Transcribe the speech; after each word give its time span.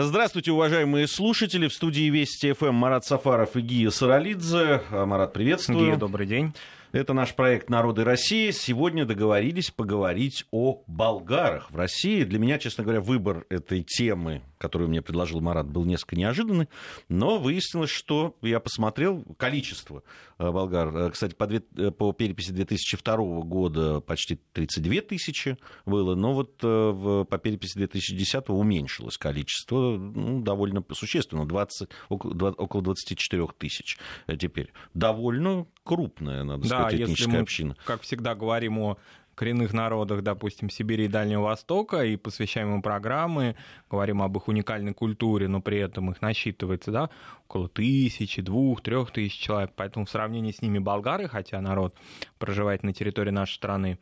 Здравствуйте, 0.00 0.52
уважаемые 0.52 1.08
слушатели. 1.08 1.66
В 1.66 1.72
студии 1.74 2.08
Вести 2.08 2.52
ФМ 2.52 2.72
Марат 2.72 3.04
Сафаров 3.04 3.56
и 3.56 3.60
Гия 3.60 3.90
Саралидзе. 3.90 4.82
Марат, 4.92 5.32
приветствую. 5.32 5.86
Гия, 5.86 5.96
добрый 5.96 6.24
день. 6.24 6.54
Это 6.90 7.12
наш 7.12 7.34
проект 7.34 7.68
«Народы 7.68 8.02
России». 8.02 8.50
Сегодня 8.50 9.04
договорились 9.04 9.70
поговорить 9.70 10.46
о 10.50 10.82
болгарах 10.86 11.70
в 11.70 11.76
России. 11.76 12.24
Для 12.24 12.38
меня, 12.38 12.58
честно 12.58 12.82
говоря, 12.82 13.02
выбор 13.02 13.44
этой 13.50 13.82
темы, 13.82 14.40
которую 14.56 14.88
мне 14.88 15.02
предложил 15.02 15.42
Марат, 15.42 15.66
был 15.68 15.84
несколько 15.84 16.16
неожиданный. 16.16 16.66
Но 17.10 17.38
выяснилось, 17.38 17.90
что 17.90 18.38
я 18.40 18.58
посмотрел 18.58 19.22
количество 19.36 20.02
э, 20.38 20.50
болгар. 20.50 20.96
Э, 20.96 21.10
кстати, 21.10 21.34
по, 21.34 21.46
две, 21.46 21.62
э, 21.76 21.90
по 21.90 22.14
переписи 22.14 22.52
2002 22.52 23.16
года 23.42 24.00
почти 24.00 24.40
32 24.54 25.02
тысячи 25.02 25.58
было. 25.84 26.14
Но 26.14 26.32
вот 26.32 26.56
по 26.56 27.38
переписи 27.38 27.76
2010 27.76 28.48
уменьшилось 28.48 29.18
количество 29.18 29.98
ну, 29.98 30.40
довольно 30.40 30.82
существенно. 30.94 31.46
20, 31.46 31.90
около, 32.08 32.52
около 32.52 32.82
24 32.82 33.48
тысяч 33.58 33.98
теперь. 34.38 34.72
Довольно 34.94 35.66
крупная, 35.88 36.44
надо 36.44 36.68
да, 36.68 36.80
сказать, 36.80 36.94
этническая 36.94 37.16
если 37.16 37.30
мы, 37.30 37.38
община. 37.38 37.76
Как 37.86 38.02
всегда 38.02 38.34
говорим 38.34 38.78
о 38.78 38.98
коренных 39.34 39.72
народах, 39.72 40.22
допустим, 40.22 40.68
Сибири 40.68 41.06
и 41.06 41.08
Дальнего 41.08 41.42
Востока, 41.42 42.04
и 42.04 42.16
посвящаем 42.16 42.74
им 42.74 42.82
программы, 42.82 43.56
говорим 43.90 44.20
об 44.20 44.36
их 44.36 44.48
уникальной 44.48 44.92
культуре, 44.92 45.48
но 45.48 45.62
при 45.62 45.78
этом 45.78 46.10
их 46.10 46.20
насчитывается 46.20 46.90
да, 46.90 47.10
около 47.46 47.68
тысячи, 47.68 48.42
двух, 48.42 48.82
трех 48.82 49.12
тысяч 49.12 49.38
человек. 49.38 49.70
Поэтому 49.76 50.04
в 50.04 50.10
сравнении 50.10 50.52
с 50.52 50.60
ними 50.60 50.78
болгары, 50.78 51.28
хотя 51.28 51.60
народ 51.60 51.94
проживает 52.38 52.82
на 52.82 52.92
территории 52.92 53.30
нашей 53.30 53.54
страны, 53.54 53.98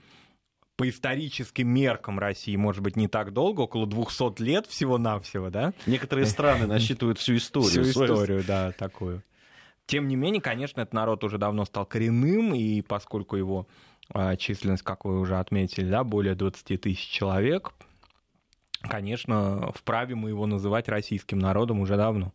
по 0.77 0.89
историческим 0.89 1.69
меркам 1.69 2.19
России, 2.19 2.57
может 2.57 2.83
быть, 2.83 2.97
не 2.97 3.09
так 3.09 3.33
долго, 3.33 3.63
около 3.63 3.87
200 3.87 4.43
лет 4.43 4.67
всего-навсего, 4.67 5.51
да? 5.51 5.73
Некоторые 5.87 6.27
страны 6.27 6.67
насчитывают 6.67 7.19
всю 7.19 7.37
историю. 7.37 7.85
Всю 7.85 8.05
историю, 8.05 8.45
да, 8.47 8.73
такую. 8.73 9.23
Тем 9.87 10.09
не 10.09 10.17
менее, 10.17 10.43
конечно, 10.43 10.81
этот 10.81 10.95
народ 10.95 11.23
уже 11.23 11.39
давно 11.39 11.65
стал 11.65 11.87
коренным, 11.87 12.55
и 12.55 12.83
поскольку 12.83 13.37
его 13.37 13.69
а, 14.11 14.37
численность, 14.37 14.83
как 14.83 15.05
вы 15.05 15.21
уже 15.21 15.39
отметили, 15.39 15.89
да, 15.89 16.03
более 16.03 16.35
20 16.35 16.81
тысяч 16.81 17.09
человек, 17.09 17.73
конечно, 18.83 19.73
вправе 19.75 20.17
мы 20.17 20.31
его 20.31 20.47
называть 20.47 20.89
российским 20.89 21.39
народом 21.39 21.81
уже 21.81 21.97
давно. 21.97 22.33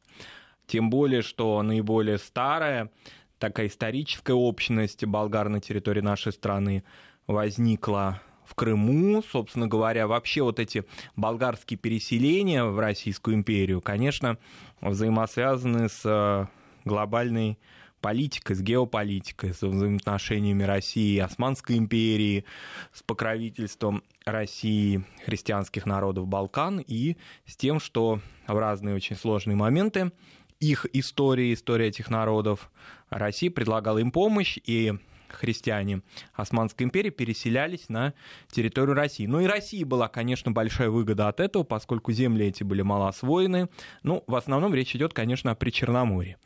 Тем 0.66 0.90
более, 0.90 1.22
что 1.22 1.62
наиболее 1.62 2.18
старая 2.18 2.90
такая 3.38 3.68
историческая 3.68 4.34
общность 4.34 5.04
болгар 5.06 5.50
на 5.50 5.60
территории 5.60 6.02
нашей 6.02 6.32
страны 6.32 6.84
возникла 7.28 8.22
в 8.46 8.56
Крыму, 8.56 9.24
собственно 9.24 9.68
говоря, 9.68 10.08
вообще 10.08 10.42
вот 10.42 10.60
эти 10.60 10.86
болгарские 11.16 11.78
переселения 11.78 12.64
в 12.64 12.80
Российскую 12.80 13.36
империю, 13.36 13.82
конечно, 13.82 14.38
взаимосвязаны 14.82 15.90
с 15.90 16.50
глобальной 16.86 17.58
политикой, 18.02 18.56
с 18.56 18.62
геополитикой, 18.62 19.54
с 19.54 19.62
взаимоотношениями 19.62 20.64
России 20.64 21.16
и 21.16 21.20
Османской 21.20 21.78
империи, 21.78 22.46
с 22.94 23.04
покровительством 23.04 24.04
России 24.26 25.04
христианских 25.26 25.86
народов 25.86 26.28
Балкан 26.28 26.80
и 26.80 27.18
с 27.46 27.56
тем, 27.56 27.80
что 27.80 28.20
в 28.48 28.58
разные 28.58 28.96
очень 28.96 29.16
сложные 29.16 29.56
моменты 29.56 30.12
их 30.62 30.86
истории, 30.94 31.54
история 31.54 31.88
этих 31.88 32.10
народов, 32.10 32.72
Россия 33.10 33.52
предлагала 33.52 33.98
им 33.98 34.12
помощь, 34.12 34.58
и 34.64 34.94
христиане 35.34 36.02
Османской 36.34 36.86
империи 36.86 37.10
переселялись 37.10 37.90
на 37.90 38.14
территорию 38.52 38.96
России. 38.96 39.26
Ну 39.26 39.40
и 39.40 39.46
России 39.46 39.84
была, 39.84 40.08
конечно, 40.08 40.52
большая 40.52 40.90
выгода 40.90 41.28
от 41.28 41.40
этого, 41.40 41.64
поскольку 41.64 42.12
земли 42.12 42.48
эти 42.48 42.64
были 42.64 42.82
мало 42.82 43.10
освоены. 43.10 43.70
Ну, 44.04 44.24
в 44.28 44.36
основном 44.36 44.74
речь 44.74 44.96
идет, 44.96 45.14
конечно, 45.14 45.52
о 45.52 45.56
Причерноморье. 45.56 46.38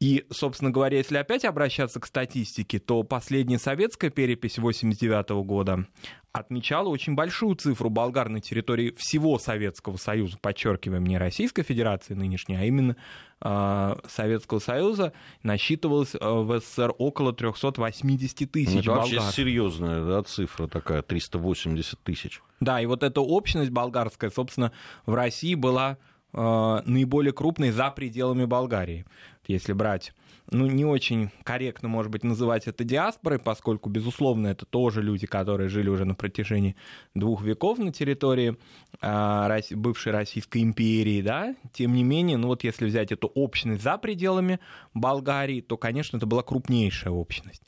И, 0.00 0.26
собственно 0.30 0.70
говоря, 0.70 0.98
если 0.98 1.16
опять 1.16 1.44
обращаться 1.44 2.00
к 2.00 2.06
статистике, 2.06 2.78
то 2.78 3.02
последняя 3.04 3.58
советская 3.58 4.10
перепись 4.10 4.58
1989 4.58 5.46
года 5.46 5.86
отмечала 6.34 6.88
очень 6.88 7.14
большую 7.14 7.54
цифру 7.54 7.90
болгар 7.90 8.28
на 8.28 8.40
территории 8.40 8.92
всего 8.98 9.38
Советского 9.38 9.96
Союза, 9.96 10.36
подчеркиваем, 10.40 11.06
не 11.06 11.16
Российской 11.16 11.62
Федерации 11.62 12.14
нынешней, 12.14 12.56
а 12.56 12.64
именно 12.64 12.96
э, 13.40 13.94
Советского 14.08 14.58
Союза, 14.58 15.12
насчитывалось 15.44 16.16
э, 16.16 16.18
в 16.20 16.58
СССР 16.58 16.92
около 16.98 17.32
380 17.32 18.50
тысяч 18.50 18.74
ну, 18.74 18.80
Это 18.80 18.88
болгар. 18.88 19.20
вообще 19.20 19.32
серьезная 19.32 20.04
да, 20.04 20.24
цифра 20.24 20.66
такая, 20.66 21.02
380 21.02 22.00
тысяч. 22.00 22.42
Да, 22.58 22.80
и 22.80 22.86
вот 22.86 23.04
эта 23.04 23.20
общность 23.20 23.70
болгарская, 23.70 24.30
собственно, 24.30 24.72
в 25.06 25.14
России 25.14 25.54
была 25.54 25.98
э, 26.32 26.80
наиболее 26.84 27.32
крупной 27.32 27.70
за 27.70 27.92
пределами 27.92 28.44
Болгарии 28.44 29.06
если 29.48 29.72
брать 29.72 30.12
ну, 30.50 30.66
не 30.66 30.84
очень 30.84 31.30
корректно, 31.42 31.88
может 31.88 32.12
быть, 32.12 32.22
называть 32.22 32.66
это 32.66 32.84
диаспорой, 32.84 33.38
поскольку, 33.38 33.88
безусловно, 33.88 34.48
это 34.48 34.66
тоже 34.66 35.02
люди, 35.02 35.26
которые 35.26 35.68
жили 35.68 35.88
уже 35.88 36.04
на 36.04 36.14
протяжении 36.14 36.76
двух 37.14 37.42
веков 37.42 37.78
на 37.78 37.92
территории 37.92 38.56
э, 39.00 39.60
бывшей 39.70 40.12
Российской 40.12 40.62
империи, 40.62 41.22
да, 41.22 41.54
тем 41.72 41.94
не 41.94 42.04
менее, 42.04 42.36
ну 42.36 42.48
вот 42.48 42.64
если 42.64 42.86
взять 42.86 43.12
эту 43.12 43.28
общность 43.28 43.82
за 43.82 43.96
пределами 43.96 44.60
Болгарии, 44.92 45.60
то, 45.60 45.76
конечно, 45.76 46.18
это 46.18 46.26
была 46.26 46.42
крупнейшая 46.42 47.12
общность. 47.12 47.62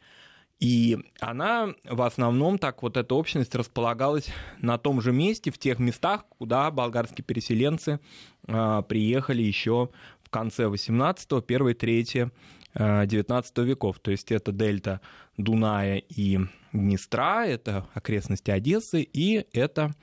И 0.59 0.97
она 1.21 1.75
в 1.85 2.01
основном 2.01 2.59
так 2.59 2.83
вот 2.83 2.97
эта 2.97 3.15
общность 3.15 3.55
располагалась 3.55 4.29
на 4.59 4.79
том 4.79 5.03
же 5.03 5.13
месте, 5.13 5.51
в 5.51 5.59
тех 5.59 5.79
местах, 5.79 6.25
куда 6.29 6.71
болгарские 6.71 7.25
переселенцы 7.25 8.01
э, 8.49 8.83
приехали 8.89 9.43
еще 9.43 9.91
конце 10.37 10.65
18-го, 10.65 11.41
первой 11.41 11.73
трети 11.73 12.31
19 12.75 13.59
веков. 13.59 13.99
То 14.01 14.11
есть 14.11 14.31
это 14.31 14.53
дельта 14.53 15.01
Дуная 15.39 15.97
и 15.97 16.41
Днестра, 16.75 17.47
это 17.47 17.87
окрестности 17.95 18.51
Одессы 18.51 19.01
и 19.01 19.47
это 19.55 19.95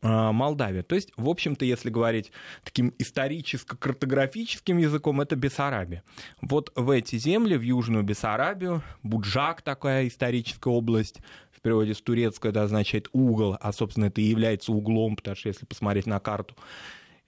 а, 0.00 0.32
Молдавия. 0.32 0.82
То 0.82 0.94
есть, 0.94 1.12
в 1.18 1.28
общем-то, 1.28 1.66
если 1.66 1.90
говорить 1.90 2.32
таким 2.62 2.94
историческо-картографическим 2.98 4.78
языком, 4.78 5.20
это 5.20 5.36
Бессарабия. 5.36 6.02
Вот 6.40 6.72
в 6.74 6.88
эти 6.88 7.16
земли, 7.16 7.56
в 7.56 7.62
Южную 7.62 8.04
Бессарабию, 8.04 8.82
Буджак 9.02 9.60
такая 9.60 10.08
историческая 10.08 10.70
область, 10.70 11.20
в 11.52 11.60
переводе 11.60 11.92
с 11.92 12.00
турецкого 12.00 12.52
это 12.52 12.62
означает 12.62 13.08
угол, 13.12 13.58
а, 13.60 13.70
собственно, 13.74 14.06
это 14.06 14.22
и 14.22 14.24
является 14.24 14.72
углом, 14.72 15.16
потому 15.16 15.36
что 15.36 15.48
если 15.48 15.66
посмотреть 15.66 16.06
на 16.06 16.20
карту, 16.20 16.54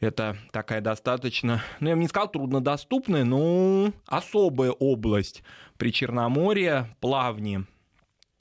это 0.00 0.36
такая 0.52 0.80
достаточно, 0.80 1.62
ну, 1.80 1.88
я 1.88 1.94
бы 1.94 2.02
не 2.02 2.08
сказал 2.08 2.30
труднодоступная, 2.30 3.24
но 3.24 3.92
особая 4.06 4.70
область 4.72 5.42
при 5.78 5.92
Черноморье, 5.92 6.94
плавни 7.00 7.64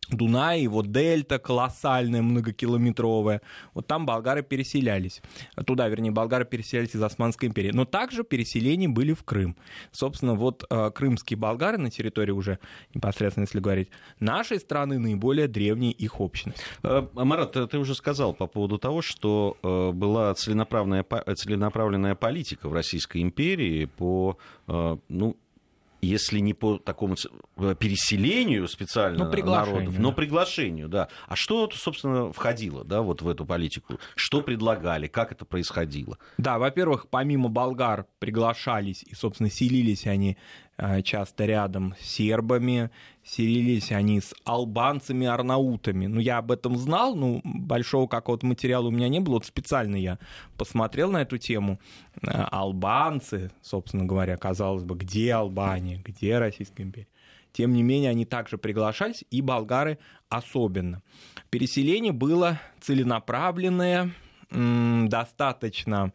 Дунай, 0.09 0.61
его 0.61 0.81
дельта 0.81 1.39
колоссальная, 1.39 2.21
многокилометровая. 2.21 3.41
Вот 3.73 3.87
там 3.87 4.05
болгары 4.05 4.43
переселялись. 4.43 5.21
Туда, 5.65 5.87
вернее, 5.87 6.11
болгары 6.11 6.45
переселялись 6.45 6.95
из 6.95 7.01
Османской 7.01 7.49
империи. 7.49 7.71
Но 7.71 7.85
также 7.85 8.23
переселения 8.23 8.87
были 8.87 9.13
в 9.13 9.23
Крым. 9.23 9.55
Собственно, 9.91 10.35
вот 10.35 10.63
э, 10.69 10.91
крымские 10.91 11.37
болгары 11.37 11.77
на 11.77 11.89
территории 11.89 12.31
уже, 12.31 12.59
непосредственно 12.93 13.43
если 13.43 13.59
говорить, 13.59 13.89
нашей 14.19 14.59
страны 14.59 14.99
наиболее 14.99 15.47
древней 15.47 15.91
их 15.91 16.19
общность. 16.19 16.61
Э, 16.83 17.07
Марат, 17.13 17.53
ты 17.53 17.77
уже 17.77 17.95
сказал 17.95 18.33
по 18.33 18.47
поводу 18.47 18.77
того, 18.77 19.01
что 19.01 19.57
э, 19.63 19.91
была 19.91 20.33
целенаправленная, 20.33 21.05
целенаправленная 21.35 22.15
политика 22.15 22.69
в 22.69 22.73
Российской 22.73 23.21
империи 23.21 23.85
по 23.85 24.37
ну, 24.67 25.37
если 26.05 26.39
не 26.39 26.53
по 26.53 26.77
такому 26.77 27.15
э, 27.57 27.75
переселению 27.77 28.67
специально 28.67 29.25
ну, 29.25 29.45
народов, 29.45 29.97
но 29.99 30.11
приглашению, 30.11 30.87
да. 30.87 31.09
А 31.27 31.35
что, 31.35 31.69
собственно, 31.73 32.31
входило 32.31 32.83
да, 32.83 33.01
вот 33.01 33.21
в 33.21 33.27
эту 33.29 33.45
политику? 33.45 33.99
Что 34.15 34.41
предлагали? 34.41 35.07
Как 35.07 35.31
это 35.31 35.45
происходило? 35.45 36.17
Да, 36.37 36.57
во-первых, 36.57 37.07
помимо 37.09 37.49
болгар 37.49 38.05
приглашались 38.19 39.03
и, 39.03 39.15
собственно, 39.15 39.49
селились 39.49 40.05
они 40.07 40.37
часто 41.03 41.45
рядом 41.45 41.95
с 41.99 42.05
сербами, 42.05 42.89
селились 43.23 43.91
они 43.91 44.21
с 44.21 44.33
албанцами, 44.43 45.25
арнаутами. 45.25 46.05
Ну, 46.07 46.19
я 46.19 46.37
об 46.37 46.51
этом 46.51 46.77
знал, 46.77 47.15
но 47.15 47.41
большого 47.43 48.07
какого-то 48.07 48.45
материала 48.45 48.87
у 48.87 48.91
меня 48.91 49.09
не 49.09 49.19
было. 49.19 49.35
Вот 49.35 49.45
специально 49.45 49.95
я 49.95 50.19
посмотрел 50.57 51.11
на 51.11 51.21
эту 51.21 51.37
тему. 51.37 51.79
Э, 52.21 52.45
албанцы, 52.51 53.51
собственно 53.61 54.05
говоря, 54.05 54.37
казалось 54.37 54.83
бы, 54.83 54.95
где 54.95 55.33
Албания, 55.33 56.01
где 56.03 56.37
Российская 56.37 56.83
империя? 56.83 57.07
Тем 57.51 57.71
не 57.71 57.83
менее, 57.83 58.09
они 58.09 58.25
также 58.25 58.57
приглашались, 58.57 59.23
и 59.31 59.41
болгары 59.41 59.97
особенно. 60.27 61.01
Переселение 61.49 62.11
было 62.11 62.59
целенаправленное, 62.81 64.11
достаточно 64.49 66.11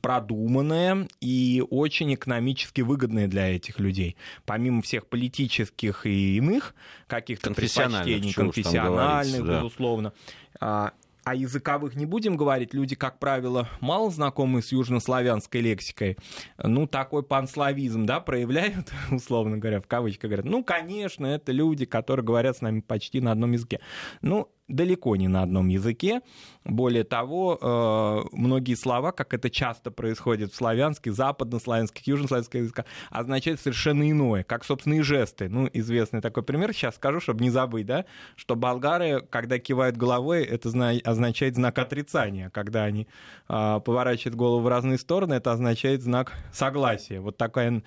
продуманное 0.00 1.08
и 1.20 1.62
очень 1.70 2.14
экономически 2.14 2.80
выгодное 2.80 3.28
для 3.28 3.54
этих 3.54 3.78
людей. 3.78 4.16
Помимо 4.44 4.82
всех 4.82 5.06
политических 5.06 6.06
и 6.06 6.36
иных 6.36 6.74
каких-то 7.06 7.54
предпочтений, 7.54 8.32
конфессиональных, 8.32 9.46
безусловно, 9.46 10.12
да. 10.60 10.92
о 11.24 11.34
языковых 11.34 11.94
не 11.96 12.06
будем 12.06 12.36
говорить. 12.36 12.74
Люди, 12.74 12.94
как 12.94 13.18
правило, 13.18 13.68
мало 13.80 14.10
знакомы 14.10 14.62
с 14.62 14.72
южнославянской 14.72 15.60
лексикой. 15.60 16.16
Ну, 16.58 16.86
такой 16.86 17.22
панславизм, 17.22 18.06
да, 18.06 18.20
проявляют, 18.20 18.92
условно 19.10 19.58
говоря, 19.58 19.80
в 19.80 19.86
кавычках 19.86 20.30
говорят. 20.30 20.46
Ну, 20.46 20.64
конечно, 20.64 21.26
это 21.26 21.52
люди, 21.52 21.84
которые 21.84 22.24
говорят 22.24 22.56
с 22.56 22.60
нами 22.60 22.80
почти 22.80 23.20
на 23.20 23.32
одном 23.32 23.52
языке. 23.52 23.80
Ну, 24.22 24.48
далеко 24.68 25.16
не 25.16 25.28
на 25.28 25.42
одном 25.42 25.68
языке. 25.68 26.22
Более 26.64 27.04
того, 27.04 27.58
э, 27.60 28.36
многие 28.36 28.74
слова, 28.74 29.12
как 29.12 29.32
это 29.32 29.48
часто 29.48 29.90
происходит 29.90 30.52
в 30.52 30.56
славянских, 30.56 31.14
западнославянских, 31.14 32.06
южнославянских 32.06 32.60
языках, 32.60 32.86
означают 33.10 33.60
совершенно 33.60 34.10
иное, 34.10 34.42
как, 34.42 34.64
собственно, 34.64 34.94
и 34.94 35.00
жесты. 35.02 35.48
Ну, 35.48 35.68
известный 35.72 36.20
такой 36.20 36.42
пример, 36.42 36.72
сейчас 36.72 36.96
скажу, 36.96 37.20
чтобы 37.20 37.42
не 37.42 37.50
забыть, 37.50 37.86
да, 37.86 38.04
что 38.34 38.56
болгары, 38.56 39.24
когда 39.30 39.58
кивают 39.58 39.96
головой, 39.96 40.44
это 40.44 40.68
означает 41.04 41.54
знак 41.54 41.78
отрицания. 41.78 42.50
Когда 42.50 42.84
они 42.84 43.06
э, 43.48 43.80
поворачивают 43.84 44.34
голову 44.34 44.62
в 44.62 44.68
разные 44.68 44.98
стороны, 44.98 45.34
это 45.34 45.52
означает 45.52 46.02
знак 46.02 46.32
согласия. 46.52 47.20
Вот 47.20 47.36
такая 47.36 47.66
а, 47.66 47.82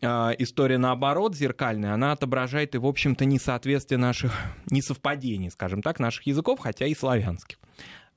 история 0.00 0.78
наоборот 0.78 1.34
зеркальная, 1.34 1.94
она 1.94 2.12
отображает 2.12 2.74
и, 2.74 2.78
в 2.78 2.86
общем-то, 2.86 3.24
несоответствие 3.24 3.98
наших, 3.98 4.32
несовпадений, 4.70 5.50
скажем 5.50 5.82
так, 5.82 6.00
наших 6.00 6.26
языков, 6.26 6.58
хотя 6.60 6.86
и 6.86 6.94
славянских. 6.94 7.58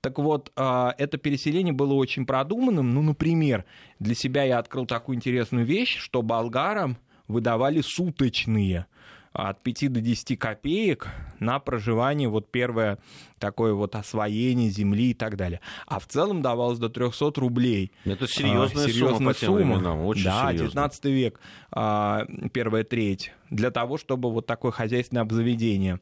Так 0.01 0.19
вот, 0.19 0.51
а, 0.55 0.93
это 0.97 1.17
переселение 1.17 1.73
было 1.73 1.93
очень 1.93 2.25
продуманным. 2.25 2.93
Ну, 2.93 3.01
например, 3.01 3.65
для 3.99 4.15
себя 4.15 4.43
я 4.43 4.59
открыл 4.59 4.85
такую 4.85 5.15
интересную 5.15 5.65
вещь, 5.65 5.97
что 5.97 6.21
болгарам 6.21 6.97
выдавали 7.27 7.81
суточные 7.81 8.85
от 9.33 9.61
5 9.61 9.89
до 9.89 10.01
10 10.01 10.37
копеек 10.37 11.07
на 11.39 11.59
проживание, 11.59 12.29
вот 12.29 12.49
первое 12.51 12.97
такое 13.39 13.73
вот 13.73 13.95
освоение 13.95 14.69
земли 14.69 15.11
и 15.11 15.13
так 15.13 15.37
далее. 15.37 15.61
А 15.85 15.99
в 15.99 16.07
целом 16.07 16.41
давалось 16.41 16.79
до 16.79 16.89
300 16.89 17.31
рублей. 17.37 17.91
Это 18.05 18.27
серьезная, 18.27 18.85
а, 18.85 18.89
серьезная 18.89 19.17
сумма, 19.17 19.33
по 19.33 19.39
тем 19.39 19.47
сумма. 19.47 19.73
временам, 19.75 20.05
очень 20.05 20.23
Да, 20.25 20.47
серьезная. 20.49 20.67
19 20.67 21.05
век, 21.05 21.39
а, 21.71 22.25
первая 22.53 22.83
треть, 22.83 23.31
для 23.49 23.71
того, 23.71 23.97
чтобы 23.97 24.31
вот 24.31 24.45
такое 24.45 24.71
хозяйственное 24.71 25.21
обзаведение 25.21 25.99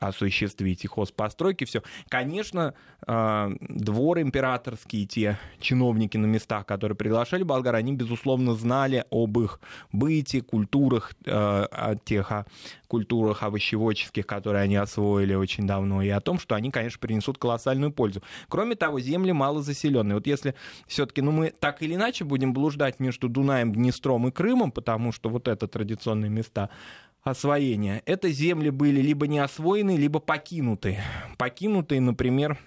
осуществить, 0.00 0.84
и 0.84 0.88
хозпостройки, 0.88 1.64
все. 1.64 1.82
Конечно, 2.08 2.74
а, 3.06 3.50
двор 3.60 4.20
императорский, 4.20 5.06
те 5.06 5.38
чиновники 5.60 6.16
на 6.16 6.26
местах, 6.26 6.66
которые 6.66 6.96
приглашали 6.96 7.42
болгар, 7.42 7.74
они, 7.74 7.92
безусловно, 7.94 8.54
знали 8.54 9.04
об 9.10 9.38
их 9.38 9.60
быте, 9.92 10.40
культурах, 10.40 11.12
о 11.26 11.96
тех 12.04 12.30
о 12.32 12.46
культурах 12.86 13.42
овощеводческих, 13.42 14.26
которые 14.26 14.62
они 14.62 14.76
освоили 14.76 15.34
очень 15.34 15.66
давно, 15.66 16.02
и 16.02 16.08
о 16.08 16.20
том, 16.20 16.38
что 16.38 16.54
они, 16.54 16.70
конечно, 16.78 16.98
принесут 17.00 17.38
колоссальную 17.38 17.92
пользу. 17.92 18.22
Кроме 18.48 18.74
того, 18.74 19.00
земли 19.00 19.32
мало 19.32 19.62
заселенные. 19.62 20.14
Вот 20.16 20.26
если 20.26 20.54
все-таки, 20.86 21.22
ну, 21.22 21.32
мы 21.32 21.52
так 21.58 21.82
или 21.82 21.94
иначе 21.94 22.24
будем 22.24 22.52
блуждать 22.52 23.00
между 23.00 23.28
Дунаем, 23.28 23.72
Днестром 23.72 24.28
и 24.28 24.30
Крымом, 24.30 24.72
потому 24.72 25.12
что 25.12 25.28
вот 25.28 25.48
это 25.48 25.66
традиционные 25.68 26.30
места 26.30 26.70
освоения, 27.22 28.02
это 28.06 28.30
земли 28.30 28.70
были 28.70 29.00
либо 29.00 29.26
не 29.26 29.38
освоены, 29.38 29.96
либо 29.96 30.20
покинуты. 30.20 30.98
Покинутые, 31.36 32.00
например, 32.00 32.58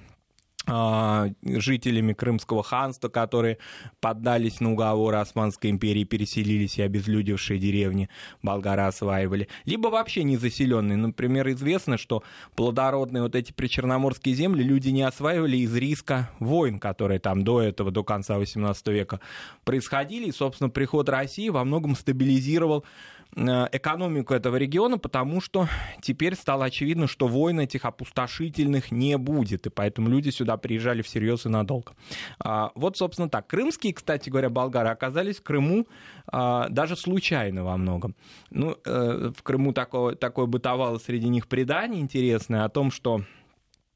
жителями 0.68 2.14
Крымского 2.14 2.64
ханства, 2.64 3.10
которые 3.10 3.58
поддались 4.00 4.60
на 4.60 4.74
уговоры 4.74 5.18
Османской 5.18 5.70
империи, 5.70 6.04
переселились 6.04 6.78
и 6.78 6.84
обезлюдевшие 6.84 7.60
деревни 7.60 8.10
болгары 8.44 8.84
осваивали, 8.84 9.48
либо 9.66 9.88
вообще 9.88 10.24
не 10.24 10.38
заселенные. 10.38 10.98
Например, 10.98 11.50
известно, 11.50 11.98
что 11.98 12.24
плодородные 12.56 13.24
вот 13.24 13.36
эти 13.36 13.52
причерноморские 13.52 14.36
земли 14.36 14.64
люди 14.64 14.90
не 14.90 15.02
осваивали 15.02 15.58
из 15.58 15.76
риска 15.76 16.30
войн, 16.40 16.80
которые 16.80 17.20
там 17.20 17.44
до 17.44 17.62
этого, 17.62 17.92
до 17.92 18.04
конца 18.04 18.38
XVIII 18.38 18.94
века 18.94 19.20
происходили. 19.64 20.28
И, 20.28 20.32
собственно, 20.32 20.70
приход 20.70 21.10
России 21.10 21.50
во 21.50 21.64
многом 21.64 21.96
стабилизировал 21.96 22.86
экономику 23.34 24.34
этого 24.34 24.58
региона, 24.58 24.98
потому 24.98 25.40
что 25.40 25.70
теперь 26.02 26.36
стало 26.36 26.66
очевидно, 26.66 27.08
что 27.08 27.28
войн 27.28 27.62
этих 27.62 27.86
опустошительных 27.86 28.92
не 28.92 29.18
будет, 29.18 29.68
и 29.68 29.70
поэтому 29.70 30.10
люди 30.10 30.30
сюда 30.30 30.58
приезжали 30.58 31.02
всерьез 31.02 31.46
и 31.46 31.50
надолго. 31.50 31.94
А, 32.40 32.72
вот, 32.76 32.98
собственно, 32.98 33.30
так. 33.30 33.48
Крымские, 33.48 33.94
кстати 33.94 34.30
говоря, 34.30 34.50
болгары 34.50 34.90
оказались 34.90 35.38
в 35.38 35.44
Крыму 35.44 35.88
а, 36.28 36.68
даже 36.70 36.96
случайно 36.96 37.64
во 37.64 37.78
многом. 37.78 38.16
Ну, 38.50 38.78
э, 38.84 39.32
в 39.36 39.44
Крыму 39.44 39.74
такое, 39.74 40.16
такое 40.16 40.46
бытовало 40.46 40.98
среди 40.98 41.30
них 41.30 41.48
предание 41.48 42.02
интересное 42.02 42.66
о 42.66 42.70
том, 42.70 42.92
что 42.92 43.22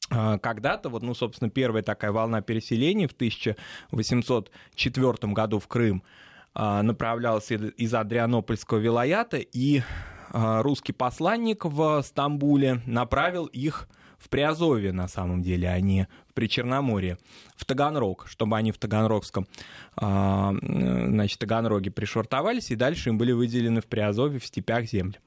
а, 0.09 0.37
когда-то, 0.37 0.89
вот, 0.89 1.03
ну, 1.03 1.15
собственно, 1.15 1.49
первая 1.49 1.83
такая 1.83 2.11
волна 2.11 2.41
переселения 2.41 3.07
в 3.07 3.13
1804 3.13 5.33
году 5.33 5.59
в 5.59 5.67
Крым, 5.67 6.03
а, 6.55 6.81
направлялся 6.81 7.55
из 7.55 7.93
Адрианопольского 7.93 8.77
вилаята, 8.77 9.37
и 9.37 9.81
а, 10.31 10.63
русский 10.63 10.93
посланник 10.93 11.65
в 11.65 12.01
Стамбуле 12.01 12.81
направил 12.85 13.45
их 13.45 13.89
в 14.17 14.29
Приазовье, 14.29 14.93
на 14.93 15.09
самом 15.09 15.43
деле, 15.43 15.69
а 15.69 15.79
не 15.81 16.07
в 16.29 16.33
Причерноморье, 16.33 17.17
в 17.57 17.65
Таганрог, 17.65 18.25
чтобы 18.27 18.55
они 18.55 18.71
в 18.71 18.77
Таганрогском, 18.77 19.47
а, 19.97 20.53
значит, 20.61 21.39
Таганроге 21.39 21.91
пришвартовались, 21.91 22.71
и 22.71 22.75
дальше 22.75 23.09
им 23.09 23.17
были 23.17 23.33
выделены 23.33 23.81
в 23.81 23.87
Приазовье, 23.87 24.39
в 24.39 24.45
степях 24.45 24.85
земли. 24.85 25.19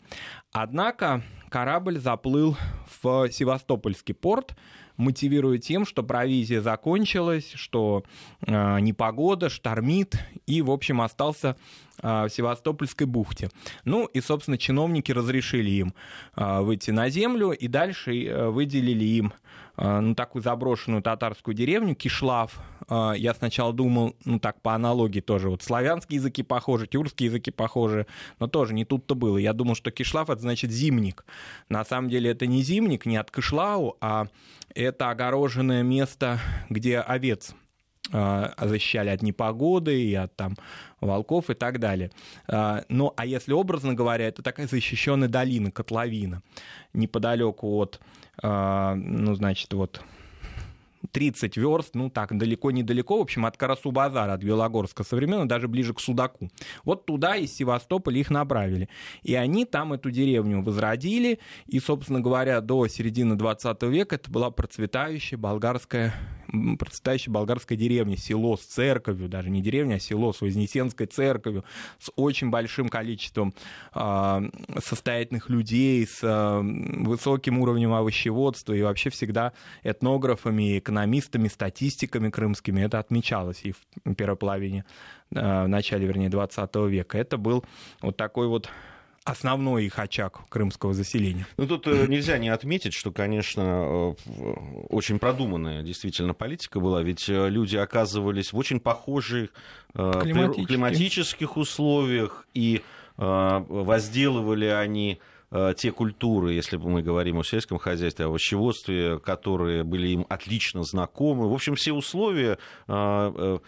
Однако 0.50 1.22
корабль 1.50 1.98
заплыл 1.98 2.56
в 3.02 3.30
Севастопольский 3.30 4.14
порт, 4.14 4.56
мотивируя 4.98 5.56
тем, 5.56 5.86
что 5.86 6.02
провизия 6.02 6.60
закончилась, 6.60 7.52
что 7.54 8.04
э, 8.42 8.80
непогода, 8.80 9.48
штормит, 9.48 10.16
и, 10.46 10.60
в 10.60 10.70
общем, 10.70 11.00
остался 11.00 11.56
в 12.02 12.28
Севастопольской 12.28 13.06
бухте. 13.06 13.50
Ну 13.84 14.06
и, 14.06 14.20
собственно, 14.20 14.58
чиновники 14.58 15.12
разрешили 15.12 15.70
им 15.70 15.94
э, 16.36 16.60
выйти 16.60 16.90
на 16.90 17.08
землю, 17.08 17.50
и 17.50 17.68
дальше 17.68 18.24
э, 18.24 18.48
выделили 18.48 19.04
им 19.04 19.32
э, 19.76 20.00
ну, 20.00 20.14
такую 20.14 20.42
заброшенную 20.42 21.02
татарскую 21.02 21.54
деревню 21.54 21.94
Кишлав. 21.94 22.60
Я 22.90 23.34
сначала 23.34 23.74
думал, 23.74 24.16
ну 24.24 24.38
так 24.38 24.62
по 24.62 24.74
аналогии 24.74 25.20
тоже, 25.20 25.50
вот 25.50 25.62
славянские 25.62 26.16
языки 26.16 26.42
похожи, 26.42 26.86
тюркские 26.86 27.26
языки 27.26 27.50
похожи, 27.50 28.06
но 28.38 28.46
тоже 28.46 28.72
не 28.72 28.86
тут-то 28.86 29.14
было. 29.14 29.36
Я 29.36 29.52
думал, 29.52 29.74
что 29.74 29.90
Кишлав 29.90 30.30
это 30.30 30.40
значит 30.40 30.70
зимник. 30.70 31.26
На 31.68 31.84
самом 31.84 32.08
деле 32.08 32.30
это 32.30 32.46
не 32.46 32.62
зимник, 32.62 33.04
не 33.04 33.18
от 33.18 33.30
Кишлау, 33.30 33.98
а 34.00 34.28
это 34.74 35.10
огороженное 35.10 35.82
место, 35.82 36.40
где 36.70 36.98
овец 36.98 37.50
а, 37.50 37.67
защищали 38.10 39.10
от 39.10 39.22
непогоды 39.22 40.02
и 40.02 40.14
от 40.14 40.34
там 40.36 40.54
волков 41.00 41.50
и 41.50 41.54
так 41.54 41.78
далее. 41.78 42.10
А, 42.46 42.84
ну, 42.88 43.12
а 43.16 43.26
если 43.26 43.52
образно 43.52 43.94
говоря, 43.94 44.26
это 44.26 44.42
такая 44.42 44.66
защищенная 44.66 45.28
долина, 45.28 45.70
котловина, 45.70 46.42
неподалеку 46.92 47.76
от, 47.76 48.00
а, 48.42 48.94
ну, 48.94 49.34
значит, 49.34 49.72
вот 49.74 50.02
30 51.12 51.56
верст, 51.56 51.94
ну 51.94 52.10
так, 52.10 52.36
далеко-недалеко, 52.36 53.18
в 53.18 53.22
общем, 53.22 53.46
от 53.46 53.56
Карасу-Базара, 53.56 54.32
от 54.34 54.42
Белогорска 54.42 55.04
современно, 55.04 55.48
даже 55.48 55.68
ближе 55.68 55.94
к 55.94 56.00
Судаку. 56.00 56.50
Вот 56.84 57.06
туда 57.06 57.36
из 57.36 57.54
Севастополя 57.54 58.18
их 58.18 58.30
направили. 58.30 58.88
И 59.22 59.34
они 59.34 59.64
там 59.64 59.92
эту 59.92 60.10
деревню 60.10 60.62
возродили, 60.62 61.38
и, 61.66 61.78
собственно 61.80 62.20
говоря, 62.20 62.60
до 62.60 62.88
середины 62.88 63.36
20 63.36 63.82
века 63.84 64.16
это 64.16 64.30
была 64.30 64.50
процветающая 64.50 65.38
болгарская 65.38 66.14
процветающая 66.78 67.32
болгарская 67.32 67.76
деревня, 67.76 68.16
село 68.16 68.56
с 68.56 68.60
церковью, 68.60 69.28
даже 69.28 69.50
не 69.50 69.60
деревня, 69.60 69.96
а 69.96 69.98
село 70.00 70.32
с 70.32 70.40
Вознесенской 70.40 71.06
церковью, 71.06 71.64
с 71.98 72.10
очень 72.16 72.50
большим 72.50 72.88
количеством 72.88 73.54
э, 73.94 74.50
состоятельных 74.82 75.48
людей, 75.48 76.06
с 76.06 76.20
э, 76.22 76.60
высоким 77.04 77.58
уровнем 77.58 77.92
овощеводства 77.92 78.72
и 78.72 78.82
вообще 78.82 79.10
всегда 79.10 79.52
этнографами, 79.82 80.78
экономистами, 80.78 81.48
статистиками 81.48 82.30
крымскими 82.30 82.82
это 82.82 82.98
отмечалось 82.98 83.60
и 83.64 83.72
в 83.72 84.14
первой 84.14 84.36
половине, 84.36 84.84
э, 85.30 85.64
в 85.64 85.68
начале, 85.68 86.06
вернее, 86.06 86.28
20 86.28 86.74
века. 86.88 87.18
Это 87.18 87.36
был 87.36 87.64
вот 88.00 88.16
такой 88.16 88.48
вот 88.48 88.68
основной 89.28 89.86
их 89.86 89.98
очаг 89.98 90.40
крымского 90.48 90.94
заселения. 90.94 91.46
Ну, 91.56 91.66
тут 91.66 91.86
э, 91.86 92.06
нельзя 92.06 92.38
не 92.38 92.48
отметить, 92.48 92.94
что, 92.94 93.10
конечно, 93.10 93.60
э, 93.60 94.14
очень 94.88 95.18
продуманная 95.18 95.82
действительно 95.82 96.34
политика 96.34 96.80
была, 96.80 97.02
ведь 97.02 97.28
э, 97.28 97.48
люди 97.48 97.76
оказывались 97.76 98.52
в 98.52 98.56
очень 98.56 98.80
похожих 98.80 99.50
климатических, 99.94 100.66
климатических 100.66 101.56
условиях, 101.56 102.46
и 102.54 102.82
возделывали 103.16 104.66
они 104.66 105.18
те 105.50 105.92
культуры, 105.92 106.52
если 106.52 106.76
мы 106.76 107.02
говорим 107.02 107.38
о 107.38 107.44
сельском 107.44 107.78
хозяйстве, 107.78 108.26
о 108.26 108.28
овощеводстве, 108.28 109.18
которые 109.18 109.82
были 109.82 110.08
им 110.08 110.26
отлично 110.28 110.82
знакомы. 110.84 111.48
В 111.48 111.54
общем, 111.54 111.74
все 111.74 111.92
условия 111.92 112.58
э, 112.86 112.88
э, 112.88 113.58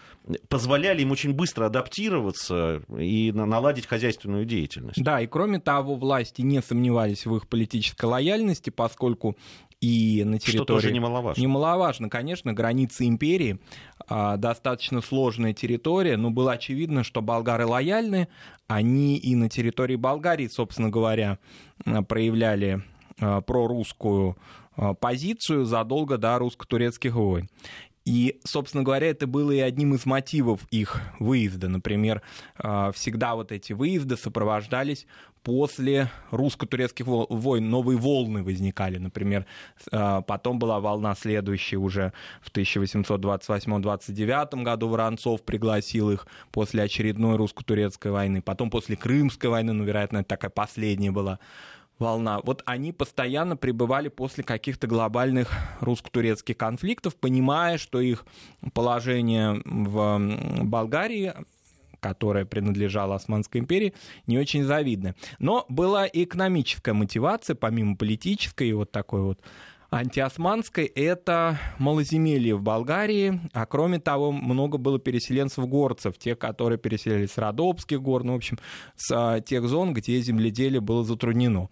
позволяли 0.47 1.01
им 1.01 1.11
очень 1.11 1.33
быстро 1.33 1.65
адаптироваться 1.65 2.81
и 2.97 3.31
наладить 3.31 3.87
хозяйственную 3.87 4.45
деятельность. 4.45 5.01
Да, 5.01 5.21
и 5.21 5.27
кроме 5.27 5.59
того, 5.59 5.95
власти 5.95 6.41
не 6.41 6.61
сомневались 6.61 7.25
в 7.25 7.35
их 7.35 7.47
политической 7.47 8.05
лояльности, 8.05 8.69
поскольку 8.69 9.35
и 9.81 10.23
на 10.23 10.37
территории... 10.37 10.57
Что 10.57 10.65
тоже 10.65 10.91
немаловажно. 10.91 11.41
Немаловажно, 11.41 12.09
конечно, 12.09 12.53
границы 12.53 13.07
империи, 13.07 13.59
а, 14.07 14.37
достаточно 14.37 15.01
сложная 15.01 15.53
территория, 15.53 16.17
но 16.17 16.29
было 16.29 16.53
очевидно, 16.53 17.03
что 17.03 17.21
болгары 17.21 17.65
лояльны, 17.65 18.27
они 18.67 19.17
и 19.17 19.35
на 19.35 19.49
территории 19.49 19.95
Болгарии, 19.95 20.47
собственно 20.47 20.89
говоря, 20.89 21.39
проявляли 22.07 22.83
а, 23.19 23.41
прорусскую 23.41 24.37
а, 24.75 24.93
позицию 24.93 25.65
задолго 25.65 26.19
до 26.19 26.37
русско-турецких 26.37 27.15
войн. 27.15 27.49
И, 28.05 28.39
собственно 28.43 28.83
говоря, 28.83 29.07
это 29.07 29.27
было 29.27 29.51
и 29.51 29.59
одним 29.59 29.93
из 29.93 30.07
мотивов 30.07 30.65
их 30.71 30.99
выезда. 31.19 31.67
Например, 31.67 32.23
всегда 32.57 33.35
вот 33.35 33.51
эти 33.51 33.73
выезды 33.73 34.17
сопровождались 34.17 35.05
после 35.43 36.09
русско-турецких 36.31 37.05
войн 37.07 37.69
новые 37.69 37.97
волны 37.97 38.43
возникали. 38.43 38.97
Например, 38.97 39.45
а, 39.91 40.21
потом 40.21 40.59
была 40.59 40.79
волна 40.79 41.15
следующая 41.15 41.77
уже 41.77 42.13
в 42.41 42.51
1828-29 42.51 44.63
году 44.63 44.89
Воронцов 44.89 45.43
пригласил 45.43 46.11
их 46.11 46.27
после 46.51 46.83
очередной 46.83 47.37
русско-турецкой 47.37 48.11
войны. 48.11 48.41
Потом 48.41 48.69
после 48.69 48.95
Крымской 48.95 49.49
войны, 49.49 49.73
ну, 49.73 49.83
вероятно, 49.83 50.19
это 50.19 50.29
такая 50.29 50.51
последняя 50.51 51.11
была 51.11 51.39
волна. 52.01 52.41
Вот 52.43 52.63
они 52.65 52.91
постоянно 52.91 53.55
пребывали 53.55 54.09
после 54.09 54.43
каких-то 54.43 54.87
глобальных 54.87 55.49
русско-турецких 55.79 56.57
конфликтов, 56.57 57.15
понимая, 57.15 57.77
что 57.77 58.01
их 58.01 58.25
положение 58.73 59.61
в 59.65 60.63
Болгарии 60.63 61.33
которая 62.01 62.43
принадлежала 62.45 63.15
Османской 63.15 63.61
империи, 63.61 63.93
не 64.27 64.37
очень 64.37 64.63
завидна. 64.63 65.15
Но 65.39 65.65
была 65.69 66.05
и 66.05 66.25
экономическая 66.25 66.93
мотивация, 66.93 67.55
помимо 67.55 67.95
политической, 67.95 68.69
и 68.69 68.73
вот 68.73 68.91
такой 68.91 69.21
вот 69.21 69.39
антиосманской— 69.91 70.85
это 70.95 71.59
малоземелье 71.77 72.55
в 72.55 72.61
Болгарии, 72.61 73.41
а 73.51 73.65
кроме 73.65 73.99
того, 73.99 74.31
много 74.31 74.77
было 74.77 74.99
переселенцев-горцев, 74.99 76.17
те, 76.17 76.35
которые 76.35 76.79
переселились 76.79 77.33
с 77.33 77.37
Родопских 77.37 78.01
гор, 78.01 78.23
ну, 78.23 78.33
в 78.33 78.35
общем, 78.37 78.57
с 78.95 79.11
а, 79.13 79.41
тех 79.41 79.67
зон, 79.67 79.93
где 79.93 80.19
земледелие 80.21 80.79
было 80.79 81.03
затруднено. 81.03 81.69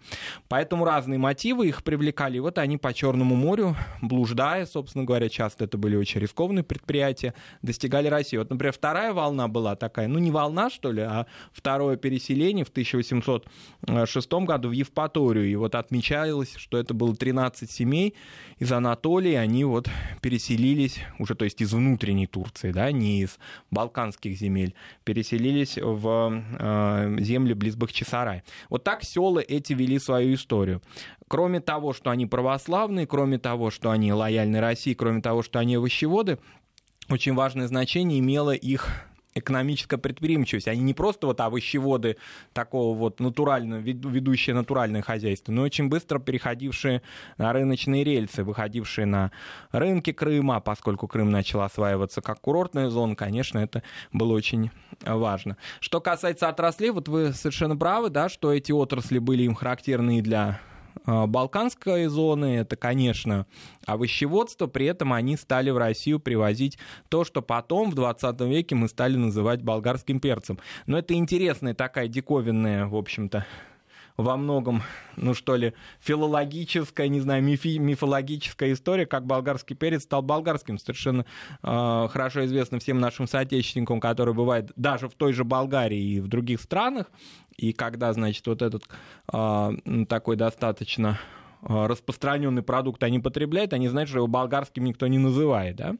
Поэтому 0.48 0.84
разные 0.84 1.18
мотивы 1.18 1.68
их 1.68 1.82
привлекали. 1.82 2.36
И 2.36 2.40
вот 2.40 2.58
они 2.58 2.76
по 2.76 2.92
Черному 2.92 3.36
морю, 3.36 3.74
блуждая, 4.02 4.66
собственно 4.66 5.04
говоря, 5.04 5.30
часто 5.30 5.64
это 5.64 5.78
были 5.78 5.96
очень 5.96 6.20
рискованные 6.20 6.62
предприятия, 6.62 7.32
достигали 7.62 8.08
России. 8.08 8.36
Вот, 8.36 8.50
например, 8.50 8.74
вторая 8.74 9.14
волна 9.14 9.48
была 9.48 9.76
такая, 9.76 10.08
ну, 10.08 10.18
не 10.18 10.30
волна, 10.30 10.68
что 10.68 10.92
ли, 10.92 11.00
а 11.00 11.26
второе 11.52 11.96
переселение 11.96 12.66
в 12.66 12.68
1806 12.68 14.32
году 14.32 14.68
в 14.68 14.72
Евпаторию. 14.72 15.48
И 15.48 15.54
вот 15.56 15.74
отмечалось, 15.74 16.54
что 16.56 16.76
это 16.76 16.92
было 16.92 17.16
13 17.16 17.70
семей, 17.70 18.09
из 18.58 18.70
Анатолии, 18.72 19.34
они 19.34 19.64
вот 19.64 19.88
переселились 20.20 21.00
уже, 21.18 21.34
то 21.34 21.44
есть 21.44 21.60
из 21.60 21.72
внутренней 21.72 22.26
Турции, 22.26 22.72
да, 22.72 22.92
не 22.92 23.22
из 23.22 23.38
балканских 23.70 24.36
земель, 24.36 24.74
переселились 25.04 25.78
в 25.80 26.42
э, 26.58 27.16
земли 27.20 27.54
близ 27.54 27.76
Бахчисарай. 27.76 28.42
Вот 28.68 28.84
так 28.84 29.02
села 29.02 29.40
эти 29.40 29.72
вели 29.72 29.98
свою 29.98 30.34
историю. 30.34 30.82
Кроме 31.28 31.60
того, 31.60 31.92
что 31.92 32.10
они 32.10 32.26
православные, 32.26 33.06
кроме 33.06 33.38
того, 33.38 33.70
что 33.70 33.90
они 33.90 34.12
лояльны 34.12 34.60
России, 34.60 34.94
кроме 34.94 35.22
того, 35.22 35.42
что 35.42 35.58
они 35.58 35.76
овощеводы, 35.76 36.38
очень 37.08 37.34
важное 37.34 37.66
значение 37.66 38.18
имело 38.18 38.54
их 38.54 38.88
экономическая 39.40 39.98
предприимчивость. 39.98 40.68
Они 40.68 40.80
не 40.80 40.94
просто 40.94 41.26
вот 41.26 41.40
овощеводы 41.40 42.16
такого 42.52 42.96
вот 42.96 43.20
натурального, 43.20 43.80
ведущие 43.80 44.54
натуральное 44.54 45.02
хозяйство, 45.02 45.52
но 45.52 45.62
очень 45.62 45.88
быстро 45.88 46.18
переходившие 46.18 47.02
на 47.38 47.52
рыночные 47.52 48.04
рельсы, 48.04 48.44
выходившие 48.44 49.06
на 49.06 49.32
рынки 49.72 50.12
Крыма, 50.12 50.60
поскольку 50.60 51.08
Крым 51.08 51.30
начал 51.30 51.62
осваиваться 51.62 52.20
как 52.20 52.40
курортная 52.40 52.88
зона, 52.90 53.16
конечно, 53.16 53.58
это 53.58 53.82
было 54.12 54.32
очень 54.32 54.70
важно. 55.04 55.56
Что 55.80 56.00
касается 56.00 56.48
отраслей, 56.48 56.90
вот 56.90 57.08
вы 57.08 57.32
совершенно 57.32 57.76
правы, 57.76 58.10
да, 58.10 58.28
что 58.28 58.52
эти 58.52 58.72
отрасли 58.72 59.18
были 59.18 59.42
им 59.42 59.54
характерны 59.54 60.22
для 60.22 60.40
а, 60.50 60.69
Балканской 61.06 62.06
зоны, 62.06 62.56
это, 62.56 62.76
конечно, 62.76 63.46
овощеводство, 63.86 64.66
при 64.66 64.86
этом 64.86 65.12
они 65.12 65.36
стали 65.36 65.70
в 65.70 65.78
Россию 65.78 66.20
привозить 66.20 66.78
то, 67.08 67.24
что 67.24 67.42
потом 67.42 67.90
в 67.90 67.94
20 67.94 68.40
веке 68.42 68.74
мы 68.74 68.88
стали 68.88 69.16
называть 69.16 69.62
болгарским 69.62 70.20
перцем. 70.20 70.58
Но 70.86 70.98
это 70.98 71.14
интересная 71.14 71.74
такая 71.74 72.08
диковинная, 72.08 72.86
в 72.86 72.96
общем-то, 72.96 73.46
во 74.22 74.36
многом, 74.36 74.82
ну 75.16 75.34
что 75.34 75.56
ли, 75.56 75.74
филологическая, 76.00 77.08
не 77.08 77.20
знаю, 77.20 77.42
мифи, 77.42 77.78
мифологическая 77.78 78.72
история, 78.72 79.06
как 79.06 79.26
болгарский 79.26 79.76
перец 79.76 80.02
стал 80.02 80.22
болгарским. 80.22 80.78
Совершенно 80.78 81.24
э, 81.62 82.08
хорошо 82.10 82.44
известно 82.46 82.78
всем 82.78 83.00
нашим 83.00 83.26
соотечественникам, 83.26 84.00
которые 84.00 84.34
бывают 84.34 84.72
даже 84.76 85.08
в 85.08 85.14
той 85.14 85.32
же 85.32 85.44
Болгарии 85.44 86.00
и 86.00 86.20
в 86.20 86.28
других 86.28 86.60
странах. 86.60 87.10
И 87.56 87.72
когда, 87.72 88.12
значит, 88.12 88.46
вот 88.46 88.62
этот 88.62 88.88
э, 89.32 89.70
такой 90.08 90.36
достаточно 90.36 91.18
распространенный 91.62 92.62
продукт 92.62 93.02
они 93.02 93.18
потребляют, 93.18 93.72
они 93.72 93.88
знают, 93.88 94.08
что 94.08 94.18
его 94.18 94.26
болгарским 94.26 94.84
никто 94.84 95.06
не 95.06 95.18
называет. 95.18 95.76
Да? 95.76 95.94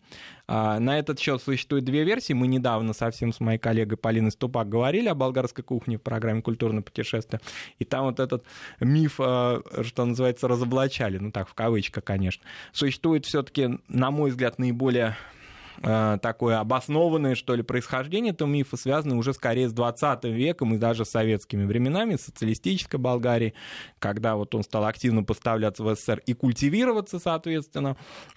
А 0.47 0.79
на 0.81 0.99
этот 0.99 1.19
счет 1.19 1.43
существует 1.43 1.85
две 1.85 2.05
версии. 2.05 2.33
Мы 2.33 2.47
недавно 2.47 2.93
совсем 2.93 3.33
с 3.33 3.41
моей 3.41 3.59
коллегой 3.59 3.99
Полиной 3.99 4.31
Ступак 4.31 4.69
говорили 4.69 5.09
о 5.09 5.15
болгарской 5.15 5.65
кухне 5.65 5.99
в 5.99 6.03
программе 6.03 6.43
«Культурное 6.43 6.83
путешествие». 6.83 7.41
И 7.79 7.85
там 7.85 8.05
вот 8.05 8.21
этот 8.21 8.45
миф, 8.81 9.17
э, 9.19 9.61
что 9.83 10.05
называется, 10.05 10.49
разоблачали. 10.49 11.19
Ну 11.19 11.31
так, 11.31 11.49
в 11.49 11.55
кавычках, 11.55 12.05
конечно. 12.05 12.43
Существует 12.73 13.27
все-таки, 13.27 13.79
на 13.89 14.11
мой 14.11 14.31
взгляд, 14.31 14.59
наиболее 14.59 15.17
Э, 15.21 15.40
такое 15.81 16.59
обоснованное, 16.59 17.35
что 17.35 17.55
ли, 17.55 17.63
происхождение 17.63 18.33
этого 18.33 18.49
мифа 18.49 18.77
связано 18.77 19.17
уже 19.17 19.33
скорее 19.33 19.69
с 19.69 19.73
20 19.73 20.25
веком 20.25 20.75
и 20.75 20.79
даже 20.79 21.05
с 21.05 21.11
советскими 21.11 21.65
временами, 21.65 22.17
социалистической 22.17 23.01
Болгарии, 23.01 23.55
когда 23.99 24.37
вот 24.37 24.55
он 24.55 24.63
стал 24.63 24.85
активно 24.85 25.23
поставляться 25.23 25.83
в 25.83 25.95
СССР 25.95 26.23
и 26.27 26.35
культивироваться, 26.35 27.19
соответственно, 27.19 27.97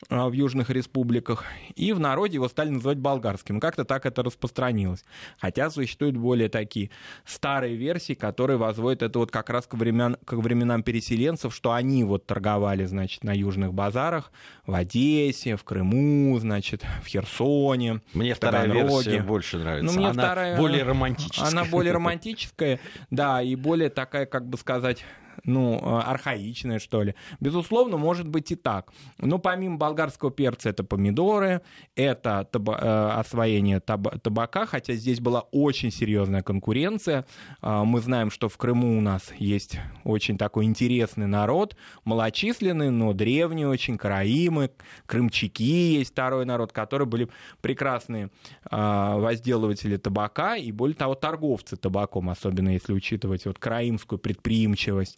э, 0.10 0.26
в 0.26 0.32
южных 0.32 0.70
республиках, 0.70 1.44
и 1.76 1.92
в 1.94 2.00
народе 2.00 2.36
его 2.36 2.48
стали 2.48 2.70
называть 2.70 2.98
болгарским. 2.98 3.60
Как-то 3.60 3.84
так 3.84 4.06
это 4.06 4.24
распространилось. 4.24 5.04
Хотя 5.40 5.70
существуют 5.70 6.18
более 6.18 6.50
такие 6.50 6.92
старые 7.26 7.76
версии, 7.76 8.14
которые 8.14 8.58
возводят 8.58 9.04
это 9.04 9.20
вот 9.20 9.32
как 9.32 9.50
раз 9.50 9.66
к, 9.68 9.74
времен, 9.74 10.18
к 10.26 10.34
временам 10.34 10.84
переселенцев, 10.84 11.54
что 11.54 11.74
они 11.74 12.04
вот 12.04 12.26
торговали, 12.26 12.86
значит, 12.86 13.24
на 13.24 13.34
южных 13.34 13.74
базарах 13.74 14.32
в 14.66 14.74
Одессе, 14.74 15.58
в 15.58 15.64
Крыму, 15.64 16.38
значит, 16.40 16.84
в 17.04 17.08
Херсоне, 17.08 17.33
Херсоне. 17.34 18.02
Мне 18.14 18.34
вторая 18.34 18.68
версия 18.68 19.22
больше 19.22 19.58
нравится. 19.58 19.86
Ну, 19.86 19.94
мне 19.94 20.10
она 20.10 20.24
вторая, 20.24 20.58
более 20.58 20.84
романтическая. 20.84 21.48
Она 21.48 21.66
более 21.66 21.94
романтическая, 21.94 22.80
да, 23.10 23.42
и 23.42 23.56
более 23.56 23.90
такая, 23.90 24.26
как 24.26 24.48
бы 24.48 24.58
сказать, 24.58 25.04
ну, 25.46 25.78
э, 25.78 26.00
архаичное, 26.02 26.80
что 26.80 27.04
ли. 27.04 27.16
Безусловно, 27.40 27.98
может 27.98 28.28
быть 28.28 28.52
и 28.52 28.56
так. 28.56 28.92
Но 29.18 29.40
помимо 29.40 29.78
болгарского 29.78 30.32
перца 30.32 30.70
это 30.70 30.84
помидоры, 30.84 31.62
это 31.96 32.48
таба- 32.52 32.80
э, 32.82 33.20
освоение 33.20 33.80
таб- 33.80 34.20
табака, 34.22 34.66
хотя 34.66 34.94
здесь 34.94 35.20
была 35.20 35.42
очень 35.52 35.92
серьезная 35.92 36.42
конкуренция. 36.42 37.26
А, 37.62 37.84
мы 37.84 38.00
знаем, 38.02 38.32
что 38.32 38.48
в 38.48 38.58
Крыму 38.58 38.98
у 38.98 39.02
нас 39.02 39.34
есть 39.38 39.80
очень 40.04 40.38
такой 40.38 40.66
интересный 40.66 41.28
народ, 41.28 41.76
малочисленный, 42.06 42.90
но 42.90 43.14
древний 43.14 43.66
очень, 43.66 43.98
караимы, 43.98 44.72
крымчаки 45.06 45.98
есть 45.98 46.12
второй 46.12 46.46
народ, 46.46 46.72
которые 46.72 47.08
были 47.08 47.30
прекрасные 47.62 48.30
возделыватели 48.72 49.98
табака 49.98 50.56
и, 50.56 50.72
более 50.72 50.96
того, 50.96 51.16
торговцы 51.16 51.76
табаком, 51.76 52.30
особенно 52.30 52.70
если 52.70 52.94
учитывать 52.94 53.46
вот 53.46 53.60
караимскую 53.60 54.20
предприимчивость 54.20 55.18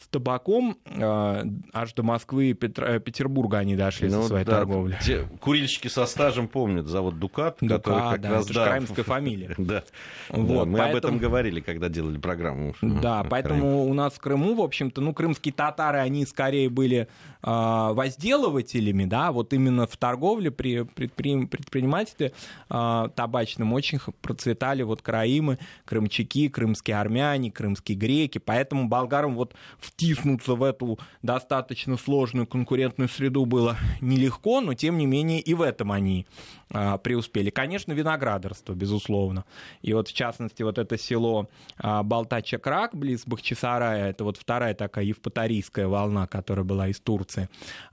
с 0.00 0.06
табаком 0.06 0.78
э, 0.86 1.44
аж 1.72 1.92
до 1.92 2.02
Москвы 2.04 2.50
и 2.50 2.54
Петр, 2.54 2.84
э, 2.84 3.00
Петербурга 3.00 3.58
они 3.58 3.74
дошли 3.74 4.08
ну, 4.08 4.22
со 4.22 4.28
своей 4.28 4.44
да, 4.44 4.58
торговлей. 4.58 4.96
Те 5.02 5.28
курильщики 5.40 5.88
со 5.88 6.06
стажем 6.06 6.46
помнят 6.46 6.86
завод 6.86 7.18
Дукат, 7.18 7.58
Дукат 7.60 7.82
который 7.82 8.10
как 8.10 8.20
да, 8.20 8.30
раз... 8.30 8.44
Это 8.44 8.54
да, 8.54 8.66
краймская 8.66 9.04
фамилия. 9.04 9.54
да. 9.58 9.82
Вот, 10.28 10.64
да, 10.64 10.70
мы 10.70 10.78
поэтому... 10.78 10.82
об 10.84 10.96
этом 10.96 11.18
говорили, 11.18 11.60
когда 11.60 11.88
делали 11.88 12.18
программу. 12.18 12.74
Да, 12.80 13.24
поэтому 13.28 13.88
у 13.88 13.94
нас 13.94 14.14
в 14.14 14.20
Крыму, 14.20 14.54
в 14.54 14.60
общем-то, 14.60 15.00
ну, 15.00 15.12
крымские 15.12 15.52
татары, 15.52 15.98
они 15.98 16.24
скорее 16.26 16.68
были 16.68 17.08
э, 17.42 17.88
возделывателями, 17.92 19.04
да, 19.04 19.32
вот 19.32 19.52
именно 19.52 19.86
в 19.86 19.96
торговле, 19.96 20.50
при 20.50 20.82
предпри... 20.82 21.46
предпринимательстве 21.46 22.32
э, 22.70 23.08
табачном 23.14 23.72
очень 23.72 23.98
процветали 24.22 24.82
вот 24.82 25.02
краимы, 25.02 25.58
крымчаки, 25.84 26.48
крымские 26.48 26.98
армяне, 26.98 27.50
крымские 27.50 27.98
греки, 27.98 28.38
поэтому 28.38 28.86
болгарам 28.86 29.34
вот 29.34 29.54
втиснуться 29.88 30.54
в 30.54 30.62
эту 30.62 30.98
достаточно 31.22 31.96
сложную 31.96 32.46
конкурентную 32.46 33.08
среду 33.08 33.44
было 33.46 33.76
нелегко, 34.00 34.60
но 34.60 34.74
тем 34.74 34.98
не 34.98 35.06
менее 35.06 35.40
и 35.40 35.54
в 35.54 35.62
этом 35.62 35.92
они 35.92 36.26
а, 36.70 36.98
преуспели. 36.98 37.50
Конечно, 37.50 37.92
виноградарство, 37.92 38.74
безусловно. 38.74 39.44
И 39.82 39.92
вот 39.94 40.08
в 40.08 40.12
частности 40.12 40.62
вот 40.62 40.78
это 40.78 40.98
село 40.98 41.48
а, 41.78 42.02
Балтача-Крак 42.02 42.94
близ 42.94 43.22
Бахчисарая, 43.26 44.10
это 44.10 44.24
вот 44.24 44.36
вторая 44.36 44.74
такая 44.74 45.04
евпаторийская 45.04 45.88
волна, 45.88 46.26
которая 46.26 46.64
была 46.64 46.88
из 46.88 47.00
Турции, 47.00 47.48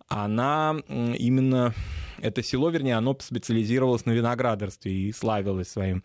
она 0.07 0.75
именно, 0.87 1.73
это 2.19 2.43
село, 2.43 2.69
вернее, 2.69 2.95
оно 2.95 3.17
специализировалось 3.19 4.05
на 4.05 4.11
виноградарстве 4.11 4.91
и 4.91 5.11
славилось 5.11 5.69
своим 5.69 6.03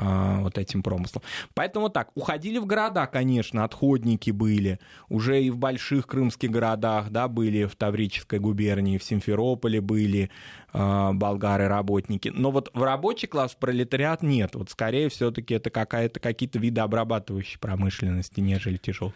вот 0.00 0.58
этим 0.58 0.82
промыслом. 0.82 1.22
Поэтому 1.54 1.88
так, 1.90 2.10
уходили 2.14 2.58
в 2.58 2.66
города, 2.66 3.06
конечно, 3.06 3.64
отходники 3.64 4.30
были, 4.30 4.78
уже 5.08 5.42
и 5.42 5.50
в 5.50 5.58
больших 5.58 6.06
крымских 6.06 6.50
городах, 6.50 7.10
да, 7.10 7.28
были 7.28 7.64
в 7.64 7.76
Таврической 7.76 8.38
губернии, 8.38 8.98
в 8.98 9.04
Симферополе 9.04 9.80
были 9.80 10.30
э, 10.72 11.10
болгары-работники, 11.12 12.28
но 12.28 12.50
вот 12.50 12.70
в 12.72 12.82
рабочий 12.82 13.26
класс, 13.26 13.52
в 13.52 13.56
пролетариат 13.56 14.22
нет, 14.22 14.54
вот 14.54 14.70
скорее 14.70 15.08
все-таки 15.08 15.54
это 15.54 15.70
какая-то, 15.70 16.20
какие-то 16.20 16.58
виды 16.58 16.80
обрабатывающей 16.80 17.58
промышленности, 17.58 18.40
нежели 18.40 18.76
тяжелой. 18.76 19.14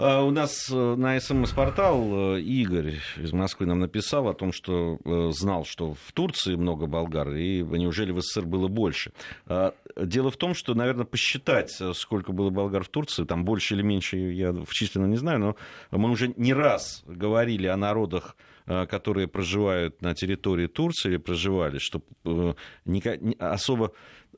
А 0.00 0.22
у 0.22 0.30
нас 0.30 0.70
э, 0.70 0.94
на 0.94 1.18
СМС-портал 1.18 2.36
э, 2.36 2.40
Игорь 2.40 3.00
из 3.16 3.32
Москвы 3.32 3.66
нам 3.66 3.80
написал 3.80 4.28
о 4.28 4.32
том, 4.34 4.52
что 4.52 5.00
э, 5.04 5.30
знал, 5.32 5.64
что 5.64 5.94
в 5.94 6.12
Турции 6.12 6.54
много 6.54 6.86
болгар, 6.86 7.34
и 7.34 7.62
неужели 7.62 8.12
в 8.12 8.20
СССР 8.20 8.46
было 8.46 8.68
больше. 8.68 9.10
А, 9.46 9.74
дело 9.96 10.30
в 10.30 10.36
том, 10.36 10.54
что, 10.54 10.74
наверное, 10.74 11.04
посчитать, 11.04 11.76
сколько 11.94 12.30
было 12.30 12.50
болгар 12.50 12.84
в 12.84 12.88
Турции, 12.88 13.24
там 13.24 13.44
больше 13.44 13.74
или 13.74 13.82
меньше, 13.82 14.18
я 14.18 14.52
в 14.52 14.70
численно 14.70 15.06
не 15.06 15.16
знаю, 15.16 15.40
но 15.40 15.56
мы 15.90 16.10
уже 16.10 16.32
не 16.36 16.54
раз 16.54 17.02
говорили 17.04 17.66
о 17.66 17.76
народах, 17.76 18.36
которые 18.66 19.28
проживают 19.28 20.02
на 20.02 20.14
территории 20.14 20.66
Турции 20.66 21.08
или 21.08 21.16
проживали, 21.16 21.78
что 21.78 22.02
особо 23.38 23.92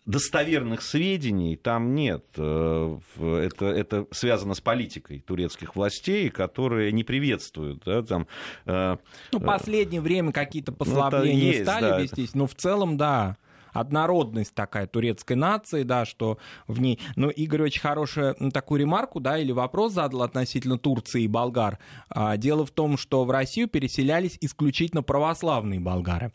достоверных 0.07 0.83
сведений 0.83 1.57
там 1.57 1.95
нет. 1.95 2.25
Э, 2.37 2.99
это, 3.19 3.67
это 3.67 4.07
связано 4.11 4.55
с 4.55 4.61
политикой 4.61 5.21
турецких 5.21 5.77
властей, 5.77 6.31
которые 6.31 6.93
не 6.93 7.05
приветствуют. 7.05 7.83
Да, 7.85 8.03
там, 8.03 8.27
э, 8.67 8.97
ну, 9.33 9.39
в 9.39 9.45
последнее 9.45 10.01
время 10.01 10.33
какие-то 10.33 10.73
ну, 10.73 10.79
послабления 10.79 11.35
ну, 11.35 11.53
есть, 11.53 11.63
стали 11.63 11.83
да. 11.83 12.01
вестись, 12.01 12.35
но 12.35 12.47
в 12.47 12.55
целом, 12.55 12.97
да 12.97 13.37
однородность 13.73 14.55
такая 14.55 14.87
турецкой 14.87 15.35
нации, 15.35 15.83
да, 15.83 16.05
что 16.05 16.39
в 16.67 16.81
ней... 16.81 16.99
Но 17.17 17.31
Игорь 17.31 17.63
очень 17.63 17.81
хорошую 17.81 18.35
такую 18.53 18.81
ремарку, 18.81 19.21
да, 19.21 19.39
или 19.39 19.53
вопрос 19.53 19.93
задал 19.93 20.23
относительно 20.23 20.79
Турции 20.79 21.23
и 21.23 21.29
болгар. 21.29 21.79
А, 22.09 22.37
дело 22.37 22.67
в 22.67 22.71
том, 22.71 22.97
что 22.97 23.25
в 23.25 23.31
Россию 23.31 23.69
переселялись 23.69 24.39
исключительно 24.41 25.03
православные 25.03 25.81
болгары. 25.81 26.33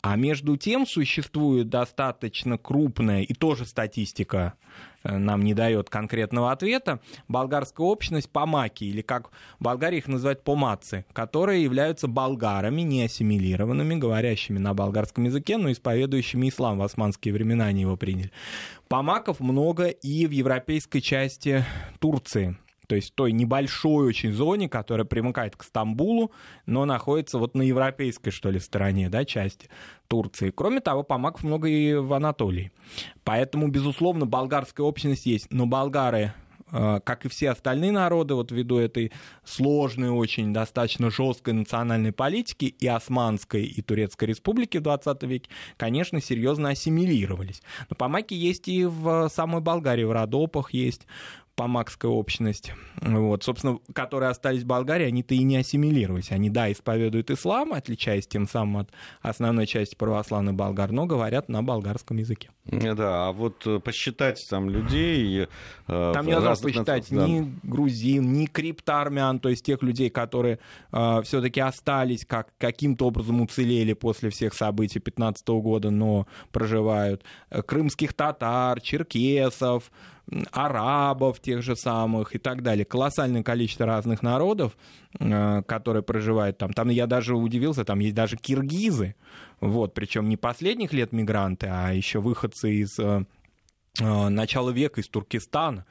А 0.00 0.16
между 0.16 0.56
тем 0.56 0.86
существует 0.86 1.68
достаточно 1.68 2.56
крупная, 2.56 3.22
и 3.22 3.34
тоже 3.34 3.66
статистика 3.66 4.54
нам 5.08 5.42
не 5.42 5.54
дает 5.54 5.90
конкретного 5.90 6.52
ответа, 6.52 7.00
болгарская 7.28 7.86
общность 7.86 8.30
помаки, 8.30 8.88
или 8.88 9.02
как 9.02 9.30
в 9.58 9.64
Болгарии 9.64 9.98
их 9.98 10.08
называют 10.08 10.44
помацы, 10.44 11.04
которые 11.12 11.62
являются 11.62 12.08
болгарами, 12.08 12.82
не 12.82 13.04
ассимилированными, 13.04 13.96
говорящими 13.96 14.58
на 14.58 14.74
болгарском 14.74 15.24
языке, 15.24 15.56
но 15.56 15.72
исповедующими 15.72 16.48
ислам. 16.48 16.78
В 16.78 16.82
османские 16.82 17.34
времена 17.34 17.66
они 17.66 17.82
его 17.82 17.96
приняли. 17.96 18.30
Помаков 18.88 19.40
много 19.40 19.88
и 19.88 20.26
в 20.26 20.30
европейской 20.30 21.00
части 21.00 21.64
Турции 21.98 22.56
то 22.88 22.96
есть 22.96 23.14
той 23.14 23.32
небольшой 23.32 24.08
очень 24.08 24.32
зоне, 24.32 24.68
которая 24.68 25.04
примыкает 25.04 25.54
к 25.56 25.62
Стамбулу, 25.62 26.32
но 26.64 26.86
находится 26.86 27.38
вот 27.38 27.54
на 27.54 27.62
европейской, 27.62 28.30
что 28.30 28.50
ли, 28.50 28.58
стороне, 28.58 29.10
да, 29.10 29.26
части 29.26 29.68
Турции. 30.08 30.50
Кроме 30.50 30.80
того, 30.80 31.02
помаков 31.02 31.44
много 31.44 31.68
и 31.68 31.94
в 31.94 32.12
Анатолии. 32.14 32.72
Поэтому, 33.24 33.68
безусловно, 33.68 34.24
болгарская 34.24 34.86
общность 34.86 35.26
есть, 35.26 35.52
но 35.52 35.66
болгары 35.66 36.32
э, 36.72 37.00
как 37.04 37.26
и 37.26 37.28
все 37.28 37.50
остальные 37.50 37.92
народы, 37.92 38.34
вот 38.34 38.52
ввиду 38.52 38.78
этой 38.78 39.12
сложной, 39.44 40.08
очень 40.08 40.54
достаточно 40.54 41.10
жесткой 41.10 41.52
национальной 41.52 42.12
политики 42.12 42.64
и 42.64 42.86
Османской, 42.86 43.64
и 43.64 43.82
Турецкой 43.82 44.30
республики 44.30 44.78
в 44.78 44.82
20 44.82 45.22
веке, 45.24 45.50
конечно, 45.76 46.22
серьезно 46.22 46.70
ассимилировались. 46.70 47.60
Но 47.90 47.96
помаки 47.96 48.34
есть 48.34 48.66
и 48.66 48.86
в 48.86 49.28
самой 49.28 49.60
Болгарии, 49.60 50.04
в 50.04 50.12
Родопах 50.12 50.72
есть, 50.72 51.06
помакская 51.58 52.08
общность, 52.08 52.72
вот, 53.00 53.42
собственно, 53.42 53.80
которые 53.92 54.30
остались 54.30 54.62
в 54.62 54.66
Болгарии, 54.66 55.06
они-то 55.06 55.34
и 55.34 55.42
не 55.42 55.56
ассимилировались. 55.56 56.30
Они, 56.30 56.50
да, 56.50 56.70
исповедуют 56.70 57.32
ислам, 57.32 57.72
отличаясь 57.72 58.28
тем 58.28 58.46
самым 58.46 58.82
от 58.82 58.90
основной 59.22 59.66
части 59.66 59.96
православных 59.96 60.54
болгар, 60.54 60.92
но 60.92 61.06
говорят 61.06 61.48
на 61.48 61.64
болгарском 61.64 62.18
языке. 62.18 62.50
Да, 62.64 63.26
а 63.26 63.32
вот 63.32 63.66
э, 63.66 63.80
посчитать 63.80 64.46
там 64.48 64.70
людей... 64.70 65.48
Э, 65.88 66.12
там 66.14 66.26
нельзя 66.26 66.54
посчитать 66.54 67.08
да. 67.10 67.26
ни 67.26 67.52
грузин, 67.64 68.32
ни 68.34 68.46
криптоармян, 68.46 69.40
то 69.40 69.48
есть 69.48 69.64
тех 69.64 69.82
людей, 69.82 70.10
которые 70.10 70.60
э, 70.92 71.22
все-таки 71.24 71.58
остались, 71.58 72.24
как, 72.24 72.50
каким-то 72.58 73.08
образом 73.08 73.40
уцелели 73.40 73.94
после 73.94 74.30
всех 74.30 74.54
событий 74.54 75.00
15 75.00 75.48
года, 75.48 75.90
но 75.90 76.28
проживают, 76.52 77.24
э, 77.50 77.62
крымских 77.62 78.12
татар, 78.14 78.80
черкесов, 78.80 79.90
арабов 80.52 81.40
тех 81.40 81.62
же 81.62 81.76
самых 81.76 82.34
и 82.34 82.38
так 82.38 82.62
далее. 82.62 82.84
Колоссальное 82.84 83.42
количество 83.42 83.86
разных 83.86 84.22
народов, 84.22 84.76
э, 85.18 85.62
которые 85.62 86.02
проживают 86.02 86.58
там. 86.58 86.72
Там 86.72 86.90
я 86.90 87.06
даже 87.06 87.34
удивился, 87.34 87.84
там 87.84 88.00
есть 88.00 88.14
даже 88.14 88.36
киргизы, 88.36 89.14
вот, 89.60 89.94
причем 89.94 90.28
не 90.28 90.36
последних 90.36 90.92
лет 90.92 91.12
мигранты, 91.12 91.68
а 91.70 91.92
еще 91.92 92.20
выходцы 92.20 92.74
из 92.74 92.98
э, 92.98 93.24
э, 94.00 94.28
начала 94.28 94.70
века, 94.70 95.00
из 95.00 95.08
Туркестана. 95.08 95.86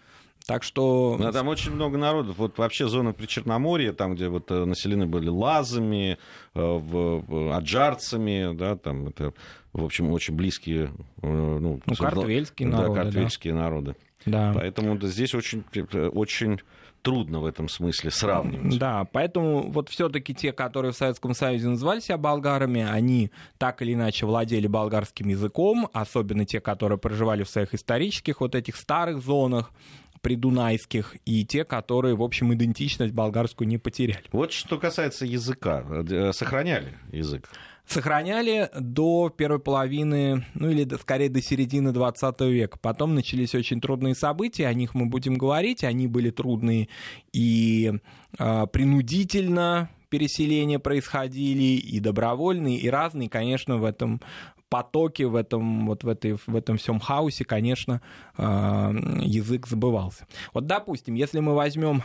Так 0.45 0.63
что... 0.63 1.17
Ну, 1.19 1.29
там 1.33 1.49
очень 1.49 1.73
много 1.73 1.97
народов. 1.97 2.37
Вот 2.37 2.57
вообще 2.57 2.87
зона 2.87 3.11
Причерноморья, 3.11 3.91
там, 3.91 4.15
где 4.15 4.29
вот 4.29 4.49
населены 4.49 5.05
были 5.05 5.27
лазами, 5.27 6.17
аджарцами, 6.53 8.55
да, 8.55 8.77
там 8.77 9.09
это, 9.09 9.33
в 9.73 9.83
общем, 9.83 10.09
очень 10.13 10.35
близкие... 10.35 10.93
Ну, 11.21 11.81
ну 11.85 11.95
картвельские 11.97 12.69
да, 12.69 12.77
народы. 12.77 13.01
Картвельские 13.01 13.53
да. 13.55 13.59
народы. 13.59 13.95
Да. 14.25 14.51
Поэтому 14.53 14.99
здесь 15.01 15.33
очень, 15.33 15.63
очень 16.13 16.59
трудно 17.01 17.39
в 17.39 17.45
этом 17.45 17.69
смысле 17.69 18.11
сравнивать. 18.11 18.77
Да, 18.77 19.05
поэтому 19.05 19.69
вот 19.69 19.87
все-таки 19.89 20.33
те, 20.33 20.51
которые 20.51 20.91
в 20.91 20.97
Советском 20.97 21.33
Союзе 21.33 21.69
называли 21.69 22.01
себя 22.01 22.17
болгарами, 22.17 22.81
они 22.81 23.31
так 23.57 23.81
или 23.81 23.93
иначе 23.93 24.25
владели 24.25 24.67
болгарским 24.67 25.29
языком, 25.29 25.89
особенно 25.93 26.45
те, 26.45 26.59
которые 26.59 26.97
проживали 26.97 27.43
в 27.43 27.49
своих 27.49 27.73
исторических 27.73 28.41
вот 28.41 28.55
этих 28.55 28.75
старых 28.75 29.21
зонах, 29.21 29.71
придунайских, 30.21 31.15
и 31.25 31.45
те, 31.45 31.63
которые, 31.63 32.15
в 32.15 32.23
общем, 32.23 32.53
идентичность 32.53 33.13
болгарскую 33.13 33.67
не 33.67 33.77
потеряли. 33.77 34.23
Вот 34.31 34.51
что 34.51 34.77
касается 34.77 35.25
языка, 35.25 35.85
э, 35.87 36.33
сохраняли 36.33 36.93
язык? 37.11 37.49
Сохраняли 37.87 38.69
до 38.77 39.29
первой 39.29 39.59
половины, 39.59 40.45
ну 40.53 40.69
или 40.69 40.87
скорее 40.97 41.29
до 41.29 41.41
середины 41.41 41.91
20 41.91 42.41
века. 42.41 42.77
Потом 42.81 43.15
начались 43.15 43.55
очень 43.55 43.81
трудные 43.81 44.13
события, 44.13 44.67
о 44.67 44.73
них 44.73 44.93
мы 44.93 45.05
будем 45.05 45.35
говорить, 45.35 45.83
они 45.83 46.07
были 46.07 46.29
трудные 46.29 46.89
и 47.31 47.93
э, 48.37 48.67
принудительно 48.71 49.89
переселения 50.09 50.79
происходили, 50.79 51.77
и 51.79 51.99
добровольные, 51.99 52.77
и 52.77 52.89
разные, 52.89 53.29
конечно, 53.29 53.77
в 53.77 53.85
этом 53.85 54.21
потоке, 54.69 55.27
в 55.27 55.35
этом, 55.35 55.87
вот 55.87 56.03
в, 56.03 56.09
этой, 56.09 56.37
в 56.45 56.55
этом 56.55 56.77
всем 56.77 56.99
хаосе, 56.99 57.45
конечно, 57.45 58.01
э, 58.37 58.43
язык 59.21 59.67
забывался. 59.67 60.27
Вот, 60.53 60.65
допустим, 60.67 61.15
если 61.15 61.39
мы 61.39 61.55
возьмем 61.55 62.03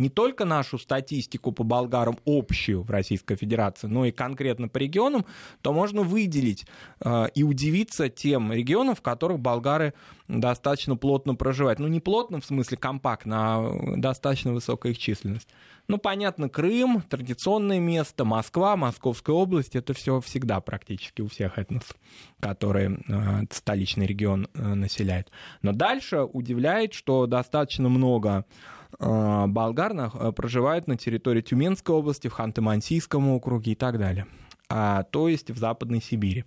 не 0.00 0.08
только 0.08 0.44
нашу 0.44 0.78
статистику 0.78 1.52
по 1.52 1.62
болгарам 1.62 2.18
общую 2.24 2.82
в 2.82 2.90
Российской 2.90 3.36
Федерации, 3.36 3.86
но 3.86 4.06
и 4.06 4.10
конкретно 4.10 4.68
по 4.68 4.78
регионам, 4.78 5.26
то 5.62 5.72
можно 5.72 6.02
выделить 6.02 6.66
э, 7.00 7.26
и 7.34 7.44
удивиться 7.44 8.08
тем 8.08 8.52
регионам, 8.52 8.94
в 8.94 9.02
которых 9.02 9.38
болгары 9.38 9.94
достаточно 10.26 10.96
плотно 10.96 11.34
проживают. 11.34 11.78
Ну, 11.78 11.88
не 11.88 12.00
плотно 12.00 12.40
в 12.40 12.44
смысле 12.44 12.76
компактно, 12.76 13.36
а 13.36 13.96
достаточно 13.96 14.52
высокая 14.52 14.92
их 14.92 14.98
численность. 14.98 15.48
Ну, 15.88 15.98
понятно, 15.98 16.48
Крым, 16.48 17.02
традиционное 17.02 17.80
место, 17.80 18.24
Москва, 18.24 18.76
Московская 18.76 19.32
область, 19.32 19.74
это 19.74 19.92
все 19.92 20.20
всегда 20.20 20.60
практически 20.60 21.20
у 21.20 21.28
всех 21.28 21.58
этносов, 21.58 21.96
которые 22.38 23.00
э, 23.08 23.46
столичный 23.50 24.06
регион 24.06 24.48
э, 24.54 24.74
населяют. 24.74 25.30
Но 25.62 25.72
дальше 25.72 26.22
удивляет, 26.22 26.94
что 26.94 27.26
достаточно 27.26 27.88
много 27.88 28.44
Э, 29.00 29.46
болгар 29.46 29.92
э, 29.96 30.32
проживают 30.32 30.86
на 30.86 30.96
территории 30.96 31.40
Тюменской 31.40 31.94
области, 31.94 32.28
в 32.28 32.38
Ханты-Мансийском 32.38 33.34
округе 33.34 33.72
и 33.72 33.74
так 33.74 33.98
далее. 33.98 34.26
А, 34.68 35.02
то 35.04 35.26
есть 35.28 35.50
в 35.50 35.58
Западной 35.58 36.00
Сибири. 36.00 36.44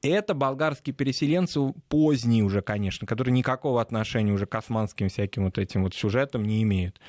Это 0.00 0.32
болгарские 0.32 0.94
переселенцы 0.94 1.74
поздние 1.88 2.42
уже, 2.42 2.62
конечно, 2.62 3.06
которые 3.06 3.32
никакого 3.32 3.82
отношения 3.82 4.32
уже 4.32 4.46
к 4.46 4.54
османским 4.54 5.08
всяким 5.08 5.44
вот 5.44 5.58
этим 5.58 5.82
вот 5.82 5.94
сюжетам 5.94 6.44
не 6.44 6.62
имеют. 6.62 7.00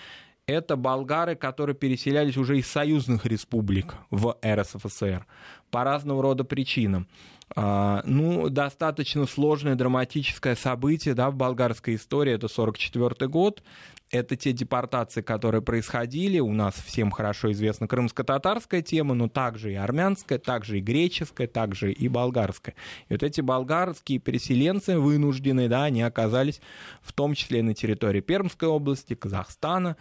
это 0.45 0.75
болгары, 0.77 1.35
которые 1.35 1.75
переселялись 1.75 2.37
уже 2.37 2.57
из 2.57 2.67
союзных 2.67 3.25
республик 3.25 3.95
в 4.09 4.37
РСФСР 4.45 5.25
по 5.71 5.83
разного 5.83 6.21
рода 6.23 6.43
причинам. 6.43 7.07
А, 7.55 8.01
ну, 8.05 8.49
достаточно 8.49 9.25
сложное 9.25 9.75
драматическое 9.75 10.55
событие 10.55 11.13
да, 11.13 11.29
в 11.31 11.35
болгарской 11.35 11.95
истории, 11.95 12.33
это 12.33 12.47
1944 12.47 13.29
год, 13.29 13.63
это 14.09 14.35
те 14.35 14.53
депортации, 14.53 15.21
которые 15.21 15.61
происходили. 15.61 16.39
У 16.39 16.53
нас 16.53 16.75
всем 16.75 17.11
хорошо 17.11 17.51
известна 17.51 17.87
крымско-татарская 17.87 18.81
тема, 18.81 19.15
но 19.15 19.27
также 19.27 19.73
и 19.73 19.75
армянская, 19.75 20.39
также 20.39 20.79
и 20.79 20.81
греческая, 20.81 21.47
также 21.47 21.91
и 21.91 22.07
болгарская. 22.07 22.75
И 23.09 23.13
вот 23.13 23.23
эти 23.23 23.41
болгарские 23.41 24.19
переселенцы 24.19 24.97
вынуждены, 24.97 25.67
да, 25.67 25.85
они 25.85 26.01
оказались 26.01 26.61
в 27.01 27.11
том 27.13 27.33
числе 27.33 27.63
на 27.63 27.73
территории 27.73 28.21
Пермской 28.21 28.69
области, 28.69 29.13
Казахстана, 29.13 29.97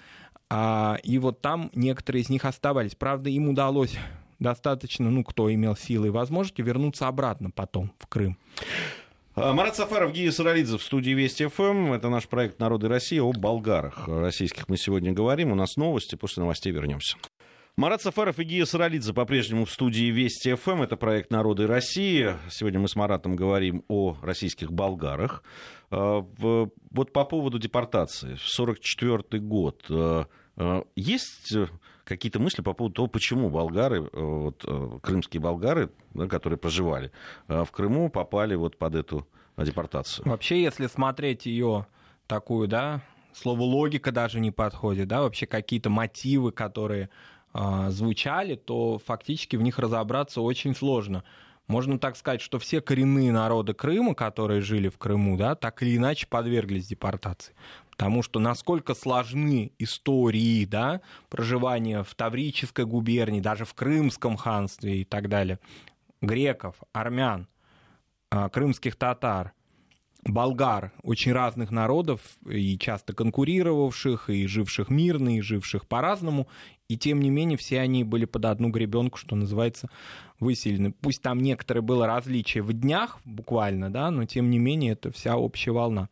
а, 0.49 0.99
и 1.03 1.19
вот 1.19 1.41
там 1.41 1.71
некоторые 1.75 2.23
из 2.23 2.29
них 2.29 2.45
оставались. 2.45 2.95
Правда, 2.95 3.31
им 3.31 3.49
удалось 3.49 3.97
достаточно, 4.39 5.11
ну, 5.11 5.25
кто 5.25 5.53
имел 5.53 5.77
силы 5.77 6.09
и 6.09 6.11
возможности, 6.11 6.63
вернуться 6.63 7.09
обратно 7.09 7.51
потом 7.51 7.93
в 7.99 8.07
Крым. 8.07 8.39
А, 9.35 9.53
Марат 9.53 9.77
Сафаров, 9.77 10.13
Гия 10.13 10.31
Саралидзе 10.31 10.79
в 10.79 10.83
студии 10.83 11.11
Вести 11.11 11.47
ФМ. 11.47 11.93
Это 11.93 12.09
наш 12.09 12.27
проект 12.27 12.59
«Народы 12.59 12.89
России» 12.89 13.19
о 13.19 13.33
болгарах 13.33 14.09
российских 14.09 14.69
мы 14.69 14.79
сегодня 14.79 15.13
говорим. 15.13 15.53
У 15.53 15.55
нас 15.55 15.77
новости, 15.77 16.15
после 16.15 16.43
новостей 16.43 16.73
вернемся. 16.73 17.19
Марат 17.77 18.01
Сафаров 18.01 18.39
и 18.39 18.45
Гия 18.45 18.65
Саралидзе 18.65 19.13
по-прежнему 19.13 19.67
в 19.67 19.71
студии 19.71 20.11
Вести 20.11 20.55
ФМ. 20.55 20.81
Это 20.81 20.97
проект 20.97 21.31
«Народы 21.31 21.67
России». 21.67 22.35
Сегодня 22.51 22.81
мы 22.81 22.89
с 22.89 22.97
Маратом 22.97 23.37
говорим 23.37 23.85
о 23.89 24.17
российских 24.23 24.73
болгарах. 24.73 25.45
А, 25.91 26.25
вот 26.39 27.13
по 27.13 27.25
поводу 27.27 27.59
депортации. 27.59 28.37
В 28.37 28.59
1944 28.59 29.43
год 29.43 29.85
а, 29.91 30.27
есть 30.97 31.55
какие-то 32.07 32.39
мысли 32.39 32.63
по 32.63 32.73
поводу 32.73 32.95
того, 32.95 33.09
почему 33.09 33.51
болгары, 33.51 34.05
э, 34.05 34.09
вот, 34.13 34.65
э, 34.67 34.99
крымские 35.03 35.41
болгары, 35.41 35.91
да, 36.15 36.29
которые 36.29 36.59
проживали 36.59 37.11
э, 37.49 37.65
в 37.65 37.71
Крыму, 37.73 38.09
попали 38.09 38.55
вот 38.55 38.79
под 38.79 38.95
эту 38.95 39.27
депортацию? 39.59 40.27
Вообще, 40.27 40.63
если 40.63 40.87
смотреть 40.87 41.47
ее 41.47 41.87
такую, 42.27 42.69
да, 42.69 43.03
слово 43.35 43.63
логика 43.63 44.13
даже 44.13 44.41
не 44.41 44.53
подходит, 44.53 45.09
да, 45.09 45.23
вообще 45.23 45.47
какие-то 45.47 45.91
мотивы, 45.91 46.53
которые 46.53 47.11
э, 47.53 47.87
звучали, 47.91 48.55
то 48.55 48.99
фактически 49.05 49.57
в 49.57 49.63
них 49.63 49.79
разобраться 49.79 50.41
очень 50.41 50.75
сложно. 50.75 51.25
Можно 51.67 51.99
так 51.99 52.17
сказать, 52.17 52.41
что 52.41 52.61
все 52.61 52.81
коренные 52.81 53.33
народы 53.33 53.75
Крыма, 53.75 54.15
которые 54.15 54.61
жили 54.61 54.89
в 54.89 54.99
Крыму, 54.99 55.37
да, 55.37 55.57
так 55.57 55.83
или 55.83 55.97
иначе 55.97 56.29
подверглись 56.29 56.87
депортации. 56.87 57.55
Потому 57.97 58.23
что 58.23 58.39
насколько 58.39 58.95
сложны 58.95 59.73
истории 59.79 60.65
да, 60.67 61.01
проживания 61.31 62.03
в 62.03 62.15
Таврической 62.15 62.85
губернии, 62.85 63.41
даже 63.41 63.65
в 63.65 63.73
Крымском 63.75 64.37
ханстве 64.37 65.01
и 65.01 65.05
так 65.05 65.29
далее, 65.29 65.59
греков, 66.21 66.77
армян, 66.93 67.49
а, 68.31 68.51
крымских 68.51 68.97
татар, 68.97 69.53
болгар, 70.25 70.93
очень 71.03 71.33
разных 71.33 71.71
народов, 71.71 72.21
и 72.47 72.77
часто 72.79 73.15
конкурировавших, 73.15 74.29
и 74.29 74.47
живших 74.47 74.91
мирно, 74.91 75.37
и 75.37 75.41
живших 75.41 75.87
по-разному, 75.87 76.49
и 76.89 76.97
тем 76.99 77.21
не 77.21 77.31
менее 77.31 77.57
все 77.57 77.81
они 77.81 78.05
были 78.05 78.25
под 78.25 78.45
одну 78.45 78.69
гребенку, 78.69 79.19
что 79.19 79.37
называется, 79.37 79.89
выселены. 80.39 80.93
Пусть 80.93 81.23
там 81.23 81.41
некоторые 81.41 81.83
было 81.83 82.07
различие 82.07 82.63
в 82.63 82.73
днях 82.73 83.21
буквально, 83.25 83.91
да, 83.91 84.11
но 84.11 84.25
тем 84.25 84.51
не 84.51 84.59
менее 84.59 84.93
это 84.93 85.11
вся 85.13 85.37
общая 85.37 85.73
волна. 85.73 86.09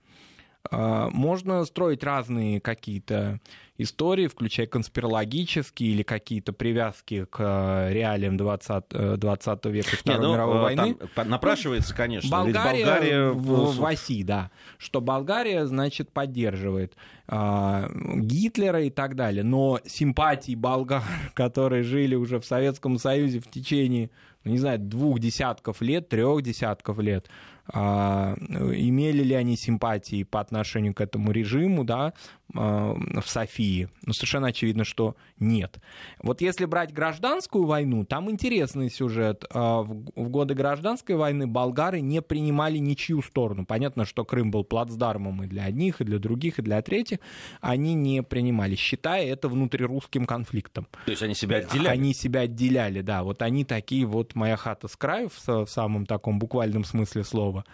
А, 0.71 1.11
можно 1.11 1.65
строить 1.65 2.03
разные 2.03 2.61
какие-то 2.61 3.41
истории, 3.77 4.29
включая 4.29 4.67
конспирологические 4.67 5.91
или 5.91 6.03
какие-то 6.03 6.53
привязки 6.53 7.25
к 7.25 7.41
э, 7.41 7.93
реалиям 7.93 8.37
20, 8.37 9.19
20 9.19 9.67
э, 9.67 9.71
века 9.71 9.97
Второй 9.97 10.21
Не, 10.21 10.27
ну, 10.27 10.33
мировой 10.33 10.57
э, 10.57 10.63
войны. 10.63 10.97
Там 11.15 11.29
напрашивается, 11.29 11.95
конечно. 11.95 12.31
Болгария, 12.31 12.85
Болгария... 12.85 13.31
В, 13.31 13.77
в 13.77 13.85
оси, 13.85 14.23
да. 14.23 14.51
Что 14.79 15.01
Болгария, 15.01 15.67
значит, 15.67 16.13
поддерживает 16.13 16.95
э, 17.27 17.89
Гитлера 18.17 18.85
и 18.85 18.91
так 18.91 19.17
далее. 19.17 19.43
Но 19.43 19.81
симпатии 19.85 20.55
болгар, 20.55 21.03
которые 21.35 21.83
жили 21.83 22.15
уже 22.15 22.39
в 22.39 22.45
Советском 22.45 22.99
Союзе 22.99 23.41
в 23.41 23.51
течение, 23.51 24.11
ну, 24.45 24.53
не 24.53 24.59
знаю, 24.59 24.79
двух 24.79 25.19
десятков 25.19 25.81
лет, 25.81 26.09
трех 26.09 26.43
десятков 26.43 27.01
лет, 27.01 27.29
а, 27.29 27.54
имели 27.73 29.23
ли 29.23 29.35
они 29.35 29.57
симпатии 29.57 30.23
по 30.23 30.41
отношению 30.41 30.95
к 30.95 31.01
этому 31.01 31.31
режиму, 31.31 31.85
да, 31.85 32.13
а, 32.55 32.95
в 32.95 33.27
Софии? 33.27 33.89
Ну, 34.05 34.13
совершенно 34.13 34.49
очевидно, 34.49 34.85
что 34.85 35.17
нет. 35.39 35.79
Вот 36.23 36.43
если 36.43 36.67
брать 36.67 36.93
гражданскую 36.93 37.65
войну, 37.65 38.05
там 38.05 38.31
интересный 38.31 38.91
сюжет. 38.91 39.45
А, 39.51 39.83
в 39.83 40.29
годы 40.29 40.55
гражданской 40.55 41.17
войны 41.17 41.47
болгары 41.47 42.01
не 42.01 42.21
принимали 42.21 42.77
ничью 42.79 43.23
сторону. 43.23 43.65
Понятно, 43.65 44.05
что 44.05 44.25
Крым 44.25 44.51
был 44.51 44.65
плацдармом 44.65 45.45
и 45.45 45.47
для 45.47 45.65
одних, 45.65 46.03
и 46.03 46.05
для 46.05 46.19
других, 46.19 46.59
и 46.59 46.63
для 46.63 46.83
третьих. 46.83 47.19
Они 47.63 47.95
не 47.95 48.23
принимали, 48.23 48.75
считая 48.75 49.27
это 49.27 49.49
внутрирусским 49.49 50.27
конфликтом. 50.27 50.87
То 51.07 51.13
есть 51.13 51.23
они 51.23 51.35
себя 51.35 51.59
отделяли? 51.59 51.89
Они 51.89 52.15
себя 52.15 52.41
отделяли, 52.41 53.01
да. 53.01 53.23
Вот 53.23 53.41
они 53.41 53.65
такие 53.65 54.05
вот 54.05 54.35
«моя 54.35 54.57
хата 54.57 54.87
с 54.89 54.97
краю» 54.97 55.31
в 55.47 55.67
самом 55.67 56.05
таком 56.05 56.39
буквальном 56.39 56.85
смысле 56.85 57.25
слова 57.25 57.54
Киселева. 57.55 57.65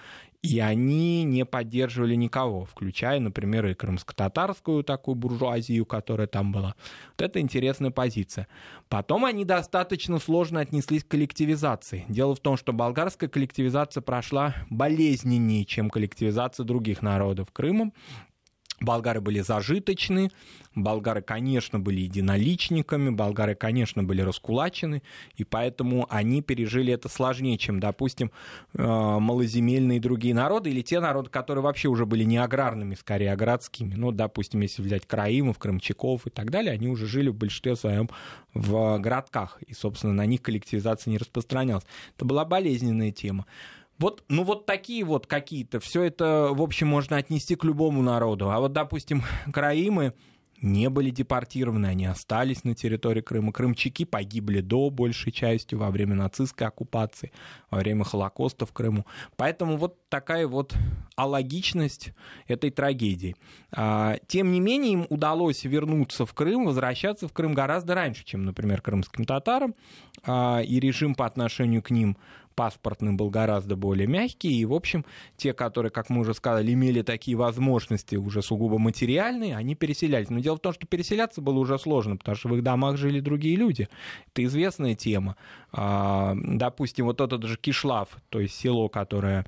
И 0.43 0.59
они 0.59 1.25
не 1.25 1.45
поддерживали 1.45 2.15
никого, 2.15 2.65
включая, 2.65 3.21
например, 3.21 3.67
и 3.67 3.75
крымско-татарскую 3.75 4.83
такую 4.83 5.15
буржуазию, 5.15 5.85
которая 5.85 6.27
там 6.27 6.51
была. 6.51 6.77
Вот 7.19 7.27
это 7.27 7.41
интересная 7.41 7.91
позиция. 7.91 8.49
Потом 8.89 9.27
они 9.27 9.45
достаточно 9.45 10.19
сложно 10.19 10.61
отнеслись 10.61 11.05
к 11.05 11.09
коллективизации. 11.09 12.07
Дело 12.09 12.35
в 12.35 12.41
том, 12.41 12.57
что 12.57 12.73
болгарская 12.73 13.29
коллективизация 13.29 14.01
прошла 14.01 14.55
болезненнее, 14.71 15.67
чем 15.67 15.91
коллективизация 15.91 16.65
других 16.65 17.03
народов 17.03 17.53
Крыма. 17.53 17.93
Болгары 18.81 19.21
были 19.21 19.41
зажиточны, 19.41 20.31
болгары, 20.75 21.21
конечно, 21.21 21.79
были 21.79 22.01
единоличниками, 22.01 23.11
болгары, 23.11 23.55
конечно, 23.55 24.03
были 24.03 24.23
раскулачены, 24.23 25.03
и 25.37 25.45
поэтому 25.45 26.07
они 26.09 26.41
пережили 26.41 26.93
это 26.95 27.11
сложнее, 27.11 27.59
чем, 27.59 27.79
допустим, 27.79 28.31
э, 28.75 28.83
малоземельные 28.83 30.01
другие 30.01 30.35
народы 30.35 30.71
или 30.71 30.81
те 30.81 31.01
народы, 31.01 31.29
которые 31.29 31.63
вообще 31.63 31.89
уже 31.89 32.07
были 32.07 32.25
не 32.25 32.39
аграрными, 32.39 32.95
скорее, 32.95 33.33
а 33.33 33.37
городскими. 33.37 33.95
Ну, 33.95 34.13
допустим, 34.13 34.61
если 34.63 34.81
взять 34.81 35.07
Краимов, 35.07 35.59
Крымчаков 35.59 36.27
и 36.27 36.31
так 36.31 36.51
далее, 36.51 36.73
они 36.73 36.89
уже 36.89 37.07
жили 37.07 37.29
в 37.29 37.35
большинстве 37.35 37.77
своем 37.77 38.09
в 38.55 38.99
городках, 38.99 39.59
и, 39.67 39.75
собственно, 39.75 40.15
на 40.15 40.25
них 40.25 40.41
коллективизация 40.41 41.11
не 41.11 41.19
распространялась. 41.19 41.85
Это 42.17 42.25
была 42.25 42.47
болезненная 42.47 43.13
тема. 43.13 43.45
Вот, 44.01 44.25
ну 44.29 44.45
вот 44.45 44.65
такие 44.65 45.05
вот 45.05 45.27
какие-то, 45.27 45.79
все 45.79 46.03
это, 46.03 46.49
в 46.53 46.63
общем, 46.63 46.89
можно 46.89 47.19
отнести 47.19 47.55
к 47.55 47.65
любому 47.65 48.01
народу. 48.03 48.51
А 48.51 48.59
вот, 48.59 48.73
допустим, 48.73 49.23
караимы 49.53 50.15
не 50.63 50.91
были 50.91 51.11
депортированы, 51.11 51.87
они 51.87 52.07
остались 52.07 52.65
на 52.65 52.75
территории 52.75 53.21
Крыма. 53.21 53.53
Крымчаки 53.53 54.05
погибли 54.05 54.61
до 54.61 54.91
большей 54.91 55.33
части 55.33 55.75
во 55.75 55.91
время 55.91 56.15
нацистской 56.15 56.67
оккупации, 56.67 57.33
во 57.71 57.79
время 57.79 58.05
Холокоста 58.05 58.67
в 58.67 58.73
Крыму. 58.73 59.07
Поэтому 59.37 59.77
вот 59.77 60.09
такая 60.09 60.47
вот 60.47 60.75
алогичность 61.17 62.13
этой 62.47 62.71
трагедии. 62.71 63.37
А, 63.73 64.17
тем 64.27 64.53
не 64.53 64.61
менее, 64.61 64.93
им 64.93 65.07
удалось 65.09 65.65
вернуться 65.65 66.27
в 66.27 66.35
Крым, 66.35 66.67
возвращаться 66.67 67.29
в 67.29 67.33
Крым 67.33 67.55
гораздо 67.55 67.95
раньше, 67.95 68.25
чем, 68.25 68.45
например, 68.45 68.83
крымским 68.83 69.25
татарам, 69.25 69.75
а, 70.25 70.61
и 70.61 70.81
режим 70.81 71.15
по 71.15 71.27
отношению 71.27 71.83
к 71.83 71.91
ним 71.91 72.17
паспортным 72.61 73.17
был 73.17 73.31
гораздо 73.31 73.75
более 73.75 74.07
мягкий, 74.07 74.61
и, 74.61 74.67
в 74.67 74.75
общем, 74.75 75.07
те, 75.39 75.55
которые, 75.55 75.91
как 75.91 76.11
мы 76.11 76.21
уже 76.21 76.35
сказали, 76.35 76.75
имели 76.75 77.01
такие 77.01 77.35
возможности 77.35 78.17
уже 78.17 78.43
сугубо 78.43 78.77
материальные, 78.77 79.57
они 79.57 79.75
переселялись. 79.75 80.29
Но 80.29 80.41
дело 80.41 80.57
в 80.57 80.61
том, 80.61 80.75
что 80.75 80.87
переселяться 80.87 81.41
было 81.41 81.59
уже 81.59 81.79
сложно, 81.79 82.19
потому 82.19 82.37
что 82.37 82.49
в 82.51 82.57
их 82.57 82.63
домах 82.63 82.99
жили 82.99 83.21
другие 83.21 83.57
люди. 83.57 83.89
Это 84.31 84.45
известная 84.45 84.95
тема. 84.95 85.37
А, 85.73 86.35
допустим, 86.37 87.07
вот 87.07 87.23
этот 87.23 87.45
же 87.45 87.57
Кишлав, 87.57 88.19
то 88.29 88.41
есть 88.41 88.55
село, 88.55 88.91
которое 88.91 89.47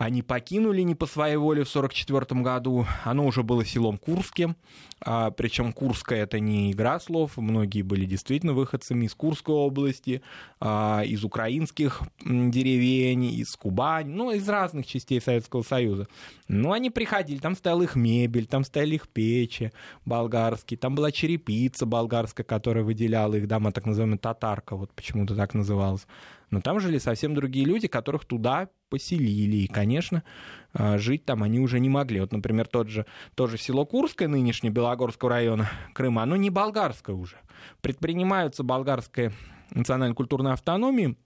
они 0.00 0.22
покинули 0.22 0.80
не 0.80 0.94
по 0.94 1.04
своей 1.04 1.36
воле 1.36 1.62
в 1.62 1.68
1944 1.68 2.40
году. 2.40 2.86
Оно 3.04 3.26
уже 3.26 3.42
было 3.42 3.66
селом 3.66 3.98
Курским. 3.98 4.56
А, 5.02 5.30
причем 5.30 5.74
Курская 5.74 6.22
это 6.22 6.40
не 6.40 6.72
игра 6.72 6.98
слов. 7.00 7.36
Многие 7.36 7.82
были 7.82 8.06
действительно 8.06 8.54
выходцами 8.54 9.04
из 9.04 9.14
Курской 9.14 9.54
области, 9.54 10.22
а, 10.58 11.02
из 11.04 11.22
украинских 11.22 12.00
деревень, 12.24 13.26
из 13.26 13.54
Кубани, 13.56 14.10
ну, 14.10 14.30
из 14.30 14.48
разных 14.48 14.86
частей 14.86 15.20
Советского 15.20 15.62
Союза. 15.62 16.08
Но 16.48 16.72
они 16.72 16.88
приходили, 16.88 17.36
там 17.38 17.54
стояла 17.54 17.82
их 17.82 17.94
мебель, 17.94 18.46
там 18.46 18.64
стояли 18.64 18.94
их 18.94 19.06
печи 19.06 19.70
болгарские, 20.06 20.78
там 20.78 20.94
была 20.94 21.12
черепица 21.12 21.84
болгарская, 21.84 22.44
которая 22.44 22.84
выделяла 22.84 23.34
их 23.34 23.46
дома, 23.46 23.70
так 23.70 23.84
называемая 23.84 24.16
татарка, 24.16 24.76
вот 24.76 24.94
почему-то 24.94 25.36
так 25.36 25.52
называлась 25.52 26.06
Но 26.50 26.60
там 26.60 26.80
жили 26.80 26.98
совсем 26.98 27.34
другие 27.34 27.64
люди, 27.64 27.88
которых 27.88 28.24
туда 28.24 28.68
поселили. 28.88 29.56
И, 29.56 29.66
конечно, 29.68 30.24
а, 30.72 30.98
жить 30.98 31.24
там 31.24 31.42
они 31.42 31.60
уже 31.60 31.78
не 31.80 31.88
могли. 31.88 32.20
Вот, 32.20 32.32
например, 32.32 32.66
тот 32.66 32.88
же, 32.88 33.06
тоже 33.34 33.56
село 33.56 33.86
Курское, 33.86 34.28
нынешнее 34.28 34.70
Белогорского 34.70 35.30
района 35.30 35.70
Крыма, 35.94 36.22
оно 36.22 36.36
не 36.36 36.50
болгарское 36.50 37.14
уже. 37.14 37.36
Предпринимаются 37.80 38.64
болгарской 38.64 39.30
национально-культурной 39.70 40.52
автономии 40.52 41.16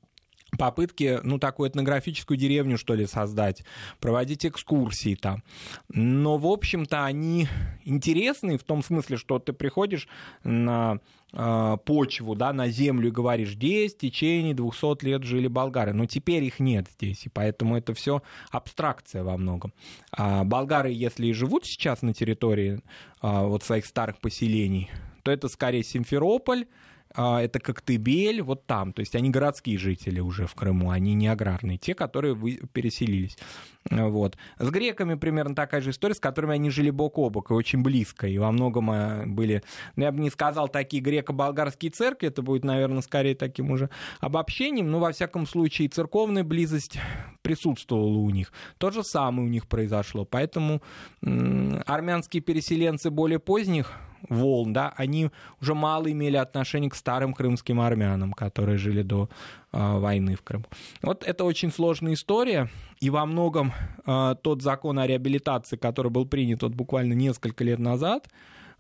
попытки, 0.59 1.21
ну, 1.23 1.39
такую 1.39 1.71
этнографическую 1.71 2.37
деревню, 2.37 2.79
что 2.79 2.95
ли, 2.95 3.07
создать, 3.07 3.65
проводить 4.01 4.47
экскурсии 4.47 5.15
там. 5.15 5.43
Но, 5.89 6.39
в 6.39 6.47
общем-то, 6.47 7.05
они 7.05 7.49
интересны 7.85 8.59
в 8.59 8.65
том 8.65 8.83
смысле, 8.83 9.17
что 9.17 9.39
ты 9.39 9.53
приходишь 9.53 10.09
на 10.43 11.01
э, 11.33 11.77
почву, 11.85 12.35
да, 12.35 12.53
на 12.53 12.69
землю 12.69 13.09
и 13.09 13.13
говоришь, 13.13 13.53
здесь 13.53 13.95
в 13.95 13.99
течение 13.99 14.55
200 14.55 15.05
лет 15.05 15.25
жили 15.25 15.49
болгары, 15.49 15.93
но 15.93 16.07
теперь 16.07 16.45
их 16.45 16.61
нет 16.61 16.87
здесь, 16.91 17.27
и 17.27 17.29
поэтому 17.29 17.77
это 17.77 17.95
все 17.95 18.23
абстракция 18.51 19.23
во 19.23 19.37
многом. 19.37 19.73
А 20.13 20.45
болгары, 20.45 20.91
если 20.91 21.27
и 21.27 21.33
живут 21.33 21.67
сейчас 21.67 22.03
на 22.03 22.15
территории 22.15 22.75
э, 22.75 22.81
вот 23.21 23.63
своих 23.63 23.87
старых 23.87 24.21
поселений, 24.21 24.91
то 25.23 25.31
это 25.31 25.49
скорее 25.49 25.83
Симферополь, 25.83 26.67
это 27.15 27.61
Коктебель, 27.61 28.43
вот 28.43 28.67
там. 28.67 28.93
То 28.93 29.01
есть 29.01 29.15
они 29.15 29.31
городские 29.31 29.79
жители 29.79 30.21
уже 30.21 30.47
в 30.47 30.55
Крыму, 30.55 30.91
они 30.91 31.15
не 31.15 31.29
аграрные, 31.29 31.79
те, 31.79 31.95
которые 31.95 32.35
переселились. 32.73 33.37
Вот. 33.91 34.37
С 34.59 34.71
греками 34.71 35.15
примерно 35.15 35.55
такая 35.55 35.81
же 35.81 35.91
история, 35.91 36.15
с 36.15 36.21
которыми 36.21 36.55
они 36.55 36.71
жили 36.71 36.91
бок 36.91 37.19
о 37.19 37.29
бок 37.29 37.51
и 37.51 37.55
очень 37.55 37.83
близко, 37.83 38.27
и 38.27 38.39
во 38.39 38.51
многом 38.51 38.91
а, 38.91 39.25
были, 39.27 39.63
ну, 39.97 40.05
я 40.05 40.13
бы 40.13 40.21
не 40.21 40.31
сказал, 40.31 40.69
такие 40.69 41.03
греко-болгарские 41.03 41.91
церкви, 41.91 42.29
это 42.29 42.41
будет, 42.41 42.65
наверное, 42.65 43.03
скорее 43.03 43.35
таким 43.35 43.71
уже 43.71 43.91
обобщением, 44.21 44.91
но, 44.91 45.01
во 45.01 45.13
всяком 45.13 45.47
случае, 45.47 45.89
церковная 45.89 46.45
близость 46.45 46.99
присутствовала 47.43 48.19
у 48.19 48.31
них. 48.31 48.53
То 48.79 48.91
же 48.91 49.05
самое 49.05 49.47
у 49.47 49.51
них 49.51 49.67
произошло, 49.69 50.25
поэтому 50.25 50.83
армянские 51.21 52.43
переселенцы 52.43 53.11
более 53.11 53.39
поздних 53.39 53.93
волн, 54.29 54.73
да, 54.73 54.93
они 54.97 55.31
уже 55.61 55.75
мало 55.75 56.11
имели 56.11 56.37
отношения 56.37 56.91
к 56.91 56.95
старым 56.95 57.35
крымским 57.35 57.81
армянам, 57.81 58.33
которые 58.33 58.79
жили 58.79 59.03
до 59.03 59.29
э, 59.73 59.99
войны 59.99 60.37
в 60.37 60.43
Крыму. 60.43 60.65
Вот 61.03 61.25
это 61.25 61.45
очень 61.45 61.71
сложная 61.71 62.15
история, 62.15 62.71
и 63.01 63.11
во 63.11 63.27
многом 63.27 63.73
э, 64.07 64.35
тот 64.43 64.63
закон 64.63 64.99
о 64.99 65.07
реабилитации, 65.07 65.77
который 65.77 66.11
был 66.11 66.27
принят 66.27 66.63
вот 66.63 66.73
буквально 66.73 67.13
несколько 67.13 67.65
лет 67.65 67.79
назад, 67.79 68.29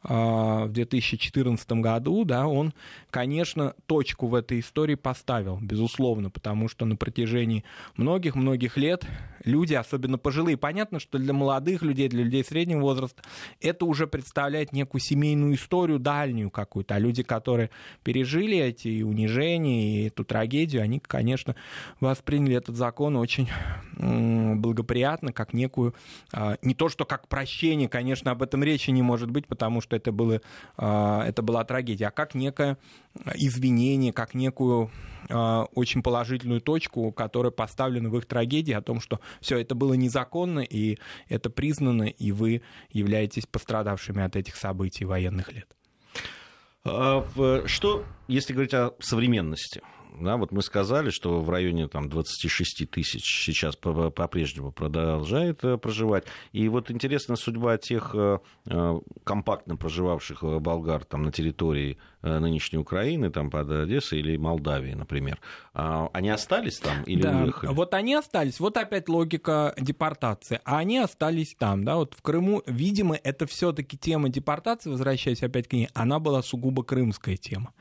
в 0.05 0.69
2014 0.69 1.73
году, 1.73 2.25
да, 2.25 2.47
он, 2.47 2.75
конечно, 3.11 3.75
точку 3.87 4.27
в 4.27 4.35
этой 4.35 4.61
истории 4.61 4.97
поставил, 4.97 5.59
безусловно, 5.61 6.29
потому 6.29 6.69
что 6.69 6.85
на 6.85 6.97
протяжении 6.97 7.65
многих-многих 7.97 8.77
лет 8.77 9.07
люди, 9.45 9.75
особенно 9.75 10.19
пожилые, 10.19 10.59
понятно, 10.59 11.01
что 11.01 11.19
для 11.19 11.33
молодых 11.33 11.83
людей, 11.83 12.09
для 12.09 12.25
людей 12.25 12.45
среднего 12.45 12.81
возраста, 12.81 13.23
это 13.61 13.87
уже 13.87 14.07
представляет 14.07 14.73
некую 14.73 15.01
семейную 15.01 15.55
историю 15.55 15.99
дальнюю 15.99 16.51
какую-то, 16.51 16.97
а 16.97 16.99
люди, 16.99 17.23
которые 17.23 17.71
пережили 18.03 18.59
эти 18.59 19.03
унижения 19.03 20.03
и 20.03 20.09
эту 20.09 20.25
трагедию, 20.25 20.83
они, 20.83 21.01
конечно, 21.01 21.57
восприняли 22.01 22.57
этот 22.57 22.77
закон 22.77 23.17
очень 23.17 23.49
благоприятно, 23.97 25.33
как 25.33 25.53
некую, 25.53 25.95
а, 26.33 26.57
не 26.63 26.75
то 26.75 26.89
что 26.89 27.05
как 27.05 27.29
прощение, 27.29 27.89
конечно, 27.89 28.31
об 28.31 28.43
этом 28.43 28.63
речи 28.63 28.91
не 28.91 29.03
может 29.03 29.31
быть, 29.31 29.47
потому 29.47 29.81
что 29.81 29.94
это, 29.95 30.13
было, 30.13 30.41
а, 30.77 31.25
это 31.27 31.43
была 31.43 31.65
трагедия, 31.65 32.09
а 32.09 32.11
как 32.11 32.35
некое 32.35 32.79
извинение, 33.35 34.13
как 34.13 34.35
некую 34.35 34.91
а, 35.29 35.65
очень 35.75 36.03
положительную 36.03 36.61
точку, 36.61 37.13
которая 37.13 37.51
поставлена 37.51 38.11
в 38.11 38.19
их 38.19 38.27
трагедии 38.27 38.73
о 38.73 38.83
том, 38.83 39.01
что 39.01 39.21
все 39.41 39.59
это 39.59 39.75
было 39.75 39.95
незаконно, 39.95 40.61
и 40.61 40.99
это 41.29 41.51
признано, 41.51 42.05
и 42.05 42.33
вы 42.33 42.63
являетесь 42.91 43.47
пострадавшими 43.47 44.23
от 44.23 44.37
этих 44.37 44.57
событий 44.57 45.05
военных 45.05 45.53
лет. 45.53 45.69
А, 46.85 47.27
что, 47.67 48.05
если 48.29 48.53
говорить 48.53 48.75
о 48.75 48.95
современности? 49.01 49.81
Да, 50.21 50.37
вот 50.37 50.53
мы 50.53 50.63
сказали, 50.63 51.11
что 51.11 51.41
в 51.41 51.51
районе 51.51 51.89
там, 51.89 52.09
26 52.09 52.89
тысяч 52.91 53.45
сейчас 53.45 53.75
по-прежнему 53.77 54.71
продолжает 54.71 55.65
э, 55.65 55.77
проживать. 55.77 56.25
И 56.53 56.69
вот 56.69 56.91
интересна 56.91 57.35
судьба 57.37 57.79
тех 57.79 58.13
э, 58.15 58.39
э, 58.67 59.01
компактно 59.25 59.77
проживавших 59.77 60.43
болгар 60.61 61.05
там, 61.05 61.25
на 61.25 61.33
территории 61.33 61.99
нынешней 62.23 62.79
Украины, 62.79 63.31
там, 63.31 63.51
под 63.51 63.71
Одессой 63.71 64.21
или 64.21 64.39
Молдавии, 64.39 64.95
например. 64.95 65.41
А 65.75 66.09
они 66.15 66.31
остались 66.31 66.79
там 66.79 67.03
или 67.03 67.21
да, 67.21 67.43
уехали? 67.43 67.71
Вот 67.75 67.93
они 67.93 68.15
остались. 68.15 68.61
Вот 68.61 68.79
опять 68.79 69.11
логика 69.11 69.75
депортации. 69.79 70.61
А 70.65 70.79
они 70.79 70.99
остались 70.99 71.55
там. 71.59 71.85
Да? 71.85 71.97
Вот 71.97 72.15
в 72.15 72.23
Крыму, 72.23 72.63
видимо, 72.67 73.17
это 73.17 73.47
все-таки 73.47 73.99
тема 73.99 74.31
депортации, 74.31 74.89
возвращаясь 74.89 75.43
опять 75.43 75.69
к 75.69 75.73
ней, 75.75 75.89
она 75.93 76.19
была 76.19 76.43
сугубо 76.43 76.83
крымская 76.83 77.37
тема 77.37 77.75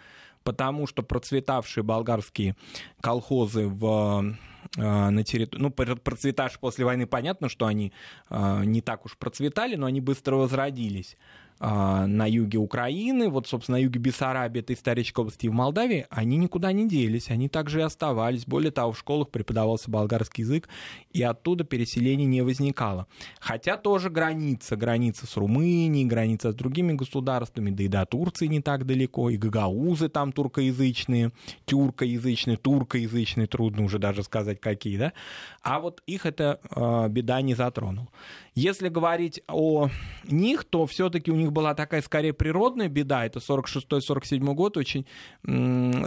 потому 0.43 0.87
что 0.87 1.03
процветавшие 1.03 1.83
болгарские 1.83 2.55
колхозы 3.01 3.67
в 3.67 4.35
э, 4.77 5.09
на 5.09 5.23
территории, 5.23 5.61
ну, 5.61 5.71
процветавшие 5.71 6.59
после 6.59 6.85
войны, 6.85 7.07
понятно, 7.07 7.49
что 7.49 7.65
они 7.65 7.93
э, 8.29 8.61
не 8.65 8.81
так 8.81 9.05
уж 9.05 9.17
процветали, 9.17 9.75
но 9.75 9.85
они 9.85 10.01
быстро 10.01 10.35
возродились. 10.35 11.17
А, 11.65 12.07
на 12.07 12.25
юге 12.29 12.57
Украины, 12.57 13.29
вот, 13.29 13.47
собственно, 13.47 13.77
на 13.77 13.81
юге 13.81 13.97
Бессарабии, 13.97 14.59
этой 14.59 14.75
исторической 14.75 15.21
области 15.21 15.45
и 15.45 15.49
в 15.49 15.53
Молдавии, 15.53 16.05
они 16.09 16.35
никуда 16.35 16.73
не 16.73 16.89
делись, 16.89 17.29
они 17.29 17.47
также 17.47 17.79
и 17.79 17.83
оставались. 17.83 18.45
Более 18.45 18.71
того, 18.71 18.91
в 18.91 18.99
школах 18.99 19.29
преподавался 19.29 19.89
болгарский 19.89 20.43
язык, 20.43 20.67
и 21.13 21.23
оттуда 21.23 21.63
переселение 21.63 22.27
не 22.27 22.41
возникало. 22.41 23.07
Хотя 23.39 23.77
тоже 23.77 24.09
граница, 24.09 24.75
граница 24.75 25.25
с 25.25 25.37
Румынией, 25.37 26.03
граница 26.05 26.51
с 26.51 26.55
другими 26.55 26.91
государствами, 26.91 27.69
да 27.69 27.83
и 27.83 27.87
до 27.87 28.05
Турции 28.05 28.47
не 28.47 28.61
так 28.61 28.85
далеко, 28.85 29.29
и 29.29 29.37
гагаузы 29.37 30.09
там 30.09 30.33
туркоязычные, 30.33 31.31
тюркоязычные, 31.63 32.57
туркоязычные, 32.57 33.47
трудно 33.47 33.85
уже 33.85 33.99
даже 33.99 34.23
сказать 34.23 34.59
какие, 34.59 34.97
да, 34.97 35.13
а 35.61 35.79
вот 35.79 36.03
их 36.07 36.25
эта 36.25 36.59
э, 36.75 37.07
беда 37.07 37.41
не 37.41 37.55
затронула. 37.55 38.09
Если 38.53 38.89
говорить 38.89 39.41
о 39.47 39.89
них, 40.25 40.65
то 40.65 40.85
все-таки 40.85 41.31
у 41.31 41.35
них 41.35 41.52
была 41.53 41.73
такая 41.73 42.01
скорее 42.01 42.33
природная 42.33 42.89
беда. 42.89 43.25
Это 43.25 43.39
46-47 43.39 44.53
год, 44.53 44.77
очень 44.77 45.05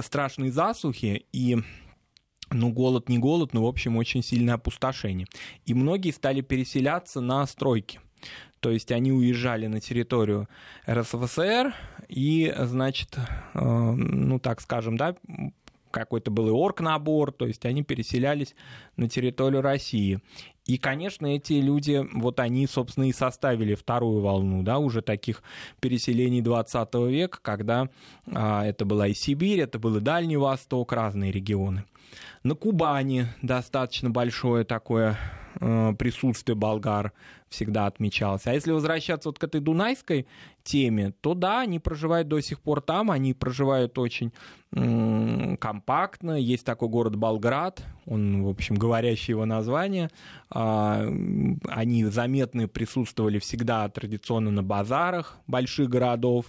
страшные 0.03 0.53
засухи 0.53 1.27
и 1.33 1.59
ну, 2.51 2.71
голод 2.73 3.09
не 3.09 3.19
голод, 3.19 3.55
но, 3.55 3.65
в 3.65 3.67
общем, 3.67 3.97
очень 3.97 4.23
сильное 4.23 4.55
опустошение. 4.55 5.27
И 5.65 5.75
многие 5.75 6.13
стали 6.13 6.43
переселяться 6.43 7.21
на 7.21 7.47
стройки. 7.47 8.01
То 8.61 8.71
есть 8.71 8.91
они 8.93 9.13
уезжали 9.13 9.67
на 9.67 9.81
территорию 9.81 10.49
РСФСР 10.89 11.75
и, 12.09 12.55
значит, 12.59 13.17
э, 13.55 13.61
ну, 13.61 14.39
так 14.39 14.61
скажем, 14.61 14.97
да, 14.97 15.17
какой-то 15.97 16.31
был 16.31 16.49
и 16.49 16.51
оргнабор, 16.51 17.33
то 17.33 17.47
есть 17.47 17.65
они 17.65 17.83
переселялись 17.83 18.55
на 18.97 19.09
территорию 19.09 19.63
России. 19.63 20.21
И, 20.67 20.77
конечно, 20.77 21.27
эти 21.27 21.55
люди, 21.55 22.07
вот 22.13 22.39
они, 22.39 22.67
собственно, 22.67 23.09
и 23.09 23.13
составили 23.13 23.75
вторую 23.75 24.21
волну, 24.21 24.63
да, 24.63 24.79
уже 24.79 25.01
таких 25.01 25.43
переселений 25.81 26.43
20 26.43 26.95
века, 27.09 27.39
когда 27.41 27.89
а, 28.31 28.67
это 28.67 28.85
была 28.85 29.09
и 29.09 29.15
Сибирь, 29.15 29.61
это 29.61 29.79
был 29.79 29.97
и 29.97 30.01
Дальний 30.01 30.37
Восток, 30.37 30.93
разные 30.93 31.33
регионы. 31.33 31.85
На 32.43 32.55
Кубани 32.55 33.27
достаточно 33.41 34.11
большое 34.11 34.65
такое 34.65 35.17
присутствие 35.59 36.55
болгар 36.55 37.13
всегда 37.49 37.87
отмечалось. 37.87 38.47
А 38.47 38.55
если 38.55 38.73
возвращаться 38.73 39.29
вот 39.29 39.39
к 39.39 39.45
этой 39.45 39.61
дунайской 39.61 40.27
теме, 40.63 41.13
то 41.21 41.35
да, 41.35 41.61
они 41.61 41.79
проживают 41.79 42.29
до 42.29 42.41
сих 42.41 42.61
пор 42.61 42.81
там, 42.81 43.11
они 43.11 43.35
проживают 43.35 43.99
очень 43.99 44.33
компактно. 45.59 46.33
Есть 46.33 46.67
такой 46.67 46.89
город 46.89 47.17
Болград, 47.17 47.83
он, 48.05 48.43
в 48.43 48.49
общем, 48.49 48.75
говорящий 48.77 49.33
его 49.33 49.47
название. 49.47 50.11
А, 50.51 51.07
они 51.69 52.05
заметны 52.05 52.69
присутствовали 52.69 53.39
всегда 53.39 53.89
традиционно 53.89 54.51
на 54.51 54.63
базарах 54.63 55.39
больших 55.47 55.89
городов 55.89 56.47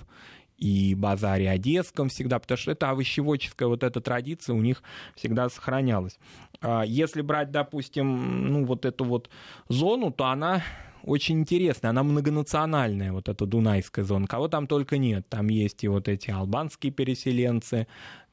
и 0.58 0.96
базаре 0.96 1.50
Одесском 1.50 2.10
всегда, 2.10 2.40
потому 2.40 2.58
что 2.58 2.72
это 2.72 2.90
овощеводческая 2.90 3.68
вот 3.68 3.84
эта 3.84 4.02
традиция 4.02 4.56
у 4.56 4.62
них 4.62 4.82
всегда 5.16 5.50
сохранялась. 5.50 6.18
А 6.62 6.84
если 6.84 7.22
брать, 7.22 7.52
допустим, 7.52 8.52
ну 8.52 8.66
вот 8.66 8.86
эту 8.86 9.06
вот 9.06 9.30
зону, 9.70 10.12
то 10.12 10.26
она 10.26 10.64
очень 11.04 11.40
интересная, 11.40 11.92
она 11.92 12.04
многонациональная, 12.04 13.12
вот 13.12 13.30
эта 13.30 13.46
Дунайская 13.46 14.04
зона. 14.04 14.28
Кого 14.28 14.48
там 14.48 14.68
только 14.68 14.98
нет. 14.98 15.26
Там 15.30 15.48
есть 15.48 15.84
и 15.84 15.88
вот 15.88 16.08
эти 16.08 16.32
албанские 16.32 16.92
переселенцы, 16.92 17.88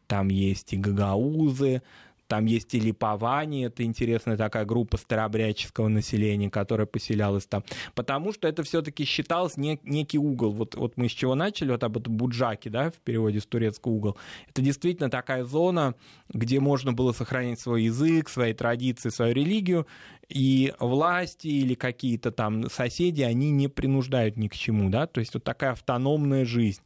там 0.06 0.28
есть 0.28 0.72
и 0.72 0.76
гагаузы, 0.76 1.82
Там 2.26 2.46
есть 2.46 2.74
и 2.74 2.80
липование, 2.80 3.66
это 3.66 3.84
интересная 3.84 4.37
такая 4.37 4.64
группа 4.64 4.96
старообрядческого 4.96 5.88
населения, 5.88 6.50
которая 6.50 6.87
поселялась 6.87 7.46
там. 7.46 7.64
Потому 7.94 8.32
что 8.32 8.48
это 8.48 8.62
все-таки 8.62 9.04
считалось 9.04 9.56
не, 9.56 9.78
некий 9.82 10.18
угол. 10.18 10.50
Вот, 10.50 10.74
вот 10.74 10.96
мы 10.96 11.08
с 11.08 11.12
чего 11.12 11.34
начали, 11.34 11.70
вот 11.70 11.84
об 11.84 11.96
этом 11.98 12.16
буджаки, 12.16 12.68
да, 12.70 12.90
в 12.90 12.94
переводе 12.94 13.40
с 13.40 13.46
турецкого 13.46 13.92
угол. 13.92 14.16
Это 14.48 14.62
действительно 14.62 15.10
такая 15.10 15.44
зона, 15.44 15.94
где 16.28 16.60
можно 16.60 16.92
было 16.92 17.12
сохранить 17.12 17.60
свой 17.60 17.84
язык, 17.84 18.28
свои 18.28 18.52
традиции, 18.52 19.10
свою 19.10 19.34
религию, 19.34 19.87
и 20.28 20.72
власти 20.78 21.48
или 21.48 21.74
какие-то 21.74 22.32
там 22.32 22.70
соседи, 22.70 23.22
они 23.22 23.50
не 23.50 23.68
принуждают 23.68 24.37
ни 24.37 24.48
к 24.48 24.54
чему, 24.54 24.88
да, 24.88 25.06
то 25.06 25.20
есть 25.20 25.34
вот 25.34 25.44
такая 25.44 25.72
автономная 25.72 26.44
жизнь. 26.44 26.80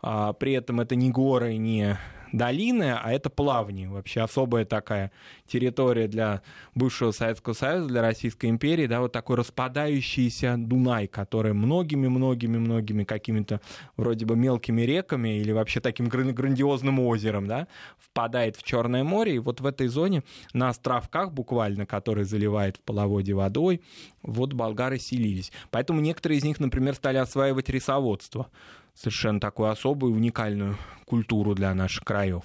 А, 0.00 0.32
при 0.32 0.52
этом 0.52 0.80
это 0.80 0.94
не 0.96 1.10
горы, 1.10 1.56
не 1.56 1.98
долины, 2.36 2.96
а 3.00 3.12
это 3.12 3.30
плавни. 3.30 3.86
Вообще 3.86 4.20
особая 4.20 4.64
такая 4.64 5.12
территория 5.46 6.08
для 6.08 6.42
бывшего 6.74 7.12
Советского 7.12 7.54
Союза, 7.54 7.88
для 7.88 8.02
Российской 8.02 8.50
империи, 8.50 8.86
да, 8.86 9.00
вот 9.00 9.12
такой 9.12 9.36
распадающийся 9.36 10.56
Дунай, 10.58 11.06
который 11.06 11.52
многими-многими-многими 11.52 13.04
какими-то 13.04 13.60
вроде 13.96 14.26
бы 14.26 14.36
мелкими 14.36 14.82
реками 14.82 15.38
или 15.38 15.52
вообще 15.52 15.80
таким 15.80 16.08
грандиозным 16.08 16.98
озером, 17.00 17.46
да, 17.46 17.68
впадает 17.98 18.56
в 18.56 18.64
Черное 18.64 19.04
море, 19.04 19.36
и 19.36 19.38
вот 19.38 19.60
в 19.60 19.66
этой 19.66 19.86
зоне 19.86 20.24
на 20.52 20.68
островках 20.68 21.32
буквально, 21.32 21.86
который 21.86 22.24
заливает 22.24 22.78
в 22.78 22.80
половодье 22.80 23.34
водой, 23.34 23.80
вот 24.22 24.52
болгары 24.52 24.98
селились. 24.98 25.52
Поэтому 25.70 26.00
некоторые 26.00 26.38
из 26.38 26.44
них, 26.44 26.58
например, 26.58 26.94
стали 26.94 27.18
осваивать 27.18 27.68
рисоводство 27.68 28.48
совершенно 28.94 29.40
такую 29.40 29.70
особую, 29.70 30.14
уникальную 30.14 30.76
культуру 31.04 31.54
для 31.54 31.74
наших 31.74 32.04
краев. 32.04 32.44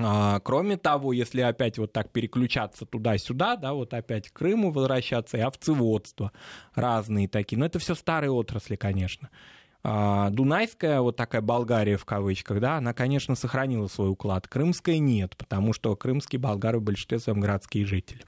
А, 0.00 0.40
кроме 0.40 0.76
того, 0.76 1.12
если 1.12 1.40
опять 1.40 1.78
вот 1.78 1.92
так 1.92 2.10
переключаться 2.10 2.84
туда-сюда, 2.84 3.56
да, 3.56 3.74
вот 3.74 3.94
опять 3.94 4.28
к 4.28 4.32
Крыму 4.32 4.72
возвращаться, 4.72 5.36
и 5.36 5.40
овцеводство 5.40 6.32
разные 6.74 7.28
такие, 7.28 7.58
но 7.58 7.66
это 7.66 7.78
все 7.78 7.94
старые 7.94 8.32
отрасли, 8.32 8.76
конечно. 8.76 9.30
А, 9.84 10.30
Дунайская, 10.30 11.00
вот 11.00 11.16
такая 11.16 11.42
Болгария 11.42 11.96
в 11.96 12.04
кавычках, 12.04 12.58
да, 12.58 12.78
она, 12.78 12.92
конечно, 12.92 13.36
сохранила 13.36 13.86
свой 13.86 14.08
уклад. 14.08 14.48
Крымская 14.48 14.98
нет, 14.98 15.36
потому 15.36 15.72
что 15.72 15.94
крымские 15.94 16.40
болгары 16.40 16.80
в 16.80 16.82
большинстве 16.82 17.20
своем 17.20 17.38
городские 17.38 17.86
жители. 17.86 18.22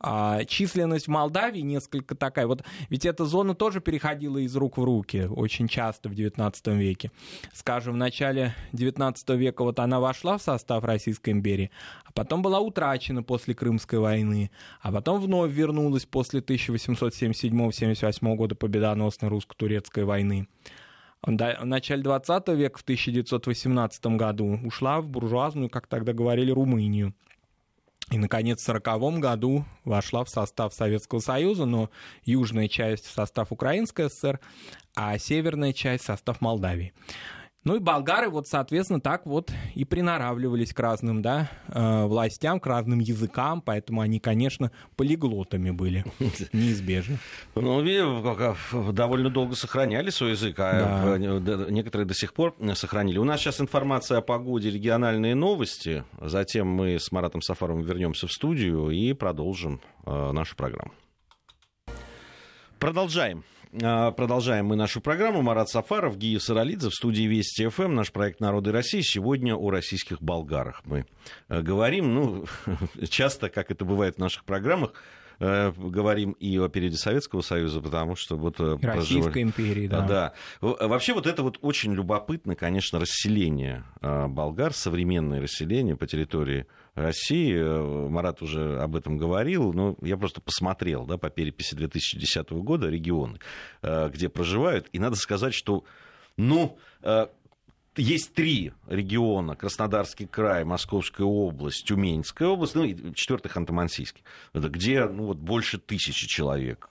А 0.00 0.44
численность 0.44 1.08
Молдавии 1.08 1.60
несколько 1.60 2.14
такая. 2.14 2.46
Вот 2.46 2.62
ведь 2.88 3.04
эта 3.04 3.24
зона 3.24 3.54
тоже 3.56 3.80
переходила 3.80 4.38
из 4.38 4.54
рук 4.54 4.78
в 4.78 4.84
руки 4.84 5.24
очень 5.24 5.66
часто 5.66 6.08
в 6.08 6.12
XIX 6.12 6.76
веке. 6.76 7.10
Скажем, 7.52 7.94
в 7.94 7.96
начале 7.96 8.54
XIX 8.72 9.36
века 9.36 9.64
вот 9.64 9.80
она 9.80 9.98
вошла 9.98 10.38
в 10.38 10.42
состав 10.42 10.84
Российской 10.84 11.30
империи, 11.30 11.72
а 12.04 12.12
потом 12.12 12.42
была 12.42 12.60
утрачена 12.60 13.24
после 13.24 13.54
Крымской 13.54 13.98
войны, 13.98 14.52
а 14.80 14.92
потом 14.92 15.20
вновь 15.20 15.50
вернулась 15.50 16.06
после 16.06 16.40
1877-78 16.40 18.36
года 18.36 18.54
победоносной 18.54 19.28
русско-турецкой 19.28 20.04
войны. 20.04 20.46
В 21.22 21.32
начале 21.64 22.02
20 22.04 22.48
века, 22.50 22.78
в 22.78 22.82
1918 22.82 24.06
году, 24.06 24.60
ушла 24.64 25.00
в 25.00 25.08
буржуазную, 25.08 25.68
как 25.68 25.88
тогда 25.88 26.12
говорили, 26.12 26.52
Румынию. 26.52 27.12
И, 28.10 28.16
наконец, 28.16 28.60
в 28.60 28.68
1940 28.70 29.20
году 29.20 29.64
вошла 29.84 30.24
в 30.24 30.30
состав 30.30 30.72
Советского 30.72 31.18
Союза, 31.18 31.66
но 31.66 31.90
южная 32.24 32.68
часть 32.68 33.06
в 33.06 33.10
состав 33.10 33.52
Украинской 33.52 34.08
ССР, 34.08 34.40
а 34.94 35.18
северная 35.18 35.74
часть 35.74 36.04
в 36.04 36.06
состав 36.06 36.40
Молдавии. 36.40 36.94
Ну 37.68 37.76
и 37.76 37.80
болгары 37.80 38.30
вот, 38.30 38.48
соответственно, 38.48 38.98
так 38.98 39.26
вот 39.26 39.52
и 39.74 39.84
приноравливались 39.84 40.72
к 40.72 40.80
разным 40.80 41.20
да, 41.20 41.50
э, 41.68 42.04
властям, 42.06 42.60
к 42.60 42.66
разным 42.66 42.98
языкам, 42.98 43.60
поэтому 43.60 44.00
они, 44.00 44.20
конечно, 44.20 44.72
полиглотами 44.96 45.68
были, 45.70 46.02
неизбежно. 46.54 47.18
Ну, 47.54 47.82
довольно 48.92 49.28
долго 49.28 49.54
сохраняли 49.54 50.08
свой 50.08 50.30
язык, 50.30 50.56
а 50.58 51.18
да. 51.18 51.68
некоторые 51.68 52.06
до 52.06 52.14
сих 52.14 52.32
пор 52.32 52.56
сохранили. 52.72 53.18
У 53.18 53.24
нас 53.24 53.38
сейчас 53.40 53.60
информация 53.60 54.16
о 54.16 54.22
погоде, 54.22 54.70
региональные 54.70 55.34
новости, 55.34 56.04
затем 56.22 56.68
мы 56.68 56.98
с 56.98 57.12
Маратом 57.12 57.42
Сафаровым 57.42 57.82
вернемся 57.82 58.26
в 58.28 58.32
студию 58.32 58.88
и 58.88 59.12
продолжим 59.12 59.82
э, 60.06 60.32
нашу 60.32 60.56
программу. 60.56 60.94
Продолжаем. 62.78 63.44
А, 63.82 64.12
продолжаем 64.12 64.66
мы 64.66 64.76
нашу 64.76 65.00
программу. 65.00 65.42
Марат 65.42 65.68
Сафаров, 65.68 66.16
Гия 66.16 66.38
Саралидзе 66.38 66.88
в 66.88 66.94
студии 66.94 67.24
Вести 67.24 67.68
ФМ, 67.68 67.94
наш 67.94 68.12
проект 68.12 68.40
«Народы 68.40 68.72
России». 68.72 69.02
Сегодня 69.02 69.54
о 69.54 69.70
российских 69.70 70.22
болгарах 70.22 70.82
мы 70.86 71.04
э, 71.48 71.60
говорим. 71.60 72.14
Ну, 72.14 72.44
часто, 73.10 73.50
как 73.50 73.70
это 73.70 73.84
бывает 73.84 74.16
в 74.16 74.18
наших 74.20 74.44
программах, 74.44 74.94
э, 75.38 75.72
говорим 75.76 76.32
и 76.32 76.56
о 76.56 76.68
периоде 76.68 76.96
Советского 76.96 77.42
Союза, 77.42 77.82
потому 77.82 78.16
что 78.16 78.36
вот... 78.36 78.58
Э, 78.58 78.78
Российской 78.80 79.32
проживали... 79.32 79.42
империи, 79.42 79.86
да. 79.86 80.00
Да. 80.00 80.32
Вообще 80.62 81.12
вот 81.12 81.26
это 81.26 81.42
вот 81.42 81.58
очень 81.60 81.92
любопытно, 81.92 82.56
конечно, 82.56 82.98
расселение 82.98 83.84
болгар, 84.00 84.72
современное 84.72 85.42
расселение 85.42 85.94
по 85.94 86.06
территории 86.06 86.66
России. 86.98 87.54
Э, 87.54 88.08
Марат 88.08 88.42
уже 88.42 88.80
об 88.80 88.96
этом 88.96 89.16
говорил, 89.16 89.72
но 89.72 89.96
я 90.02 90.16
просто 90.16 90.40
посмотрел 90.40 91.06
да, 91.06 91.16
по 91.16 91.30
переписи 91.30 91.74
2010 91.74 92.50
года 92.50 92.88
регионы, 92.88 93.38
э, 93.82 94.10
где 94.12 94.28
проживают. 94.28 94.88
И 94.92 94.98
надо 94.98 95.16
сказать, 95.16 95.54
что 95.54 95.84
ну, 96.36 96.78
э, 97.02 97.26
есть 97.96 98.32
три 98.34 98.72
региона, 98.86 99.56
Краснодарский 99.56 100.26
край, 100.26 100.64
Московская 100.64 101.24
область, 101.24 101.84
Тюменская 101.86 102.48
область, 102.48 102.74
ну 102.74 102.84
и 102.84 103.14
четвертый 103.14 103.48
Ханты-Мансийский, 103.48 104.22
где 104.54 105.04
ну, 105.06 105.26
вот 105.26 105.38
больше 105.38 105.78
тысячи 105.78 106.28
человек, 106.28 106.90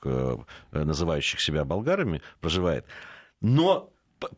называющих 0.72 1.40
себя 1.40 1.64
болгарами, 1.64 2.22
проживает. 2.42 2.86
Но 3.40 3.90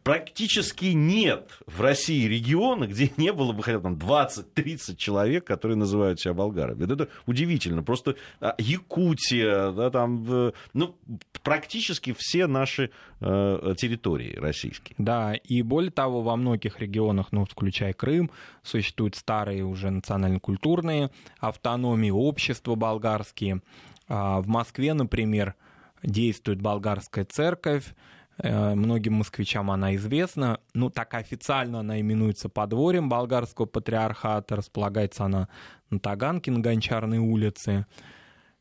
практически 0.03 0.87
нет 0.87 1.59
в 1.65 1.81
России 1.81 2.27
региона, 2.27 2.85
где 2.85 3.11
не 3.17 3.31
было 3.31 3.53
бы 3.53 3.63
хотя 3.63 3.79
бы 3.79 3.89
20-30 3.89 4.95
человек, 4.95 5.45
которые 5.45 5.77
называют 5.77 6.19
себя 6.19 6.33
болгарами. 6.33 6.83
Это 6.83 7.09
удивительно. 7.25 7.83
Просто 7.83 8.15
а, 8.39 8.55
Якутия, 8.57 9.71
да, 9.71 9.89
там, 9.89 10.53
ну, 10.73 10.95
практически 11.43 12.13
все 12.17 12.47
наши 12.47 12.91
э, 13.21 13.73
территории 13.77 14.35
российские. 14.35 14.95
Да, 14.97 15.33
и 15.33 15.61
более 15.61 15.91
того, 15.91 16.21
во 16.21 16.35
многих 16.35 16.79
регионах, 16.79 17.27
ну, 17.31 17.45
включая 17.45 17.93
Крым, 17.93 18.31
существуют 18.63 19.15
старые 19.15 19.63
уже 19.63 19.89
национально-культурные 19.89 21.11
автономии, 21.39 22.09
общества 22.09 22.75
болгарские. 22.75 23.61
А 24.07 24.41
в 24.41 24.47
Москве, 24.47 24.93
например, 24.93 25.55
действует 26.03 26.61
болгарская 26.61 27.25
церковь, 27.25 27.93
Э, 27.93 28.18
многим 28.41 29.15
москвичам 29.15 29.69
она 29.71 29.95
известна. 29.95 30.59
Ну, 30.73 30.89
так 30.89 31.13
официально 31.13 31.81
она 31.81 31.99
именуется 31.99 32.49
подворьем 32.49 33.09
болгарского 33.09 33.65
патриархата. 33.65 34.55
Располагается 34.55 35.25
она 35.25 35.49
на 35.89 35.99
Таганке, 35.99 36.51
на 36.51 36.59
Гончарной 36.59 37.17
улице. 37.17 37.85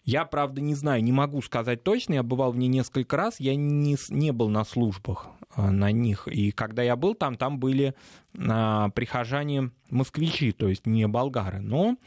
Я, 0.08 0.24
правда, 0.24 0.62
не 0.62 0.74
знаю, 0.74 1.04
не 1.04 1.12
могу 1.12 1.42
сказать 1.42 1.84
точно. 1.84 2.14
Я 2.14 2.22
бывал 2.22 2.52
в 2.52 2.56
ней 2.56 2.68
несколько 2.68 3.16
раз. 3.18 3.40
Я 3.40 3.54
не, 3.56 3.98
не 4.08 4.32
был 4.32 4.48
на 4.48 4.64
службах 4.64 5.26
э, 5.54 5.68
на 5.68 5.92
них. 5.92 6.26
И 6.28 6.50
когда 6.50 6.82
я 6.82 6.96
был 6.96 7.14
там, 7.14 7.36
там 7.36 7.58
были 7.58 7.94
а, 8.38 8.88
прихожане 8.88 9.70
москвичи, 9.90 10.52
то 10.52 10.66
есть 10.66 10.86
не 10.86 11.06
болгары. 11.06 11.60
Но 11.60 11.98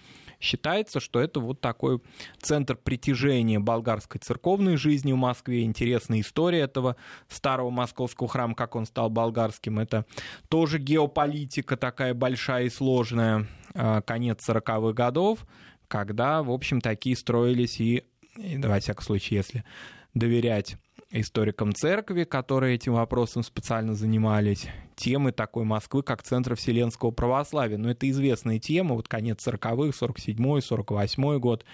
Считается, 0.41 0.99
что 0.99 1.21
это 1.21 1.39
вот 1.39 1.61
такой 1.61 2.01
центр 2.41 2.75
притяжения 2.75 3.59
болгарской 3.59 4.19
церковной 4.19 4.75
жизни 4.75 5.13
в 5.13 5.17
Москве. 5.17 5.63
Интересная 5.63 6.21
история 6.21 6.61
этого 6.61 6.95
старого 7.29 7.69
московского 7.69 8.27
храма, 8.27 8.55
как 8.55 8.75
он 8.75 8.87
стал 8.87 9.11
болгарским. 9.11 9.77
Это 9.77 10.05
тоже 10.49 10.79
геополитика 10.79 11.77
такая 11.77 12.15
большая 12.15 12.65
и 12.65 12.69
сложная, 12.69 13.47
а, 13.75 14.01
конец 14.01 14.47
40-х 14.47 14.93
годов, 14.93 15.45
когда, 15.87 16.41
в 16.41 16.49
общем, 16.49 16.81
такие 16.81 17.15
строились 17.15 17.79
и, 17.79 18.03
во 18.35 18.79
всяком 18.79 19.03
случае, 19.03 19.37
если 19.37 19.63
доверять 20.15 20.77
историкам 21.11 21.73
церкви, 21.73 22.23
которые 22.23 22.75
этим 22.75 22.93
вопросом 22.93 23.43
специально 23.43 23.93
занимались, 23.93 24.67
темы 25.01 25.31
такой 25.31 25.63
Москвы, 25.63 26.03
как 26.03 26.21
Центр 26.21 26.55
Вселенского 26.55 27.11
православия. 27.11 27.77
Но 27.77 27.89
это 27.89 28.09
известная 28.09 28.59
тема, 28.59 28.95
вот 28.95 29.07
конец 29.07 29.45
40-х, 29.45 30.05
47-й, 30.05 30.59
48-й 30.59 31.39
год, 31.39 31.65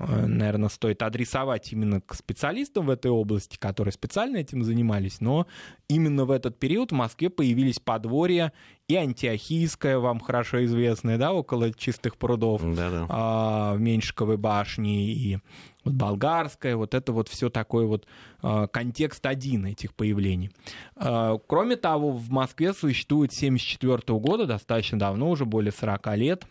Э, 0.00 0.26
наверное, 0.26 0.70
стоит 0.70 1.02
адресовать 1.02 1.72
именно 1.72 2.00
к 2.00 2.14
специалистам 2.14 2.86
в 2.86 2.90
этой 2.90 3.10
области, 3.10 3.58
которые 3.58 3.92
специально 3.92 4.38
этим 4.38 4.64
занимались, 4.64 5.20
но 5.20 5.46
именно 5.88 6.24
в 6.24 6.30
этот 6.30 6.58
период 6.58 6.90
в 6.90 6.94
Москве 6.94 7.28
появились 7.28 7.80
подворья 7.80 8.52
и 8.88 8.96
антиохийское, 8.96 9.98
вам 9.98 10.18
хорошо 10.20 10.64
известное, 10.64 11.18
да, 11.18 11.34
около 11.34 11.72
чистых 11.74 12.16
прудов, 12.16 12.62
Да-да. 12.62 13.06
А, 13.10 13.76
Меньшиковой 13.76 14.38
башне, 14.38 15.04
и 15.04 15.38
вот 15.84 15.94
болгарское, 15.94 16.76
вот 16.76 16.94
это 16.94 17.12
вот 17.12 17.28
все 17.28 17.50
такой 17.50 17.86
вот 17.86 18.06
а, 18.42 18.66
контекст 18.66 19.24
один 19.26 19.66
этих 19.66 19.94
появлений. 19.94 20.50
А, 20.96 21.38
кроме 21.46 21.76
того, 21.76 22.10
в 22.10 22.30
Москве 22.30 22.72
существует 22.72 23.32
с 23.32 23.38
1974 23.38 24.18
года, 24.18 24.46
достаточно 24.46 24.98
давно, 24.98 25.30
уже 25.30 25.44
более 25.44 25.72
40 25.72 26.16
лет, 26.16 26.44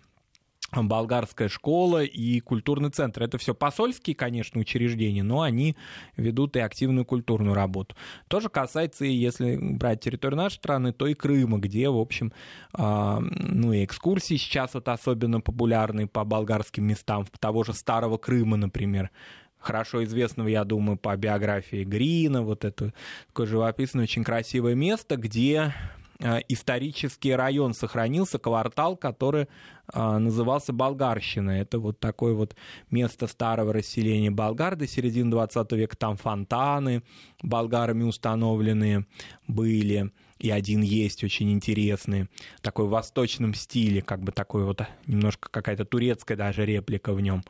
болгарская 0.72 1.50
школа 1.50 2.04
и 2.04 2.40
культурный 2.40 2.90
центр. 2.90 3.24
Это 3.24 3.38
все 3.38 3.54
посольские, 3.54 4.16
конечно, 4.16 4.60
учреждения, 4.60 5.24
но 5.24 5.42
они 5.42 5.76
ведут 6.18 6.56
и 6.56 6.60
активную 6.60 7.06
культурную 7.06 7.56
работу. 7.56 7.96
То 8.28 8.40
же 8.40 8.50
касается, 8.50 9.06
и 9.06 9.12
если 9.12 9.58
брать 9.58 10.02
территорию 10.02 10.38
нашей 10.38 10.56
страны, 10.56 10.94
то 10.94 11.08
и 11.08 11.14
Крыма, 11.14 11.58
где, 11.58 11.90
в 11.90 11.98
общем, 11.98 12.34
а, 12.74 13.20
ну 13.20 13.74
и 13.74 13.84
экскурсии 13.84 14.36
сейчас 14.36 14.74
вот 14.74 14.88
особенно 14.88 15.42
популярны 15.42 16.08
по 16.08 16.24
болгарским 16.24 16.86
местам, 16.86 17.26
того 17.40 17.64
же 17.64 17.74
Старого 17.74 18.18
Крыма, 18.18 18.58
например, 18.58 19.10
хорошо 19.60 20.04
известного, 20.04 20.48
я 20.48 20.64
думаю, 20.64 20.98
по 20.98 21.16
биографии 21.16 21.84
Грина, 21.84 22.42
вот 22.42 22.66
это 22.66 22.94
такое 23.28 23.46
живописное, 23.46 24.04
очень 24.04 24.24
красивое 24.24 24.76
место, 24.76 25.18
где 25.18 25.74
исторический 26.20 27.34
район 27.34 27.74
сохранился, 27.74 28.40
квартал, 28.40 28.98
который 28.98 29.48
э, 29.94 30.18
назывался 30.18 30.74
Болгарщина. 30.74 31.52
Это 31.52 31.80
вот 31.80 32.00
такое 32.00 32.34
вот 32.34 32.56
место 32.92 33.28
старого 33.28 33.72
расселения 33.74 34.30
болгар 34.30 34.76
до 34.76 34.88
середины 34.88 35.32
20 35.32 35.72
века. 35.74 35.96
Там 35.96 36.18
фонтаны 36.18 37.04
болгарами 37.42 38.04
установленные 38.04 39.06
были. 39.48 40.12
И 40.40 40.50
один 40.52 40.82
есть 40.82 41.24
очень 41.24 41.52
интересный, 41.52 42.30
такой 42.62 42.86
в 42.86 42.92
восточном 42.92 43.54
стиле, 43.54 44.02
как 44.02 44.22
бы 44.22 44.32
такой 44.32 44.64
вот 44.64 44.82
немножко 45.06 45.50
какая-то 45.50 45.84
турецкая 45.84 46.38
даже 46.38 46.66
реплика 46.66 47.14
в 47.14 47.20
нем 47.20 47.44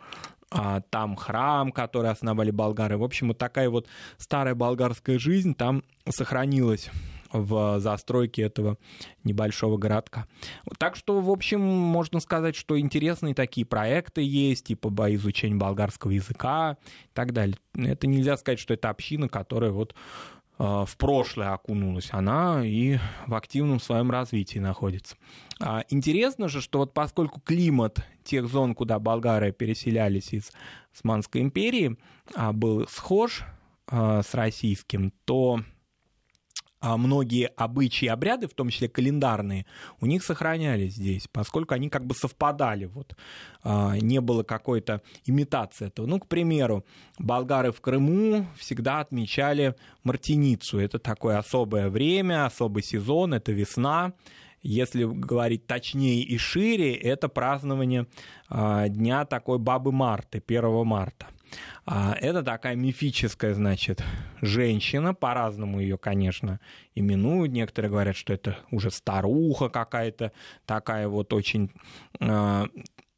а 0.51 0.82
там 0.89 1.15
храм, 1.15 1.72
который 1.72 2.09
основали 2.09 2.49
болгары. 2.49 2.97
В 2.97 3.03
общем, 3.03 3.28
вот 3.28 3.38
такая 3.38 3.70
вот 3.70 3.88
старая 4.17 4.55
болгарская 4.55 5.20
жизнь 5.20 5.53
там 5.53 5.84
сохранилась 6.09 6.89
в 7.32 7.80
застройке 7.80 8.43
этого 8.43 8.77
небольшого 9.23 9.77
городка. 9.77 10.27
Так 10.77 10.95
что, 10.95 11.19
в 11.19 11.30
общем, 11.30 11.61
можно 11.61 12.19
сказать, 12.19 12.55
что 12.55 12.80
интересные 12.80 13.34
такие 13.34 13.65
проекты 13.65 14.21
есть, 14.21 14.65
типа 14.65 14.89
по 14.89 15.13
изучению 15.15 15.59
болгарского 15.59 16.11
языка 16.11 16.77
и 17.05 17.13
так 17.13 17.34
далее. 17.34 17.57
Это 17.75 18.07
нельзя 18.07 18.38
сказать, 18.38 18.59
что 18.59 18.73
это 18.73 18.89
община, 18.89 19.30
которая 19.30 19.71
вот 19.71 19.93
э, 20.57 20.63
в 20.63 20.97
прошлое 20.97 21.53
окунулась, 21.53 22.09
она 22.11 22.65
и 22.65 22.97
в 23.27 23.36
активном 23.36 23.80
своем 23.80 24.11
развитии 24.11 24.59
находится. 24.59 25.15
А 25.59 25.84
интересно 25.89 26.47
же, 26.47 26.61
что 26.61 26.80
вот 26.80 26.93
поскольку 26.93 27.41
климат 27.41 27.99
тех 28.23 28.47
зон, 28.47 28.75
куда 28.75 28.99
болгары 28.99 29.51
переселялись 29.51 30.34
из 30.34 30.51
Османской 30.93 31.41
империи, 31.41 31.97
а, 32.36 32.53
был 32.53 32.88
схож 32.88 33.43
а, 33.88 34.21
с 34.21 34.34
российским, 34.34 35.11
то 35.25 35.59
а 35.59 35.63
многие 36.82 37.47
обычаи 37.47 38.05
и 38.05 38.09
обряды, 38.09 38.47
в 38.47 38.53
том 38.53 38.69
числе 38.69 38.88
календарные, 38.88 39.65
у 39.99 40.05
них 40.05 40.23
сохранялись 40.23 40.93
здесь, 40.93 41.27
поскольку 41.32 41.73
они 41.73 41.89
как 41.89 42.05
бы 42.05 42.15
совпадали, 42.15 42.86
вот, 42.86 43.15
а, 43.63 43.97
не 43.97 44.21
было 44.21 44.43
какой-то 44.43 45.01
имитации 45.25 45.88
этого. 45.88 46.05
Ну, 46.05 46.19
к 46.19 46.27
примеру, 46.27 46.86
болгары 47.17 47.71
в 47.71 47.82
Крыму 47.82 48.47
всегда 48.57 49.01
отмечали 49.01 49.75
Мартиницу, 50.03 50.80
это 50.80 50.99
такое 50.99 51.38
особое 51.38 51.89
время, 51.89 52.45
особый 52.45 52.84
сезон, 52.84 53.34
это 53.34 53.51
весна, 53.51 54.13
если 54.61 55.05
говорить 55.05 55.67
точнее 55.67 56.21
и 56.21 56.38
шире, 56.38 56.93
это 56.93 57.30
празднование 57.30 58.07
а, 58.49 58.88
дня 58.89 59.25
такой 59.25 59.57
бабы 59.57 59.91
Марты, 59.91 60.41
1 60.45 60.86
марта. 60.86 61.27
А 61.86 62.16
это 62.20 62.43
такая 62.43 62.76
мифическая, 62.76 63.54
значит, 63.54 64.04
женщина, 64.41 65.14
по-разному 65.14 65.80
ее, 65.80 65.97
конечно, 65.97 66.60
именуют. 66.95 67.52
Некоторые 67.52 67.89
говорят, 67.89 68.16
что 68.16 68.34
это 68.34 68.58
уже 68.72 68.91
старуха 68.91 69.70
какая-то, 69.70 70.32
такая 70.66 71.08
вот 71.08 71.34
очень 71.34 71.72
а, 72.20 72.68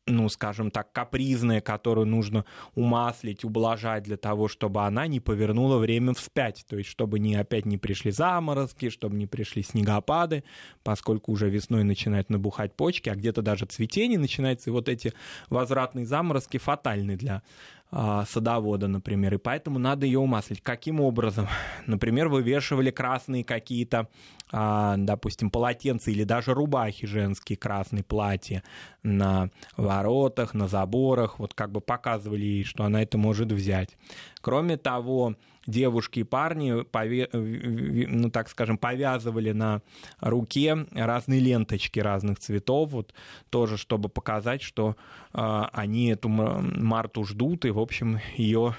ну, 0.07 0.29
скажем 0.29 0.71
так, 0.71 0.91
капризная, 0.91 1.61
которую 1.61 2.07
нужно 2.07 2.45
умаслить, 2.75 3.43
ублажать 3.43 4.03
для 4.03 4.17
того, 4.17 4.47
чтобы 4.47 4.85
она 4.85 5.07
не 5.07 5.19
повернула 5.19 5.77
время 5.77 6.13
вспять, 6.13 6.65
то 6.67 6.77
есть 6.77 6.89
чтобы 6.89 7.19
не, 7.19 7.35
опять 7.35 7.65
не 7.65 7.77
пришли 7.77 8.11
заморозки, 8.11 8.89
чтобы 8.89 9.15
не 9.15 9.27
пришли 9.27 9.63
снегопады, 9.63 10.43
поскольку 10.83 11.31
уже 11.31 11.49
весной 11.49 11.83
начинают 11.83 12.29
набухать 12.29 12.73
почки, 12.75 13.09
а 13.09 13.15
где-то 13.15 13.41
даже 13.41 13.65
цветение 13.65 14.19
начинается, 14.19 14.69
и 14.69 14.73
вот 14.73 14.89
эти 14.89 15.13
возвратные 15.49 16.05
заморозки 16.05 16.57
фатальны 16.57 17.15
для 17.15 17.43
садовода, 17.91 18.87
например, 18.87 19.33
и 19.33 19.37
поэтому 19.37 19.77
надо 19.77 20.05
ее 20.05 20.19
умаслить. 20.19 20.61
Каким 20.61 21.01
образом? 21.01 21.47
Например, 21.87 22.29
вывешивали 22.29 22.89
красные 22.89 23.43
какие-то, 23.43 24.07
а, 24.51 24.95
допустим, 24.97 25.49
полотенца 25.51 26.09
или 26.09 26.23
даже 26.23 26.53
рубахи 26.53 27.05
женские, 27.05 27.57
красные 27.57 28.03
платья 28.03 28.63
на 29.03 29.49
воротах, 29.75 30.53
на 30.53 30.69
заборах, 30.69 31.37
вот 31.37 31.53
как 31.53 31.71
бы 31.71 31.81
показывали 31.81 32.45
ей, 32.45 32.63
что 32.63 32.85
она 32.85 33.01
это 33.03 33.17
может 33.17 33.51
взять. 33.51 33.97
Кроме 34.39 34.77
того, 34.77 35.35
девушки 35.67 36.19
и 36.19 36.23
парни, 36.23 36.83
пове... 36.83 37.29
ну, 37.33 38.29
так 38.29 38.49
скажем, 38.49 38.77
повязывали 38.77 39.51
на 39.51 39.81
руке 40.19 40.85
разные 40.91 41.39
ленточки 41.39 41.99
разных 41.99 42.39
цветов, 42.39 42.89
вот 42.91 43.13
тоже, 43.49 43.77
чтобы 43.77 44.09
показать, 44.09 44.61
что 44.61 44.95
э, 45.33 45.63
они 45.73 46.07
эту 46.07 46.29
Марту 46.29 47.23
ждут, 47.23 47.65
и, 47.65 47.71
в 47.71 47.79
общем, 47.79 48.19
ее 48.35 48.75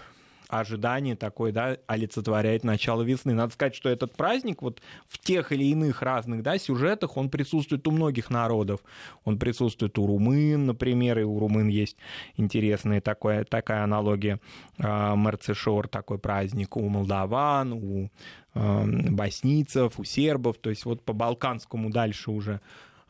ожидание 0.52 1.16
такое, 1.16 1.50
да, 1.50 1.78
олицетворяет 1.86 2.62
начало 2.62 3.02
весны. 3.02 3.32
Надо 3.32 3.52
сказать, 3.52 3.74
что 3.74 3.88
этот 3.88 4.14
праздник 4.16 4.60
вот 4.60 4.82
в 5.08 5.18
тех 5.18 5.50
или 5.52 5.64
иных 5.64 6.02
разных, 6.02 6.42
да, 6.42 6.58
сюжетах, 6.58 7.16
он 7.16 7.30
присутствует 7.30 7.86
у 7.88 7.90
многих 7.90 8.28
народов. 8.28 8.80
Он 9.24 9.38
присутствует 9.38 9.98
у 9.98 10.06
румын, 10.06 10.66
например, 10.66 11.18
и 11.18 11.22
у 11.22 11.38
румын 11.38 11.68
есть 11.68 11.96
интересная 12.36 13.00
такая, 13.00 13.44
такая 13.44 13.84
аналогия. 13.84 14.40
Э, 14.78 15.14
Мерцешор 15.16 15.88
такой 15.88 16.18
праздник, 16.18 16.76
у 16.76 16.88
молдаван, 16.88 17.72
у 17.72 18.10
э, 18.54 18.84
боснийцев, 19.10 19.98
у 19.98 20.04
сербов, 20.04 20.58
то 20.58 20.70
есть 20.70 20.84
вот 20.84 21.02
по 21.02 21.12
балканскому 21.12 21.90
дальше 21.90 22.30
уже 22.30 22.60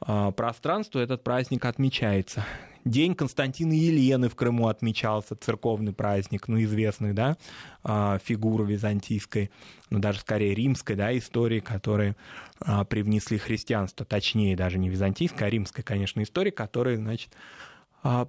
а, 0.04 0.32
пространству 0.32 1.00
этот 1.00 1.22
праздник 1.22 1.64
отмечается. 1.64 2.44
День 2.84 3.14
Константина 3.14 3.72
Елены 3.72 4.28
в 4.28 4.34
Крыму 4.34 4.66
отмечался, 4.66 5.36
церковный 5.36 5.92
праздник, 5.92 6.48
ну, 6.48 6.60
известный, 6.62 7.12
да, 7.12 7.36
а, 7.84 8.18
фигура 8.18 8.64
византийской, 8.64 9.50
ну, 9.90 10.00
даже 10.00 10.20
скорее 10.20 10.54
римской, 10.54 10.96
да, 10.96 11.16
истории, 11.16 11.60
которые 11.60 12.16
а, 12.60 12.84
привнесли 12.84 13.38
христианство, 13.38 14.04
точнее, 14.04 14.56
даже 14.56 14.78
не 14.78 14.88
византийская, 14.88 15.48
а 15.48 15.50
римская, 15.50 15.84
конечно, 15.84 16.22
история, 16.22 16.50
которая, 16.50 16.96
значит, 16.96 17.30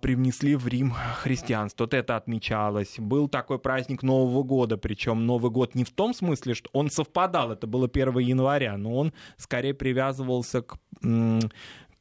привнесли 0.01 0.55
в 0.55 0.67
Рим 0.67 0.93
христианство. 1.15 1.85
Вот 1.85 1.95
это 1.95 2.15
отмечалось. 2.15 2.99
Был 2.99 3.27
такой 3.27 3.57
праздник 3.57 4.03
Нового 4.03 4.43
года, 4.43 4.77
причем 4.77 5.25
Новый 5.25 5.49
год 5.49 5.73
не 5.73 5.83
в 5.83 5.89
том 5.89 6.13
смысле, 6.13 6.53
что 6.53 6.69
он 6.73 6.91
совпадал, 6.91 7.51
это 7.51 7.65
было 7.65 7.89
1 7.91 8.19
января, 8.19 8.77
но 8.77 8.95
он 8.95 9.13
скорее 9.37 9.73
привязывался 9.73 10.61
к 10.61 10.77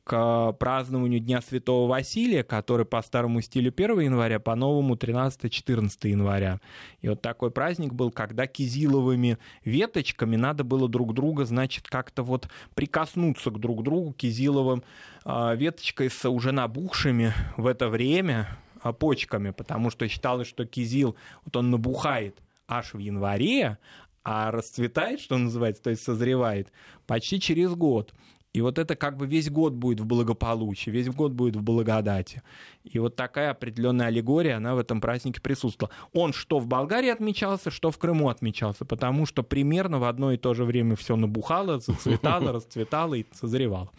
к 0.05 0.53
празднованию 0.59 1.21
Дня 1.21 1.41
Святого 1.41 1.89
Василия, 1.89 2.43
который 2.43 2.85
по 2.85 3.01
старому 3.03 3.41
стилю 3.41 3.73
1 3.75 4.01
января, 4.01 4.41
по 4.41 4.55
новому 4.57 4.95
13-14 4.95 6.09
января. 6.09 6.61
И 7.01 7.09
вот 7.09 7.23
такой 7.23 7.51
праздник 7.51 7.93
был, 7.93 8.11
когда 8.11 8.47
кизиловыми 8.47 9.39
веточками 9.65 10.37
надо 10.37 10.65
было 10.65 10.89
друг 10.89 11.15
друга, 11.15 11.45
значит, 11.45 11.87
как-то 11.89 12.23
вот 12.25 12.49
прикоснуться 12.75 13.51
к 13.51 13.59
друг 13.59 13.85
другу 13.85 14.13
кизиловым 14.13 14.83
э, 15.25 15.57
веточкой 15.57 16.11
с 16.11 16.29
уже 16.29 16.51
набухшими 16.51 17.33
в 17.57 17.67
это 17.67 17.89
время 17.89 18.59
э, 18.83 18.93
почками, 18.93 19.51
потому 19.51 19.91
что 19.91 20.09
считалось, 20.09 20.49
что 20.49 20.67
кизил, 20.67 21.15
вот 21.45 21.57
он 21.57 21.71
набухает 21.71 22.43
аж 22.67 22.95
в 22.95 22.99
январе, 22.99 23.79
а 24.25 24.51
расцветает, 24.51 25.21
что 25.21 25.39
называется, 25.39 25.83
то 25.83 25.91
есть 25.91 26.03
созревает, 26.03 26.73
почти 27.07 27.41
через 27.41 27.75
год. 27.75 28.13
И 28.53 28.61
вот 28.61 28.79
это 28.79 28.97
как 28.97 29.17
бы 29.17 29.27
весь 29.27 29.51
год 29.51 29.73
будет 29.73 30.01
в 30.01 30.05
благополучии, 30.05 30.91
весь 30.91 31.09
год 31.09 31.33
будет 31.33 31.57
в 31.57 31.63
благодати. 31.63 32.43
И 32.85 32.99
вот 32.99 33.17
такая 33.17 33.51
определенная 33.51 34.09
аллегория, 34.09 34.57
она 34.57 34.75
в 34.75 34.79
этом 34.79 35.01
празднике 35.01 35.41
присутствовала. 35.41 35.95
Он 36.13 36.35
что 36.35 36.59
в 36.59 36.67
Болгарии 36.67 37.09
отмечался, 37.09 37.71
что 37.71 37.91
в 37.91 37.99
Крыму 37.99 38.29
отмечался, 38.29 38.85
потому 38.85 39.25
что 39.25 39.43
примерно 39.43 39.99
в 39.99 40.05
одно 40.05 40.33
и 40.33 40.37
то 40.37 40.53
же 40.53 40.65
время 40.65 40.97
все 40.97 41.17
набухало, 41.17 41.79
зацветало, 41.79 42.53
расцветало 42.53 43.15
и 43.15 43.25
созревало. 43.33 43.91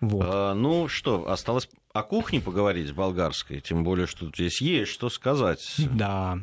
Вот. 0.00 0.26
А, 0.28 0.54
ну 0.54 0.86
что, 0.88 1.28
осталось 1.28 1.68
о 1.92 2.02
кухне 2.02 2.40
поговорить 2.40 2.92
болгарской, 2.92 3.60
тем 3.60 3.82
более, 3.82 4.06
что 4.06 4.28
здесь 4.28 4.60
есть 4.60 4.92
что 4.92 5.08
сказать. 5.08 5.74
Да. 5.78 6.38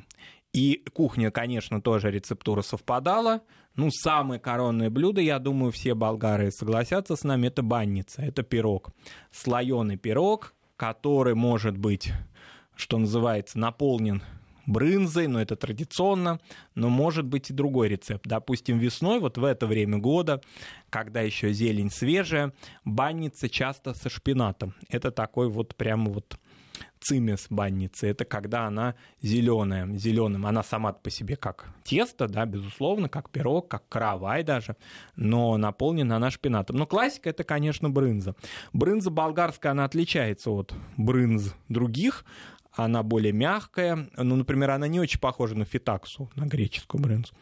И 0.54 0.84
кухня, 0.94 1.32
конечно, 1.32 1.82
тоже 1.82 2.12
рецептура 2.12 2.62
совпадала. 2.62 3.42
Ну, 3.80 3.92
самое 3.92 4.42
коронное 4.42 4.90
блюдо, 4.90 5.22
я 5.22 5.40
думаю, 5.40 5.72
все 5.72 5.94
болгары 5.94 6.52
согласятся 6.52 7.16
с 7.16 7.24
нами, 7.24 7.48
это 7.48 7.64
банница, 7.64 8.22
это 8.22 8.44
пирог. 8.44 8.90
Слоеный 9.32 9.96
пирог, 9.96 10.54
который 10.76 11.34
может 11.34 11.78
быть, 11.78 12.12
что 12.76 12.98
называется, 12.98 13.58
наполнен 13.58 14.22
брынзой, 14.66 15.28
но 15.28 15.42
это 15.42 15.56
традиционно, 15.56 16.42
но 16.76 16.90
может 16.90 17.26
быть 17.26 17.52
и 17.52 17.54
другой 17.54 17.88
рецепт. 17.88 18.28
Допустим, 18.28 18.80
весной, 18.80 19.22
вот 19.22 19.38
в 19.38 19.46
это 19.46 19.66
время 19.66 19.98
года, 19.98 20.42
когда 20.90 21.22
еще 21.22 21.54
зелень 21.54 21.90
свежая, 21.90 22.52
банница 22.84 23.48
часто 23.48 23.94
со 23.94 24.10
шпинатом. 24.10 24.76
Это 24.90 25.10
такой 25.10 25.48
вот 25.48 25.78
прямо 25.78 26.10
вот 26.10 26.38
цимес 27.00 27.48
банницы. 27.50 28.08
Это 28.08 28.26
когда 28.26 28.66
она 28.66 28.96
зеленая, 29.22 29.88
зеленым. 29.96 30.46
Она 30.46 30.64
сама 30.64 30.94
по 30.94 31.10
себе 31.10 31.36
как 31.36 31.68
тесто, 31.84 32.28
да, 32.28 32.46
безусловно, 32.46 33.10
как 33.10 33.30
пирог, 33.30 33.68
как 33.68 33.88
каравай 33.90 34.44
даже, 34.44 34.76
но 35.16 35.58
наполнена 35.58 36.18
она 36.18 36.30
шпинатом. 36.30 36.76
Но 36.76 36.86
классика 36.86 37.30
это, 37.30 37.44
конечно, 37.44 37.90
брынза. 37.90 38.36
Брынза 38.74 39.12
болгарская, 39.12 39.72
она 39.72 39.86
отличается 39.86 40.52
от 40.52 40.74
брынз 40.98 41.54
других 41.68 42.26
она 42.72 43.04
более 43.04 43.34
мягкая. 43.34 44.08
Ну, 44.16 44.36
например, 44.36 44.72
она 44.72 44.88
не 44.88 45.00
очень 45.00 45.20
похожа 45.20 45.56
на 45.56 45.66
фитаксу, 45.66 46.30
на 46.36 46.46
греческую 46.46 47.02
брынзу. 47.02 47.34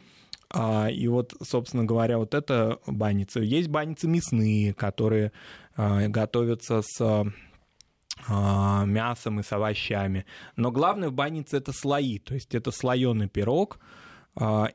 А, 0.49 0.87
и 0.89 1.07
вот, 1.07 1.33
собственно 1.41 1.83
говоря, 1.83 2.17
вот 2.17 2.33
это 2.33 2.79
банницы. 2.87 3.41
Есть 3.41 3.67
банницы 3.67 4.07
мясные, 4.07 4.73
которые 4.73 5.31
а, 5.75 6.07
готовятся 6.07 6.81
с 6.81 7.25
мясом 8.27 9.39
и 9.39 9.43
с 9.43 9.51
овощами. 9.51 10.25
Но 10.55 10.71
главное 10.71 11.09
в 11.09 11.13
баннице 11.13 11.57
это 11.57 11.71
слои, 11.71 12.19
то 12.19 12.33
есть 12.33 12.55
это 12.55 12.71
слоеный 12.71 13.27
пирог, 13.27 13.79
а, 13.79 13.85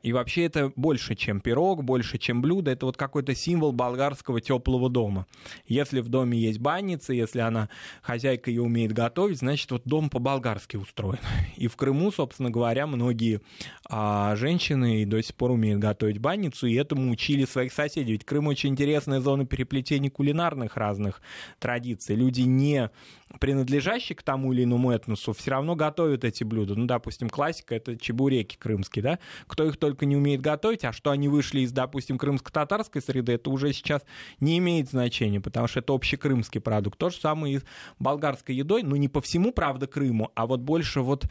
и 0.01 0.11
вообще 0.11 0.43
это 0.45 0.73
больше, 0.75 1.15
чем 1.15 1.39
пирог, 1.39 1.83
больше, 1.83 2.17
чем 2.17 2.41
блюдо. 2.41 2.71
Это 2.71 2.85
вот 2.85 2.97
какой-то 2.97 3.33
символ 3.33 3.71
болгарского 3.71 4.41
теплого 4.41 4.89
дома. 4.89 5.25
Если 5.67 6.01
в 6.01 6.09
доме 6.09 6.37
есть 6.37 6.59
банница, 6.59 7.13
если 7.13 7.39
она 7.39 7.69
хозяйка 8.01 8.49
ее 8.49 8.61
умеет 8.61 8.91
готовить, 8.91 9.39
значит 9.39 9.71
вот 9.71 9.83
дом 9.85 10.09
по-болгарски 10.09 10.77
устроен. 10.77 11.19
И 11.55 11.67
в 11.67 11.75
Крыму, 11.77 12.11
собственно 12.11 12.49
говоря, 12.49 12.87
многие 12.87 13.41
а, 13.89 14.35
женщины 14.35 15.05
до 15.05 15.21
сих 15.21 15.35
пор 15.35 15.51
умеют 15.51 15.79
готовить 15.79 16.17
банницу, 16.17 16.67
и 16.67 16.73
этому 16.75 17.11
учили 17.11 17.45
своих 17.45 17.73
соседей. 17.73 18.13
Ведь 18.13 18.25
Крым 18.25 18.47
очень 18.47 18.69
интересная 18.69 19.21
зона 19.21 19.45
переплетений 19.45 20.09
кулинарных 20.09 20.77
разных 20.77 21.21
традиций. 21.59 22.15
Люди 22.15 22.41
не 22.41 22.89
принадлежащие 23.39 24.15
к 24.15 24.23
тому 24.23 24.53
или 24.53 24.63
иному 24.63 24.91
этносу, 24.91 25.33
все 25.33 25.51
равно 25.51 25.75
готовят 25.75 26.23
эти 26.23 26.43
блюда. 26.43 26.75
Ну, 26.75 26.85
допустим, 26.85 27.29
классика— 27.29 27.75
это 27.75 27.97
чебуреки 27.97 28.57
крымские, 28.57 29.03
да? 29.03 29.19
Кто 29.53 29.67
их 29.67 29.77
только 29.77 30.07
не 30.07 30.17
умеет 30.17 30.41
готовить, 30.41 30.83
а 30.83 30.91
что 30.91 31.11
они 31.11 31.27
вышли 31.27 31.59
из, 31.59 31.71
допустим, 31.71 32.17
крымско-татарской 32.17 33.03
среды, 33.03 33.33
это 33.33 33.51
уже 33.51 33.71
сейчас 33.71 34.01
не 34.39 34.57
имеет 34.57 34.89
значения, 34.89 35.39
потому 35.39 35.67
что 35.67 35.79
это 35.79 35.93
общекрымский 35.93 36.59
продукт. 36.59 36.97
То 36.97 37.11
же 37.11 37.17
самое 37.17 37.57
и 37.57 37.59
с 37.59 37.63
болгарской 37.99 38.55
едой, 38.55 38.81
ну, 38.81 38.95
не 38.95 39.09
по 39.09 39.21
всему, 39.21 39.51
правда, 39.51 39.85
Крыму, 39.85 40.31
а 40.33 40.47
вот 40.47 40.61
больше 40.61 41.01
вот 41.01 41.27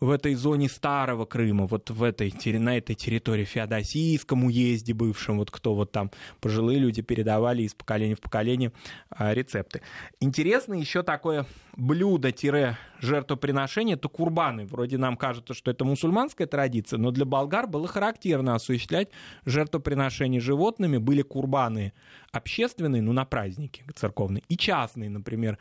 в 0.00 0.10
этой 0.10 0.34
зоне 0.34 0.68
старого 0.68 1.24
Крыма, 1.24 1.66
вот 1.66 1.88
в 1.88 2.02
этой, 2.02 2.30
на 2.58 2.76
этой 2.76 2.94
территории 2.94 3.44
Феодосийском 3.44 4.44
уезде 4.44 4.92
бывшем, 4.92 5.38
вот 5.38 5.50
кто 5.50 5.74
вот 5.74 5.92
там 5.92 6.10
пожилые 6.40 6.78
люди 6.78 7.00
передавали 7.00 7.62
из 7.62 7.72
поколения 7.72 8.16
в 8.16 8.20
поколение 8.20 8.72
а, 9.10 9.32
рецепты. 9.32 9.80
Интересно 10.20 10.74
еще 10.74 11.02
такое 11.04 11.46
блюдо-жертвоприношение, 11.76 13.94
это 13.94 14.08
курбаны. 14.08 14.66
Вроде 14.66 14.98
нам 14.98 15.16
кажется, 15.16 15.54
что 15.54 15.70
это 15.70 15.84
мусульманская 15.84 16.48
традиция, 16.48 16.98
но 16.98 17.12
для 17.12 17.24
болгар 17.24 17.61
было 17.66 17.88
характерно 17.88 18.54
осуществлять 18.54 19.08
жертвоприношение 19.44 20.40
животными. 20.40 20.98
Были 20.98 21.22
курбаны 21.22 21.92
общественные, 22.32 23.02
ну, 23.02 23.12
на 23.12 23.24
праздники 23.24 23.84
церковные, 23.94 24.42
и 24.48 24.56
частные, 24.56 25.10
например, 25.10 25.58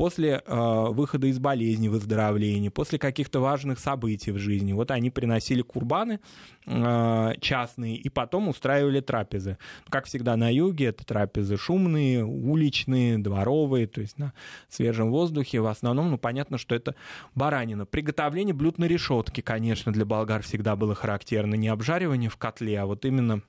после 0.00 0.42
э, 0.46 0.86
выхода 0.92 1.26
из 1.26 1.38
болезни, 1.38 1.88
выздоровления, 1.88 2.70
после 2.70 2.98
каких-то 2.98 3.38
важных 3.40 3.78
событий 3.78 4.30
в 4.30 4.38
жизни. 4.38 4.72
Вот 4.72 4.90
они 4.92 5.10
приносили 5.10 5.60
курбаны 5.60 6.20
э, 6.64 7.32
частные 7.38 7.96
и 7.96 8.08
потом 8.08 8.48
устраивали 8.48 9.00
трапезы. 9.00 9.58
Как 9.90 10.06
всегда 10.06 10.38
на 10.38 10.50
юге, 10.50 10.86
это 10.86 11.04
трапезы 11.04 11.58
шумные, 11.58 12.24
уличные, 12.24 13.18
дворовые, 13.18 13.86
то 13.88 14.00
есть 14.00 14.16
на 14.16 14.32
свежем 14.70 15.10
воздухе. 15.10 15.60
В 15.60 15.66
основном, 15.66 16.10
ну, 16.10 16.16
понятно, 16.16 16.56
что 16.56 16.74
это 16.74 16.94
баранина. 17.34 17.84
Приготовление 17.84 18.54
блюд 18.54 18.78
на 18.78 18.86
решетке, 18.86 19.42
конечно, 19.42 19.92
для 19.92 20.06
болгар 20.06 20.40
всегда 20.40 20.76
было 20.76 20.94
характерно. 20.94 21.56
Не 21.56 21.68
обжаривание 21.68 22.30
в 22.30 22.38
котле, 22.38 22.80
а 22.80 22.86
вот 22.86 23.04
именно 23.04 23.42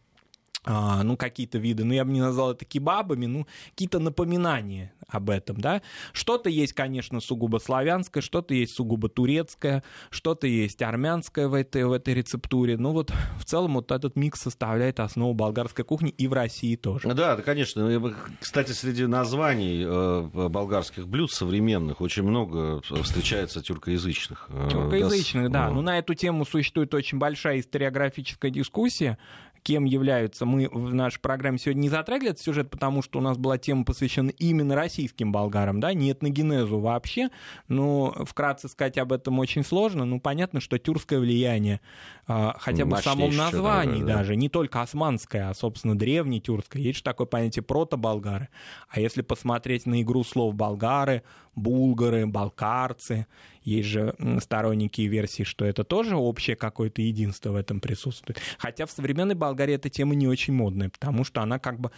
а, 0.64 1.02
ну, 1.04 1.18
какие-то 1.18 1.58
виды, 1.58 1.84
ну, 1.84 1.94
я 1.94 2.06
бы 2.06 2.12
не 2.12 2.22
назвал 2.22 2.52
это 2.52 2.66
кебабами, 2.66 3.26
ну, 3.26 3.48
какие-то 3.72 4.00
напоминания 4.00 4.94
об 5.08 5.30
этом, 5.30 5.60
да. 5.60 5.82
Что-то 6.14 6.50
есть, 6.50 6.74
конечно, 6.74 7.20
сугубо 7.20 7.58
славянское, 7.58 8.22
что-то 8.22 8.54
есть 8.54 8.76
сугубо 8.76 9.10
турецкое, 9.10 9.84
что-то 10.10 10.48
есть 10.48 10.82
армянское 10.82 11.48
в 11.48 11.54
этой, 11.54 11.86
в 11.86 11.92
этой 11.92 12.14
рецептуре. 12.14 12.78
Ну, 12.78 12.92
вот 12.92 13.12
в 13.40 13.46
целом 13.46 13.74
вот 13.74 13.92
этот 13.92 14.16
микс 14.16 14.40
составляет 14.40 15.00
основу 15.00 15.34
болгарской 15.34 15.84
кухни 15.84 16.12
и 16.12 16.28
в 16.28 16.34
России 16.34 16.76
тоже. 16.76 17.08
Да, 17.08 17.36
да, 17.36 17.42
конечно. 17.42 18.14
Кстати, 18.40 18.72
среди 18.72 19.06
названий 19.06 19.84
э, 19.86 20.48
болгарских 20.48 21.08
блюд 21.08 21.32
современных 21.32 22.02
очень 22.02 22.24
много 22.24 22.82
встречается 23.02 23.62
тюркоязычных. 23.62 24.46
Э, 24.50 24.70
тюркоязычных, 24.72 25.52
да. 25.52 25.68
да. 25.68 25.72
Ну, 25.72 25.82
на 25.82 25.98
эту 25.98 26.14
тему 26.14 26.46
существует 26.46 26.94
очень 26.94 27.18
большая 27.18 27.60
историографическая 27.60 28.52
дискуссия 28.52 29.18
кем 29.64 29.86
являются. 29.86 30.46
Мы 30.46 30.68
в 30.70 30.94
нашей 30.94 31.20
программе 31.20 31.58
сегодня 31.58 31.82
не 31.82 31.90
затрагивали 31.90 32.32
этот 32.32 32.44
сюжет, 32.44 32.70
потому 32.70 33.02
что 33.02 33.20
у 33.20 33.22
нас 33.22 33.38
была 33.38 33.58
тема 33.58 33.86
посвящена 33.86 34.30
именно 34.30 34.76
российским 34.76 35.32
болгарам, 35.32 35.80
да, 35.80 35.94
не 35.94 36.12
этногенезу 36.12 36.80
вообще. 36.80 37.30
Но 37.68 38.16
вкратце 38.26 38.68
сказать 38.68 38.98
об 38.98 39.14
этом 39.14 39.40
очень 39.40 39.64
сложно. 39.64 40.06
Ну, 40.06 40.20
понятно, 40.20 40.60
что 40.60 40.78
тюркское 40.78 41.20
влияние, 41.20 41.82
а, 42.28 42.56
хотя 42.60 42.86
бы 42.86 42.98
в 42.98 43.02
самом 43.02 43.36
названии 43.36 44.02
да, 44.02 44.08
да, 44.08 44.18
даже, 44.18 44.36
не 44.36 44.50
только 44.50 44.82
османское, 44.82 45.50
а, 45.50 45.54
собственно, 45.54 45.98
древнетюркское. 45.98 46.82
Есть 46.82 46.98
же 46.98 47.04
такое 47.04 47.28
понятие 47.28 47.64
прото-болгары. 47.64 48.50
А 48.90 49.00
если 49.00 49.22
посмотреть 49.22 49.86
на 49.86 50.02
игру 50.02 50.24
слов 50.24 50.56
болгары, 50.56 51.24
булгары, 51.56 52.26
балкарцы. 52.26 53.28
Есть 53.64 53.90
же 53.90 54.16
сторонники 54.40 55.02
версии, 55.02 55.44
что 55.44 55.66
это 55.66 55.84
тоже 55.84 56.16
общее 56.16 56.56
какое-то 56.56 57.02
единство 57.02 57.52
в 57.52 57.56
этом 57.56 57.80
присутствует. 57.80 58.40
Хотя 58.58 58.86
в 58.86 58.92
современной 58.92 59.36
Болгарии 59.36 59.76
эта 59.76 59.90
тема 59.90 60.16
не 60.16 60.28
очень 60.28 60.54
модная, 60.54 60.90
потому 60.90 61.24
что 61.24 61.42
она 61.42 61.60
как 61.60 61.80
бы, 61.80 61.92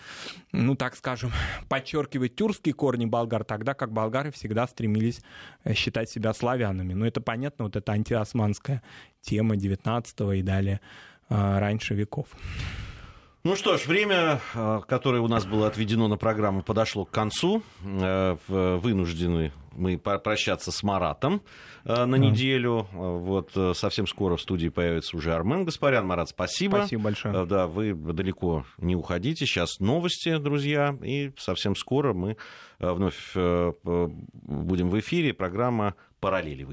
ну 0.52 0.76
так 0.76 0.96
скажем, 0.96 1.32
подчеркивает 1.70 2.36
тюркские 2.36 2.74
корни 2.74 3.06
болгар, 3.06 3.44
тогда 3.44 3.74
как 3.74 3.92
болгары 3.92 4.32
всегда 4.32 4.68
стремились 4.68 5.22
э, 5.64 5.74
считать 5.74 6.10
себя 6.10 6.34
славянами. 6.34 6.94
Но 6.94 7.08
это 7.08 7.22
понятно, 7.22 7.66
вот 7.66 7.76
эта 7.76 7.94
антиосманская 7.94 8.84
тема 9.22 9.56
19 9.56 10.20
и 10.36 10.42
далее 10.42 10.82
а, 11.30 11.60
раньше 11.60 11.96
веков. 11.96 12.28
Ну 13.46 13.58
что 13.58 13.76
ж, 13.76 13.88
время, 13.88 14.40
э, 14.54 14.80
которое 14.88 15.20
у 15.20 15.28
нас 15.28 15.46
было 15.46 15.68
отведено 15.68 16.08
на 16.08 16.16
программу, 16.16 16.64
подошло 16.64 17.04
к 17.04 17.12
концу. 17.12 17.62
Э, 17.84 18.38
вынуждены 18.48 19.52
мы 19.74 19.98
прощаться 19.98 20.72
с 20.72 20.82
Маратом 20.82 21.42
э, 21.84 22.06
на 22.06 22.16
неделю. 22.16 22.88
Вот 22.94 23.52
совсем 23.76 24.08
скоро 24.08 24.38
в 24.38 24.42
студии 24.42 24.70
появится 24.70 25.18
уже 25.18 25.34
Армен 25.34 25.66
Гаспарян. 25.66 26.08
Марат, 26.08 26.30
спасибо. 26.30 26.78
Спасибо 26.78 27.04
большое. 27.04 27.46
Да, 27.46 27.68
вы 27.68 27.94
далеко 27.94 28.66
не 28.78 28.96
уходите. 28.96 29.46
Сейчас 29.46 29.82
новости, 29.82 30.38
друзья. 30.38 30.98
И 31.04 31.34
совсем 31.38 31.76
скоро 31.76 32.14
мы 32.14 32.38
вновь 32.80 33.34
будем 33.34 34.90
в 34.90 34.98
эфире. 35.02 35.34
Программа 35.34 35.96
«Параллели» 36.22 36.64
выйдет. 36.64 36.72